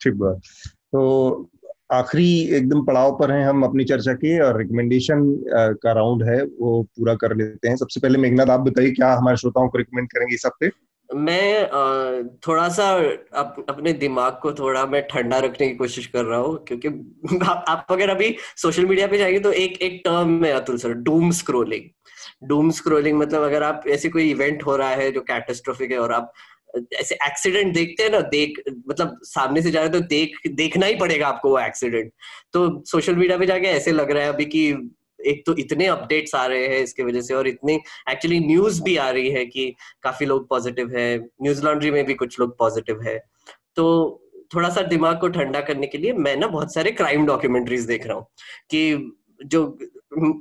ठीक 0.00 0.14
बात। 0.14 0.40
तो 0.92 1.50
आखिरी 1.92 2.56
एकदम 2.56 2.84
पड़ाव 2.84 3.12
पर 3.12 3.30
हैं 3.30 3.44
हम 3.46 3.62
अपनी 3.62 3.84
चर्चा 3.84 4.12
के 4.14 4.38
और 4.40 4.58
रिकमेंडेशन 4.58 5.22
का 5.82 5.92
राउंड 5.92 6.22
है 6.22 6.42
वो 6.42 6.82
पूरा 6.96 7.14
कर 7.14 7.36
लेते 7.36 7.68
हैं। 7.68 7.76
सबसे 7.76 8.00
पहले 8.00 8.18
मेघनाथ 8.18 8.50
आप 8.50 8.60
बताइए 8.60 8.90
क्या 8.90 9.12
हमारे 9.14 9.36
श्रोताओं 9.36 9.68
को 9.68 9.78
रिकमेंड 9.78 10.08
करेंगे 10.08 10.34
इस 10.34 10.46
हफ़्ते? 10.46 10.70
मैं 11.10 12.28
थोड़ा 12.46 12.68
सा 12.68 12.88
अप, 13.34 13.64
अपने 13.68 13.92
दिमाग 13.92 14.38
को 14.42 14.52
थोड़ा 14.52 14.84
मैं 14.86 15.02
ठंडा 15.08 15.38
रखने 15.38 15.68
की 15.68 15.74
कोशिश 15.74 16.06
कर 16.06 16.24
रहा 16.24 16.38
हूँ 16.38 16.56
क्योंकि 16.64 16.88
आप, 16.88 17.64
आप 17.68 17.86
अगर 17.90 18.08
अभी 18.08 18.34
सोशल 18.56 18.86
मीडिया 18.86 19.06
पे 19.06 19.18
जाएँगे 19.18 19.40
तो 19.40 19.52
एक 19.52 19.82
एक 19.82 20.00
टर्म 20.04 20.44
है 20.44 20.52
Atul 20.52 20.78
sir 20.78 20.92
doom 21.02 21.30
scrolling 21.30 21.88
doom 22.42 22.70
scrolling 22.70 23.18
मतलब 23.18 23.42
अगर 23.42 23.62
आप, 23.62 23.82
ऐसे 23.88 24.08
कोई 24.08 24.30
इवेंट 24.30 24.64
हो 24.66 24.76
रहा 24.76 24.90
है 24.90 25.10
जो 25.12 25.20
कैटेस्ट्रोफिक 25.22 25.90
है 25.92 25.98
और 25.98 26.12
आप, 26.12 26.32
ऐसे 26.92 27.14
एक्सीडेंट 27.26 27.72
देखते 27.74 28.02
हैं 28.02 28.10
ना, 28.10 28.20
देख 28.20 28.60
मतलब 28.88 29.18
सामने 29.24 29.62
से 29.62 29.70
जा 29.70 29.80
रहे 29.80 29.90
तो 29.90 30.00
देख, 30.00 30.38
देखना 30.48 30.86
ही 30.86 30.94
पड़ेगा 30.96 31.28
आपको 31.28 31.50
वो 31.50 31.58
एक्सीडेंट 31.60 32.12
तो 32.52 32.82
सोशल 32.86 33.16
मीडिया 33.16 33.38
पे 33.38 33.46
जाके 33.46 33.66
ऐसे 33.68 33.92
लग 33.92 34.10
रहा 34.10 34.22
है 34.22 34.28
अभी 34.28 34.44
कि 34.46 34.68
एक 35.20 35.42
तो 35.46 35.54
इतने 35.58 35.86
अपडेट्स 35.86 36.34
आ 36.34 36.44
रहे 36.46 36.66
हैं 36.68 36.82
इसके 36.82 37.02
वजह 37.02 37.20
से 37.20 37.34
और 37.34 37.48
इतनी 37.48 37.74
एक्चुअली 38.10 38.38
न्यूज़ 38.40 38.82
भी 38.82 38.96
आ 38.96 39.08
रही 39.10 39.30
है 39.30 39.44
कि 39.46 39.72
काफ़ी 40.02 40.26
लोग 40.26 40.48
पॉजिटिव 40.48 40.94
है. 40.96 41.18
न्यूज़ 41.42 41.64
लॉन्ड्री 41.64 41.90
में 41.90 42.04
भी 42.06 42.14
कुछ 42.14 42.38
लोग 42.40 42.56
पॉजिटिव 42.58 43.02
है. 43.02 43.18
तो 43.76 43.84
थोड़ा 44.54 44.68
सा 44.70 44.82
दिमाग 44.82 45.18
को 45.20 45.28
ठंडा 45.28 45.60
करने 45.60 45.86
के 45.86 45.98
लिए 45.98 46.12
मैं 46.12 46.36
ना 46.36 46.46
बहुत 46.46 46.74
सारे 46.74 46.90
क्राइम 46.92 47.26
डॉक्यूमेंट्रीज 47.26 47.84
देख 47.86 48.06
रहा 48.06 48.16
हूँ 48.16 48.26
कि 48.70 49.12
जो 49.46 49.66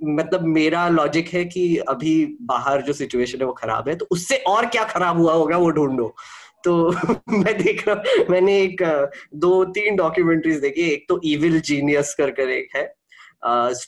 मतलब 0.03 0.41
मेरा 0.41 0.89
लॉजिक 0.89 1.28
है 1.28 1.45
कि 1.45 1.78
अभी 1.78 2.38
बाहर 2.41 2.82
जो 2.82 2.93
सिचुएशन 2.93 3.39
है 3.39 3.45
वो 3.45 3.53
खराब 3.53 3.89
है 3.89 3.95
तो 3.95 4.07
उससे 4.11 4.36
और 4.36 4.65
क्या 4.65 4.84
खराब 4.84 5.18
हुआ 5.18 5.34
होगा 5.34 5.57
वो 5.57 5.70
ढूंढो। 5.70 6.15
तो 6.63 6.91
मैं 7.30 7.57
देख 7.57 7.88
रहा 7.88 8.26
मैंने 8.30 8.61
एक 8.61 9.09
दो 9.36 9.65
तीन 9.65 9.95
डॉक्यूमेंट्रीज 9.95 10.57
देखी 10.57 10.82
एक 10.82 11.05
तो 11.09 11.22
इविल 11.24 11.61
जीनियस 11.61 12.15
कर 12.18 12.32
कर 12.32 12.49
एक 12.49 12.70
है 12.76 12.97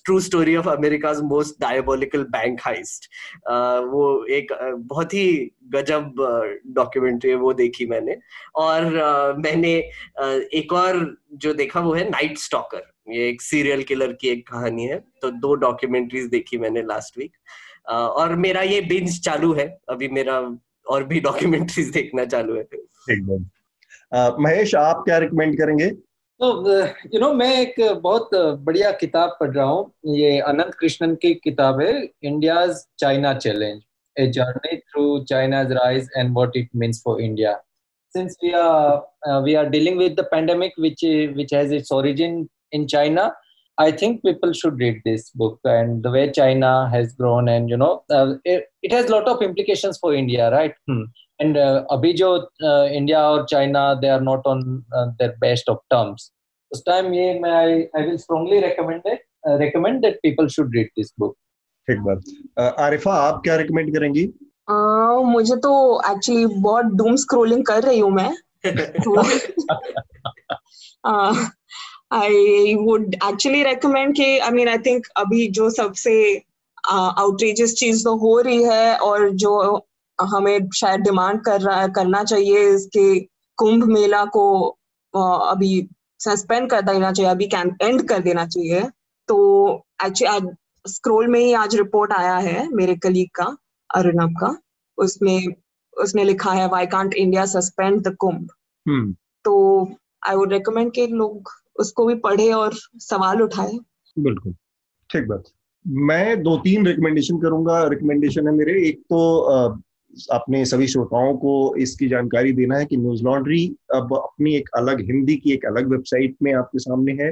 true 0.06 0.20
story 0.20 0.56
of 0.56 0.70
America 0.70 1.14
most 1.14 1.56
diabolical 1.62 2.24
bank 2.24 2.60
heist 2.62 3.06
वो 3.86 4.26
एक 4.26 4.54
uh, 4.54 4.76
बहुत 4.78 5.14
ही 5.14 5.52
गजब 5.64 6.14
डॉक्यूमेंट्री 6.68 7.30
है 7.30 7.38
वो 7.38 7.54
देखी 7.54 7.86
मैंने। 7.86 8.18
और 8.56 8.82
uh, 8.84 9.46
मैंने 9.46 9.90
uh, 10.24 10.42
एक 10.42 10.74
और 10.74 11.18
जो 11.34 11.54
देखा 11.54 11.80
वो 11.80 11.94
है 11.94 12.10
नाइट 12.10 12.38
स्टॉकर 12.38 12.94
ये 13.12 13.28
एक 13.30 13.42
सीरियल 13.42 13.84
किलर 13.84 14.14
की 14.22 14.28
एक 14.30 14.48
कहानी 14.48 14.86
है। 14.86 14.98
तो 15.22 15.30
दो 15.44 15.54
डॉक्यूमेंट्रीज 15.64 16.26
देखी 16.30 16.58
मैंने 16.58 16.82
लास्ट 16.84 17.18
वीक 17.18 17.32
और 17.90 18.36
मेरा 18.36 18.62
ये 18.62 18.82
बिंज 18.90 19.20
चालू 19.26 19.54
है। 19.54 19.68
अभी 19.90 20.08
मेरा 20.18 20.40
और 20.90 21.04
भी 21.04 21.20
डॉक्यूमेंट्रीज 21.20 21.90
देखना 21.94 22.26
चालू 22.26 22.56
है। 22.56 22.62
एकदम। 22.62 23.46
महेश 24.44 24.76
आप 24.76 25.04
क्या 25.06 25.18
रिकमेंड 25.18 25.58
करेंगे? 25.58 25.90
तो 25.90 26.78
यू 27.14 27.20
नो 27.20 27.32
मैं 27.34 27.54
एक 27.62 27.76
बहुत 28.04 28.30
बढ़िया 28.66 28.92
किताब 29.00 29.38
पढ़ 29.40 29.56
रहा 29.56 29.66
हूँ। 29.66 29.92
ये 30.16 30.40
अनंत 30.40 30.76
कृष्णन 30.80 31.16
की 31.22 31.34
किताब 31.44 31.82
है 31.82 31.94
India's 32.04 32.76
China 33.00 33.34
challenge 33.34 33.82
a 34.18 34.28
journey 34.38 34.78
through 34.78 35.08
China's 35.30 35.72
rise 35.72 36.10
and 36.18 36.34
what 36.36 36.58
it 36.58 36.70
means 36.76 37.02
for 37.06 37.22
India 37.22 37.60
since 38.14 38.36
we 38.44 38.52
are 38.60 39.04
uh, 39.28 39.40
we 39.46 39.54
are 39.56 39.66
dealing 39.74 39.98
with 39.98 40.14
the 40.20 40.24
pandemic 40.30 40.78
which 40.84 41.02
which 41.40 41.52
has 41.56 41.74
its 41.78 41.92
origin 41.98 42.38
in 42.73 42.87
china 42.89 43.33
i 43.79 43.91
think 43.91 44.23
people 44.23 44.53
should 44.53 44.79
read 44.79 45.01
this 45.05 45.31
book 45.43 45.59
and 45.65 46.03
the 46.03 46.11
way 46.11 46.25
china 46.31 46.73
has 46.95 47.13
grown 47.15 47.49
and 47.49 47.69
you 47.69 47.77
know 47.77 47.93
uh, 48.11 48.35
it, 48.45 48.65
it 48.83 48.93
has 48.93 49.07
a 49.07 49.13
lot 49.13 49.29
of 49.29 49.43
implications 49.43 49.99
for 49.99 50.15
india 50.15 50.51
right 50.51 50.75
hmm. 50.89 51.05
And 51.41 51.57
uh, 51.59 51.85
अभी 51.93 52.13
जो 52.13 52.37
India 52.67 53.19
uh, 53.19 53.31
और 53.31 53.45
China 53.51 53.93
they 54.01 54.09
are 54.09 54.21
not 54.21 54.47
on 54.47 54.63
their 54.95 55.31
best 55.41 55.69
of 55.71 55.81
terms 55.91 56.31
उस 56.73 56.83
time 56.87 57.15
ये 57.15 57.39
मैं 57.41 57.51
I 57.51 57.83
I 57.97 58.07
will 58.07 58.17
strongly 58.17 58.61
recommend 58.61 59.03
recommend 59.63 60.01
that 60.03 60.19
people 60.23 60.47
should 60.57 60.77
read 60.77 60.91
this 60.99 61.13
book 61.21 61.37
ठीक 61.89 62.01
बात 62.01 62.23
uh, 62.61 62.73
Arifa 62.85 63.15
आप 63.15 63.41
क्या 63.45 63.57
रेकमेंड 63.57 63.95
करेंगी 63.97 64.27
uh, 64.71 65.25
मुझे 65.33 65.57
तो 65.67 65.75
एक्चुअली 66.13 66.47
बहुत 66.47 66.95
डूम 67.03 67.17
स्क्रॉलिंग 67.25 67.65
कर 67.67 67.83
रही 67.83 67.99
हूँ 67.99 68.11
मैं 68.13 68.31
आई 72.12 72.74
वुड 72.76 73.14
एक्चुअली 73.16 73.64
रेकमेंड 73.64 74.16
कि 74.16 74.38
आई 74.40 74.52
मीन 74.52 74.70
आई 74.70 74.78
थिंक 74.78 75.08
अभी 75.18 75.48
जो 75.52 75.70
सबसे 75.70 76.14
आउटरीजियस 76.90 77.72
uh, 77.72 77.78
चीज़ 77.78 78.04
तो 78.04 78.16
हो 78.18 78.40
रही 78.40 78.64
है 78.64 78.98
और 78.98 79.30
जो 79.30 79.86
हमें 80.20 80.70
शायद 80.76 81.02
डिमांड 81.02 81.42
कर 81.42 81.62
रहा 81.62 81.88
करना 81.88 82.24
चाहिए 82.24 82.70
इसके 82.70 83.20
कुंभ 83.58 83.84
मेला 83.84 84.24
को 84.26 84.46
अभी 85.14 85.88
सस्पेंड 86.20 86.70
कर 86.70 86.82
देना 86.82 87.12
चाहिए 87.12 87.32
अभी 87.32 87.48
कैन 87.48 87.76
एंड 87.82 88.08
कर 88.10 88.20
देना 88.20 88.46
चाहिए। 88.48 88.82
तो 89.28 89.38
एक्चुअली 90.06 90.36
आज 90.36 90.56
स्क्रोल 90.86 91.28
में 91.28 91.40
ही 91.40 91.54
आज 91.54 91.76
रिपोर्ट 91.76 92.12
आया 92.14 92.36
है 92.38 92.68
मेरे 92.76 92.96
कलीग 92.96 93.30
का 93.36 93.56
अरुणब 93.90 94.36
का। 94.42 94.56
उसमें 94.98 95.48
उसने 95.94 96.24
लिखा 96.24 96.52
है 96.52 96.68
why 96.68 96.86
can't 96.86 97.14
India 97.14 97.46
suspend 97.46 98.02
the 98.08 98.16
Kumbh? 98.20 98.48
तो 99.46 99.90
आई 100.28 100.36
वुड 100.36 100.54
रिकमेंड 100.54 100.92
के 100.92 101.08
लोग 101.08 101.52
उसको 101.80 102.06
भी 102.06 102.16
पढ़े 102.20 102.52
और 102.54 102.74
सवाल 103.00 103.42
उठाए। 103.42 103.78
बिल्कुल। 104.18 104.54
ठीक 105.10 105.28
बात। 105.28 105.44
मैं 105.86 106.42
दो 106.44 106.58
तीन 106.58 106.86
रिकमेंडेशन 106.88 107.38
करूँगा। 107.40 107.84
रिकमेंडेशन 107.88 108.48
है 108.48 108.54
मेरे। 108.54 108.82
एक 108.88 109.00
तो 109.04 109.20
अपने 110.32 110.64
सभी 110.66 110.88
श्रोताओं 110.88 111.34
को 111.38 111.54
इसकी 111.78 112.08
जानकारी 112.10 112.52
देना 112.54 112.78
है 112.78 112.86
कि 112.86 112.98
न्यूज़ 112.98 113.24
लॉन्ड्री 113.24 113.66
अब 113.96 114.14
अपनी 114.16 114.56
एक 114.56 114.70
अलग 114.78 115.02
हिंदी 115.08 115.36
की 115.38 115.52
एक 115.54 115.66
अलग 115.66 115.92
वेबसाइट 115.92 116.36
में 116.44 116.54
आपके 116.54 116.80
सामने 116.80 117.14
है। 117.22 117.30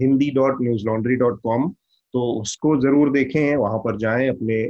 Hindi 0.00 0.30
dot 0.32 0.60
news 0.62 0.84
laundry 0.86 1.16
dot 1.16 1.40
com 1.42 1.68
तो 2.14 2.30
उसको 2.40 2.76
ज़रूर 2.82 3.10
देखें, 3.12 3.56
वहाँ 3.56 3.78
पर 3.78 3.96
जाएँ, 3.98 4.28
अपने 4.28 4.62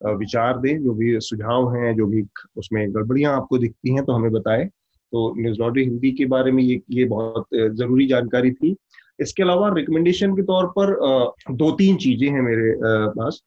विचार 0.00 0.58
दें। 0.60 0.82
जो 0.84 0.94
भी 0.94 1.18
सुझाव 1.20 1.74
हैं, 1.76 1.94
जो 1.96 2.06
भी 2.06 2.22
उसमें 2.56 2.88
गड़बड़ियाँ 2.94 3.36
आपको 3.36 3.58
दिखती 3.58 3.94
हैं 3.94 4.04
तो 4.04 4.12
हमें 4.12 4.30
बताएँ। 4.32 4.68
तो 5.14 5.20
न्यूज़ 5.36 5.58
लॉन्ड्री 5.60 5.82
हिंदी 5.84 6.10
के 6.12 6.26
बारे 6.26 6.52
में 6.52 6.62
ये 6.62 6.80
ये 6.90 7.04
बहुत 7.06 7.46
ज़रूरी 7.54 8.06
जानकारी 8.06 8.50
थी। 8.52 8.74
इसके 9.18 9.42
अलावा 9.42 9.68
रिकमेंडेशन 9.74 10.32
के 10.36 10.42
तौर 10.42 10.66
पर 10.78 10.94
दो 11.52 11.70
तीन 11.76 11.96
चीज़ें 12.04 12.28
हैं 12.28 12.42
मेरे 12.42 12.72
पास। 13.12 13.40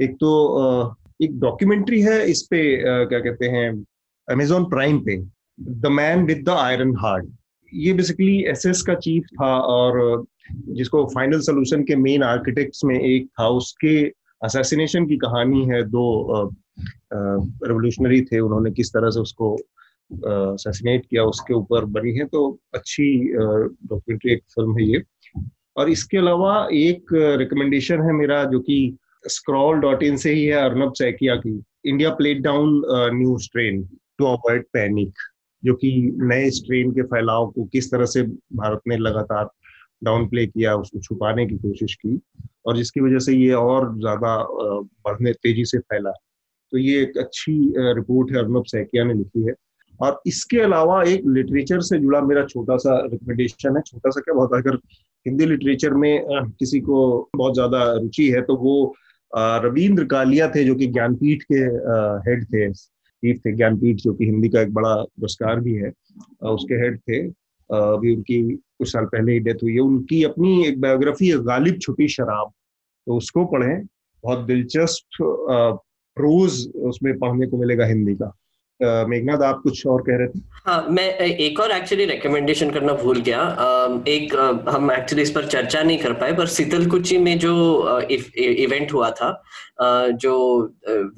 एक 0.00 0.14
तो 0.16 0.30
एक 1.22 1.38
डॉक्यूमेंट्री 1.40 2.00
है 2.02 2.24
इस 2.30 2.42
पे 2.50 2.60
क्या 2.82 3.18
कहते 3.20 3.46
हैं 3.48 3.68
अमेजोन 4.28 4.64
प्राइम 4.70 4.98
पे 5.06 5.16
the 5.58 5.86
man 5.92 6.24
with 6.26 6.42
the 6.44 6.56
iron 6.58 6.94
heart 6.98 7.26
ये 7.72 7.92
बेसिकली 7.92 8.38
एसएस 8.50 8.82
का 8.82 8.94
चीफ 9.06 9.26
था 9.34 9.56
और 9.72 10.24
जिसको 10.78 11.04
फाइनल 11.14 11.40
सोल्यूशन 11.40 11.82
के 11.84 11.96
मेन 11.96 12.22
आर्किटेक्ट्स 12.22 12.84
में 12.84 12.98
एक 13.00 13.26
था, 13.30 13.48
उसके 13.48 14.00
असैसिनेशन 14.42 15.06
की 15.06 15.16
कहानी 15.18 15.64
है। 15.66 15.82
दो 15.84 16.50
रेवोल्यूशनरी 17.12 18.20
थे, 18.22 18.38
उन्होंने 18.40 18.70
किस 18.70 18.90
तरह 18.92 19.10
से 19.10 19.20
उसको 19.20 19.56
असैसिनेट 20.10 21.06
किया, 21.06 21.24
उसके 21.24 21.54
ऊपर 21.54 21.84
बनी 21.86 22.12
है 22.12 22.24
तो 22.26 22.48
अच्छी 22.74 23.12
डॉक्यूमेंट्री 23.28 24.32
एक 24.32 24.42
फ़िल्म 24.54 24.78
है 24.78 24.86
ये। 24.86 25.02
और 25.76 25.90
इसके 25.90 26.18
अलावा 26.18 26.54
एक 26.74 27.12
रिकमेंडेशन 27.38 28.02
है 28.02 28.12
मेरा, 28.12 28.42
जो 28.44 28.60
कि 28.60 28.96
स्क्रॉल 29.26 29.80
डॉट 29.80 30.02
इन 30.02 30.16
से 30.16 30.32
ही 30.32 30.44
है 30.44 30.56
अर्नब 30.60 30.92
सैकिया 30.94 31.36
की 31.36 31.60
India 31.86 32.10
played 32.14 32.40
down 32.42 32.82
new 33.14 33.38
strain 33.38 33.82
to 34.18 34.24
avoid 34.26 34.64
panic 34.72 35.12
जो 35.62 35.74
कि 35.74 35.90
नए 36.22 36.50
स्ट्रेन 36.50 36.90
के 36.92 37.02
फैलाव 37.04 37.50
को 37.50 37.64
किस 37.72 37.90
तरह 37.90 38.06
से 38.06 38.22
भारत 38.22 38.80
ने 38.88 38.96
लगातार 38.98 39.48
डाउन 40.02 40.26
प्ले 40.28 40.46
किया, 40.46 40.74
उसको 40.74 41.00
छुपाने 41.00 41.46
की 41.46 41.56
कोशिश 41.58 41.94
की, 41.94 42.20
और 42.66 42.76
जिसकी 42.76 43.00
वजह 43.00 43.18
से 43.18 43.34
ये 43.34 43.52
और 43.52 43.88
ज़्यादा 43.98 44.36
बढ़ने, 45.04 45.32
तेज़ी 45.32 45.64
से 45.64 45.78
फैला। 45.78 46.10
तो 46.72 46.78
ये 46.78 47.02
एक 47.02 47.18
अच्छी 47.18 47.52
रिपोर्ट 47.94 48.32
है 48.32 48.38
अर्नब 48.38 48.64
सैकिया 48.66 49.04
ने 49.04 49.14
लिखी 49.14 49.42
है। 49.42 49.52
और 50.00 50.20
इसके 50.26 50.60
अलावा 50.60 51.02
एक 51.04 51.22
लिटरेचर 51.28 51.80
से 51.82 51.98
जुड़ा 51.98 52.20
मेरा 52.22 52.44
छोटा 52.46 52.76
सा 52.78 52.98
रिकमेंडेशन 53.02 53.76
है। 53.76 53.82
छोटा 53.82 54.10
सा 54.10 54.20
क्या 54.20 54.34
बहुत 54.34 54.54
अगर 54.54 54.76
हिंदी 55.26 55.46
लिटरेचर 55.46 55.94
में 55.94 56.24
किसी 56.58 56.80
को 56.80 57.30
बहुत 57.36 57.54
ज़्यादा 57.54 57.82
रुचि 57.92 58.30
है 58.30 58.42
तो 58.42 58.56
वो 58.58 58.94
रविंद्र 59.64 60.04
कालिया 60.06 60.48
थे 60.50 60.64
जो 60.64 60.74
कि 60.74 60.86
ज्ञानपीठ 60.88 61.42
के 61.52 61.60
हेड 62.28 62.44
थे। 62.44 62.72
चीफ 62.72 63.38
थे 63.38 63.52
ज्ञानपीठ, 63.52 63.96
जो 63.96 64.12
कि 64.14 64.24
हिंदी 64.24 64.48
का 64.48 64.60
एक 64.60 64.72
बड़ा 64.74 64.94
पुरस्कार 64.94 65.60
भी 65.60 65.74
है 65.74 65.90
उसके 66.48 66.74
हेड 66.74 66.98
थे। 67.00 67.20
अभी 67.70 68.14
उनकी 68.14 68.40
कुछ 68.52 68.90
साल 68.92 69.04
पहले 69.06 69.32
ही 69.32 69.40
डेथ 69.40 69.62
हुई 69.62 69.72
है। 69.74 69.80
उनकी 69.80 70.22
अपनी 70.24 70.64
एक 70.66 70.80
बायोग्राफी 70.80 71.28
है, 71.28 71.38
गालिब 71.44 71.78
छुपी 71.78 72.08
शराब। 72.08 72.52
तो 73.06 73.16
उसको 73.16 73.44
पढ़ें, 73.46 73.84
बहुत 74.24 74.44
दिलचस्प 74.46 75.22
प्रोज 76.16 76.66
उसमें 76.84 77.18
पढ़ने 77.18 77.46
को 77.46 77.58
मिलेगा 77.58 77.86
हिंदी 77.86 78.14
का। 78.14 78.32
मेघनाथ, 78.82 79.42
आप 79.42 79.60
कुछ 79.62 79.86
और 79.86 80.02
कह 80.02 80.16
रहे 80.18 80.28
थे? 80.28 80.40
हाँ 80.64 80.86
मैं 80.90 81.08
एक 81.18 81.60
और 81.60 81.70
एक्चुअली 81.70 82.04
रिकमेंडेशन 82.06 82.70
करना 82.70 82.92
भूल 82.94 83.20
गया। 83.20 83.40
एक 84.08 84.34
हम 84.68 84.90
एक्चुअली 84.92 85.22
इस 85.22 85.30
पर 85.30 85.46
चर्चा 85.46 85.82
नहीं 85.82 85.98
कर 85.98 86.12
पाए, 86.12 86.32
पर 86.32 86.46
शीतल 86.48 86.86
कुची 86.90 87.18
में 87.18 87.38
जो 87.38 88.00
इवेंट 88.00 88.92
हुआ 88.92 89.10
था 89.12 89.42
जो 89.82 90.62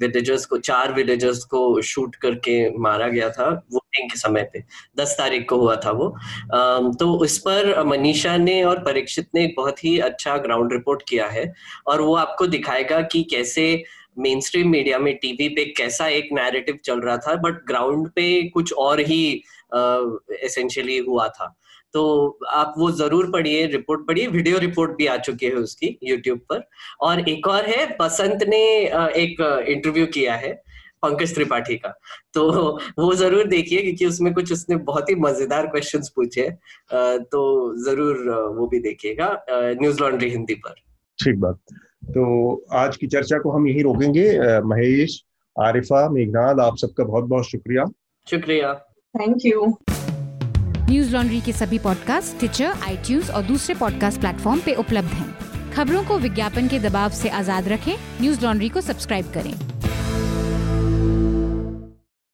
विलेजर्स 0.01 0.45
को, 0.45 0.57
चार 0.57 0.93
विलेजर्स 0.93 1.43
को 1.45 1.81
शूट 1.83 2.15
करके 2.15 2.55
मारा 2.77 3.07
गया 3.07 3.29
था 3.29 3.49
वोटिंग 3.73 4.09
के 4.09 4.19
समय 4.19 4.49
पे, 4.53 4.63
दस 4.97 5.15
तारीख 5.17 5.45
को 5.49 5.57
हुआ 5.57 5.75
था 5.75 5.91
वो। 5.91 6.09
तो 6.93 7.13
उस 7.15 7.37
पर 7.39 7.83
मनीषा 7.85 8.37
ने 8.37 8.63
और 8.63 8.79
परीक्षित 8.83 9.27
ने 9.35 9.43
एक 9.45 9.53
बहुत 9.57 9.83
ही 9.83 9.97
अच्छा 10.01 10.37
ग्राउंड 10.37 10.73
रिपोर्ट 10.73 11.03
किया 11.09 11.27
है, 11.27 11.51
और 11.87 12.01
वो 12.01 12.15
आपको 12.15 12.47
दिखाएगा 12.47 13.01
कि 13.03 13.23
कैसे 13.31 13.83
मेन 14.17 14.39
स्ट्रीम 14.41 14.69
मीडिया 14.69 14.99
में 14.99 15.15
टीवी 15.17 15.47
पे 15.49 15.65
कैसा 15.77 16.07
एक 16.09 16.29
नैरेटिव 16.33 16.79
चल 16.85 16.99
रहा 17.01 17.17
था 17.17 17.35
बट 17.41 17.65
ग्राउंड 17.67 18.09
पे 18.15 18.25
कुछ 18.49 18.73
और 18.73 18.99
ही 19.01 19.23
एसेंशियली 19.73 20.99
uh, 20.99 21.07
हुआ 21.07 21.27
था। 21.29 21.55
तो 21.93 22.39
आप 22.51 22.73
वो 22.77 22.89
ज़रूर 22.91 23.29
पढ़िए 23.31 23.65
रिपोर्ट 23.67 24.05
पढ़िए 24.07 24.27
वीडियो 24.27 24.57
रिपोर्ट 24.59 24.91
भी 24.97 25.07
आ 25.07 25.17
चुकी 25.19 25.45
है 25.45 25.55
उसकी 25.55 25.97
यूट्यूब 26.03 26.39
पर। 26.49 26.63
और 27.01 27.27
एक 27.29 27.47
और 27.47 27.65
है 27.65 27.85
बसंत 27.99 28.43
ने 28.49 28.61
एक 29.17 29.41
इंटरव्यू 29.69 30.05
किया 30.13 30.35
है 30.35 30.51
पंकज 31.03 31.33
त्रिपाठी 31.35 31.75
का। 31.75 31.89
तो 32.33 32.43
वो 32.99 33.13
ज़रूर 33.15 33.47
देखिए 33.47 33.81
क्योंकि 33.81 34.05
उसमें 34.05 34.33
कुछ 34.33 34.51
उसने 34.51 34.75
बहुत 34.89 35.09
ही 35.09 35.15
मज़ेदार 35.21 35.67
क्वेश्चंस 35.67 36.11
पूछे 36.15 36.49
तो 36.91 37.41
ज़रूर 37.85 38.29
वो 38.57 38.67
भी 38.67 38.79
देखिएगा 38.81 39.29
न्यूज़ 39.49 40.01
लॉन्ड्री 40.01 40.29
हिंदी 40.29 40.53
पर। 40.55 40.75
ठीक 41.19 41.39
बात। 41.39 41.59
तो 42.03 42.23
आज 42.71 42.97
की 42.97 43.07
चर्चा 43.07 43.37
को 43.39 43.51
हम 43.51 43.67
यही 43.67 43.81
रोकेंगे। 43.81 44.25
महेश 44.61 45.21
आरिफा 45.55 46.07
मेघनाथ 46.09 46.59
आप 46.59 46.77
सबका 46.77 47.03
बहुत 47.03 47.23
बहुत 47.23 47.49
शुक्रिया। 47.49 47.85
शुक्रिया। 48.27 48.73
थैंक 49.15 49.45
यू 49.45 49.65
न्यूज़ 50.89 51.13
लॉन्ड्री 51.13 51.39
के 51.41 51.51
सभी 51.51 51.79
पॉडकास्ट 51.79 52.37
ट्विटर 52.39 52.65
आई 52.65 53.19
और 53.35 53.43
दूसरे 53.43 53.75
पॉडकास्ट 53.75 54.19
प्लेटफॉर्म 54.21 54.59
पे 54.59 54.73
उपलब्ध 54.75 55.09
हैं। 55.09 55.71
खबरों 55.71 56.03
को 56.03 56.17
विज्ञापन 56.19 56.67
के 56.67 56.79
दबाव 56.79 57.09
से 57.11 57.29
आज़ाद 57.29 57.67
रखें। 57.67 57.93
न्यूज़ 58.21 58.45
लॉन्ड्री 58.45 58.69
को 58.69 58.81
सब्सक्राइब 58.81 59.31
करें। 59.33 59.53